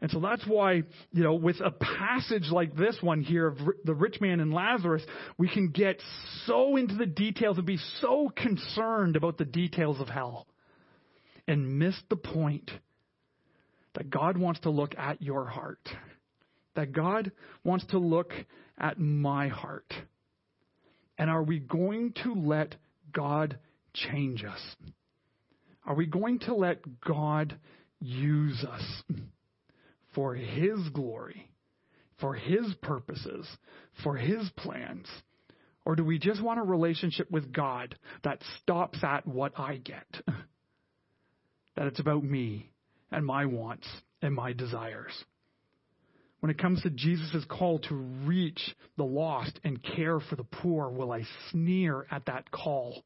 And 0.00 0.10
so 0.10 0.20
that's 0.20 0.46
why, 0.46 0.82
you 1.12 1.24
know, 1.24 1.34
with 1.34 1.60
a 1.60 1.70
passage 1.70 2.50
like 2.50 2.76
this 2.76 2.96
one 3.00 3.20
here 3.20 3.48
of 3.48 3.58
the 3.84 3.94
rich 3.94 4.20
man 4.20 4.40
and 4.40 4.52
Lazarus, 4.52 5.02
we 5.38 5.48
can 5.48 5.70
get 5.70 6.00
so 6.46 6.76
into 6.76 6.94
the 6.94 7.06
details 7.06 7.56
and 7.58 7.66
be 7.66 7.78
so 8.00 8.30
concerned 8.34 9.16
about 9.16 9.38
the 9.38 9.44
details 9.44 10.00
of 10.00 10.08
hell 10.08 10.46
and 11.48 11.78
miss 11.78 11.96
the 12.10 12.16
point 12.16 12.70
that 13.94 14.10
God 14.10 14.36
wants 14.36 14.60
to 14.60 14.70
look 14.70 14.96
at 14.96 15.22
your 15.22 15.44
heart, 15.46 15.88
that 16.74 16.92
God 16.92 17.32
wants 17.64 17.86
to 17.86 17.98
look 17.98 18.32
at 18.78 18.98
my 18.98 19.48
heart. 19.48 19.92
And 21.16 21.28
are 21.30 21.42
we 21.42 21.58
going 21.58 22.14
to 22.22 22.34
let 22.34 22.76
God 23.12 23.58
change 23.94 24.44
us? 24.44 24.60
Are 25.84 25.94
we 25.94 26.06
going 26.06 26.38
to 26.40 26.54
let 26.54 27.00
God 27.00 27.58
use 28.00 28.64
us 28.64 29.02
for 30.14 30.34
His 30.34 30.78
glory, 30.90 31.50
for 32.20 32.34
His 32.34 32.74
purposes, 32.82 33.46
for 34.02 34.16
His 34.16 34.48
plans? 34.56 35.06
Or 35.84 35.96
do 35.96 36.04
we 36.04 36.18
just 36.18 36.42
want 36.42 36.60
a 36.60 36.64
relationship 36.64 37.30
with 37.30 37.52
God 37.52 37.96
that 38.22 38.42
stops 38.60 39.02
at 39.02 39.26
what 39.26 39.58
I 39.58 39.76
get? 39.76 40.06
that 41.76 41.86
it's 41.86 42.00
about 42.00 42.22
me 42.22 42.70
and 43.10 43.24
my 43.24 43.46
wants 43.46 43.86
and 44.22 44.34
my 44.34 44.52
desires. 44.52 45.12
When 46.40 46.50
it 46.50 46.58
comes 46.58 46.82
to 46.82 46.90
Jesus' 46.90 47.44
call 47.48 47.80
to 47.80 47.94
reach 47.94 48.74
the 48.96 49.04
lost 49.04 49.58
and 49.64 49.82
care 49.82 50.20
for 50.20 50.36
the 50.36 50.44
poor, 50.44 50.88
will 50.88 51.10
I 51.10 51.24
sneer 51.50 52.06
at 52.10 52.26
that 52.26 52.50
call 52.50 53.02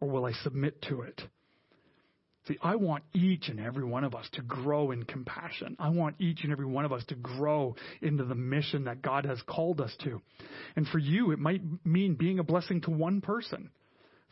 or 0.00 0.08
will 0.08 0.24
I 0.24 0.32
submit 0.42 0.82
to 0.88 1.02
it? 1.02 1.20
See, 2.46 2.58
I 2.60 2.76
want 2.76 3.04
each 3.14 3.48
and 3.48 3.58
every 3.58 3.84
one 3.84 4.04
of 4.04 4.14
us 4.14 4.28
to 4.32 4.42
grow 4.42 4.90
in 4.90 5.04
compassion. 5.04 5.76
I 5.78 5.88
want 5.88 6.16
each 6.18 6.42
and 6.42 6.52
every 6.52 6.66
one 6.66 6.84
of 6.84 6.92
us 6.92 7.02
to 7.06 7.14
grow 7.14 7.74
into 8.02 8.24
the 8.24 8.34
mission 8.34 8.84
that 8.84 9.00
God 9.00 9.24
has 9.24 9.40
called 9.46 9.80
us 9.80 9.94
to. 10.04 10.20
And 10.76 10.86
for 10.88 10.98
you, 10.98 11.30
it 11.30 11.38
might 11.38 11.62
mean 11.86 12.16
being 12.16 12.40
a 12.40 12.44
blessing 12.44 12.82
to 12.82 12.90
one 12.90 13.22
person. 13.22 13.70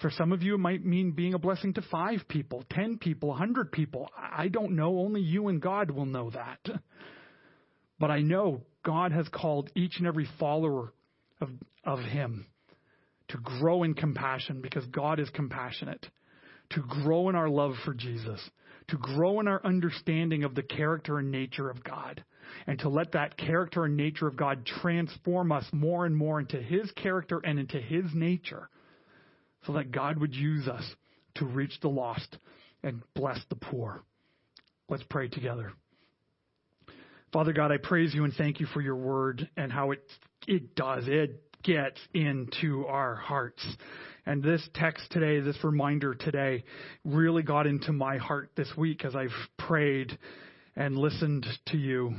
For 0.00 0.10
some 0.10 0.32
of 0.32 0.42
you, 0.42 0.54
it 0.54 0.58
might 0.58 0.84
mean 0.84 1.12
being 1.12 1.34
a 1.34 1.38
blessing 1.38 1.74
to 1.74 1.82
five 1.82 2.26
people, 2.28 2.64
ten 2.70 2.98
people, 2.98 3.32
a 3.32 3.36
hundred 3.36 3.70
people. 3.70 4.08
I 4.16 4.48
don't 4.48 4.74
know. 4.74 4.98
Only 4.98 5.20
you 5.20 5.48
and 5.48 5.60
God 5.60 5.90
will 5.90 6.06
know 6.06 6.30
that. 6.30 6.58
But 8.00 8.10
I 8.10 8.20
know 8.20 8.62
God 8.84 9.12
has 9.12 9.28
called 9.28 9.70
each 9.76 9.98
and 9.98 10.08
every 10.08 10.28
follower 10.40 10.92
of, 11.40 11.50
of 11.84 12.00
Him 12.00 12.46
to 13.28 13.38
grow 13.38 13.84
in 13.84 13.94
compassion 13.94 14.60
because 14.60 14.84
God 14.86 15.20
is 15.20 15.30
compassionate, 15.30 16.04
to 16.70 16.80
grow 16.80 17.28
in 17.28 17.36
our 17.36 17.48
love 17.48 17.74
for 17.84 17.94
Jesus, 17.94 18.40
to 18.88 18.96
grow 18.98 19.40
in 19.40 19.46
our 19.46 19.64
understanding 19.64 20.44
of 20.44 20.54
the 20.54 20.62
character 20.62 21.18
and 21.18 21.30
nature 21.30 21.70
of 21.70 21.84
God, 21.84 22.24
and 22.66 22.78
to 22.80 22.88
let 22.88 23.12
that 23.12 23.36
character 23.36 23.84
and 23.84 23.96
nature 23.96 24.26
of 24.26 24.36
God 24.36 24.66
transform 24.66 25.52
us 25.52 25.64
more 25.72 26.04
and 26.04 26.16
more 26.16 26.40
into 26.40 26.60
His 26.60 26.90
character 26.92 27.40
and 27.44 27.58
into 27.58 27.78
His 27.80 28.04
nature 28.12 28.68
so 29.66 29.74
that 29.74 29.92
God 29.92 30.18
would 30.18 30.34
use 30.34 30.68
us 30.68 30.84
to 31.36 31.44
reach 31.44 31.78
the 31.80 31.88
lost 31.88 32.38
and 32.82 33.02
bless 33.14 33.38
the 33.48 33.56
poor. 33.56 34.02
Let's 34.88 35.04
pray 35.08 35.28
together. 35.28 35.72
Father 37.32 37.52
God, 37.52 37.72
I 37.72 37.78
praise 37.78 38.12
you 38.12 38.24
and 38.24 38.34
thank 38.34 38.60
you 38.60 38.66
for 38.66 38.80
your 38.80 38.96
word 38.96 39.48
and 39.56 39.72
how 39.72 39.92
it 39.92 40.02
it 40.46 40.74
does 40.74 41.04
it 41.06 41.42
gets 41.62 41.98
into 42.12 42.84
our 42.86 43.14
hearts. 43.14 43.64
And 44.26 44.42
this 44.42 44.66
text 44.74 45.10
today, 45.10 45.40
this 45.40 45.56
reminder 45.64 46.14
today, 46.14 46.64
really 47.04 47.42
got 47.42 47.66
into 47.66 47.92
my 47.92 48.18
heart 48.18 48.50
this 48.56 48.70
week 48.76 49.04
as 49.04 49.16
I've 49.16 49.30
prayed 49.58 50.16
and 50.76 50.96
listened 50.96 51.46
to 51.66 51.76
you. 51.76 52.14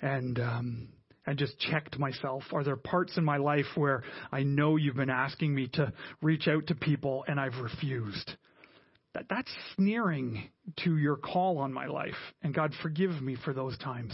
And 0.00 0.38
um, 0.38 0.88
and 1.26 1.38
just 1.38 1.58
checked 1.58 1.98
myself. 1.98 2.42
Are 2.52 2.64
there 2.64 2.76
parts 2.76 3.16
in 3.16 3.24
my 3.24 3.38
life 3.38 3.66
where 3.74 4.02
I 4.30 4.42
know 4.42 4.76
you've 4.76 4.96
been 4.96 5.10
asking 5.10 5.54
me 5.54 5.68
to 5.74 5.92
reach 6.22 6.48
out 6.48 6.66
to 6.68 6.74
people 6.74 7.24
and 7.26 7.40
I've 7.40 7.56
refused? 7.58 8.36
that 9.14 9.26
that's 9.30 9.50
sneering 9.76 10.50
to 10.84 10.96
your 10.96 11.16
call 11.16 11.58
on 11.58 11.72
my 11.72 11.86
life. 11.86 12.14
And 12.42 12.52
God, 12.52 12.72
forgive 12.82 13.22
me 13.22 13.36
for 13.44 13.54
those 13.54 13.78
times. 13.78 14.12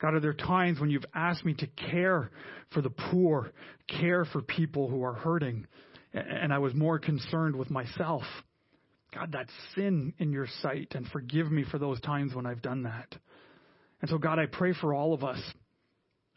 God, 0.00 0.14
are 0.14 0.20
there 0.20 0.34
times 0.34 0.80
when 0.80 0.90
you've 0.90 1.04
asked 1.14 1.44
me 1.44 1.54
to 1.54 1.66
care 1.66 2.30
for 2.72 2.80
the 2.80 2.90
poor, 2.90 3.50
care 3.88 4.24
for 4.26 4.40
people 4.40 4.88
who 4.88 5.02
are 5.02 5.14
hurting, 5.14 5.66
and 6.12 6.52
I 6.52 6.58
was 6.58 6.74
more 6.74 6.98
concerned 6.98 7.56
with 7.56 7.70
myself? 7.70 8.22
God, 9.14 9.30
that's 9.32 9.52
sin 9.74 10.14
in 10.18 10.32
your 10.32 10.46
sight, 10.62 10.92
and 10.94 11.06
forgive 11.08 11.50
me 11.50 11.64
for 11.70 11.78
those 11.78 12.00
times 12.00 12.34
when 12.34 12.46
I've 12.46 12.62
done 12.62 12.84
that. 12.84 13.14
And 14.00 14.08
so, 14.08 14.18
God, 14.18 14.38
I 14.38 14.46
pray 14.46 14.72
for 14.72 14.94
all 14.94 15.12
of 15.12 15.24
us. 15.24 15.40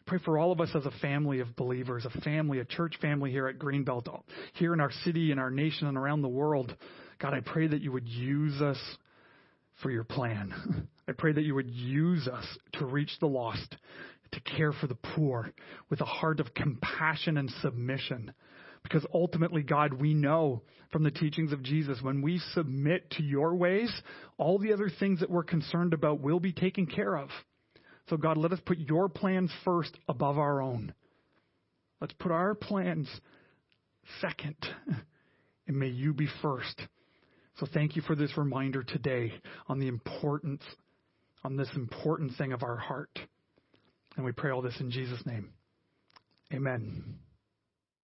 Pray 0.06 0.18
for 0.24 0.38
all 0.38 0.52
of 0.52 0.60
us 0.60 0.68
as 0.74 0.84
a 0.84 0.90
family 1.00 1.40
of 1.40 1.56
believers, 1.56 2.04
a 2.04 2.20
family, 2.20 2.58
a 2.58 2.64
church 2.64 2.96
family 3.00 3.30
here 3.30 3.48
at 3.48 3.58
Greenbelt, 3.58 4.06
here 4.54 4.74
in 4.74 4.80
our 4.80 4.92
city, 5.04 5.32
in 5.32 5.38
our 5.38 5.50
nation, 5.50 5.86
and 5.86 5.96
around 5.96 6.20
the 6.20 6.28
world. 6.28 6.76
God, 7.18 7.32
I 7.32 7.40
pray 7.40 7.66
that 7.66 7.80
you 7.80 7.90
would 7.92 8.06
use 8.06 8.60
us 8.60 8.78
for 9.82 9.90
your 9.90 10.04
plan. 10.04 10.88
I 11.08 11.12
pray 11.12 11.32
that 11.32 11.44
you 11.44 11.54
would 11.54 11.70
use 11.70 12.28
us 12.28 12.46
to 12.74 12.86
reach 12.86 13.12
the 13.20 13.26
lost, 13.26 13.76
to 14.32 14.40
care 14.40 14.72
for 14.72 14.86
the 14.86 14.94
poor 14.94 15.50
with 15.88 16.00
a 16.00 16.06
heart 16.06 16.40
of 16.40 16.52
compassion 16.54 17.38
and 17.38 17.50
submission. 17.62 18.32
Because 18.82 19.06
ultimately, 19.14 19.62
God, 19.62 19.94
we 19.94 20.12
know 20.12 20.62
from 20.92 21.02
the 21.02 21.10
teachings 21.10 21.52
of 21.52 21.62
Jesus, 21.62 21.98
when 22.02 22.20
we 22.20 22.38
submit 22.52 23.10
to 23.12 23.22
your 23.22 23.54
ways, 23.54 23.90
all 24.36 24.58
the 24.58 24.74
other 24.74 24.90
things 25.00 25.20
that 25.20 25.30
we're 25.30 25.44
concerned 25.44 25.94
about 25.94 26.20
will 26.20 26.40
be 26.40 26.52
taken 26.52 26.86
care 26.86 27.16
of. 27.16 27.30
So, 28.08 28.16
God, 28.16 28.36
let 28.36 28.52
us 28.52 28.60
put 28.64 28.78
your 28.78 29.08
plans 29.08 29.50
first 29.64 29.96
above 30.08 30.38
our 30.38 30.60
own. 30.60 30.92
Let's 32.00 32.14
put 32.14 32.32
our 32.32 32.54
plans 32.54 33.08
second, 34.20 34.56
and 35.66 35.78
may 35.78 35.88
you 35.88 36.12
be 36.12 36.28
first. 36.42 36.82
So, 37.58 37.66
thank 37.72 37.96
you 37.96 38.02
for 38.02 38.14
this 38.14 38.36
reminder 38.36 38.82
today 38.82 39.32
on 39.68 39.78
the 39.78 39.88
importance, 39.88 40.62
on 41.44 41.56
this 41.56 41.70
important 41.74 42.36
thing 42.36 42.52
of 42.52 42.62
our 42.62 42.76
heart. 42.76 43.18
And 44.16 44.24
we 44.24 44.32
pray 44.32 44.50
all 44.50 44.62
this 44.62 44.78
in 44.80 44.90
Jesus' 44.90 45.24
name. 45.26 45.50
Amen. 46.52 47.23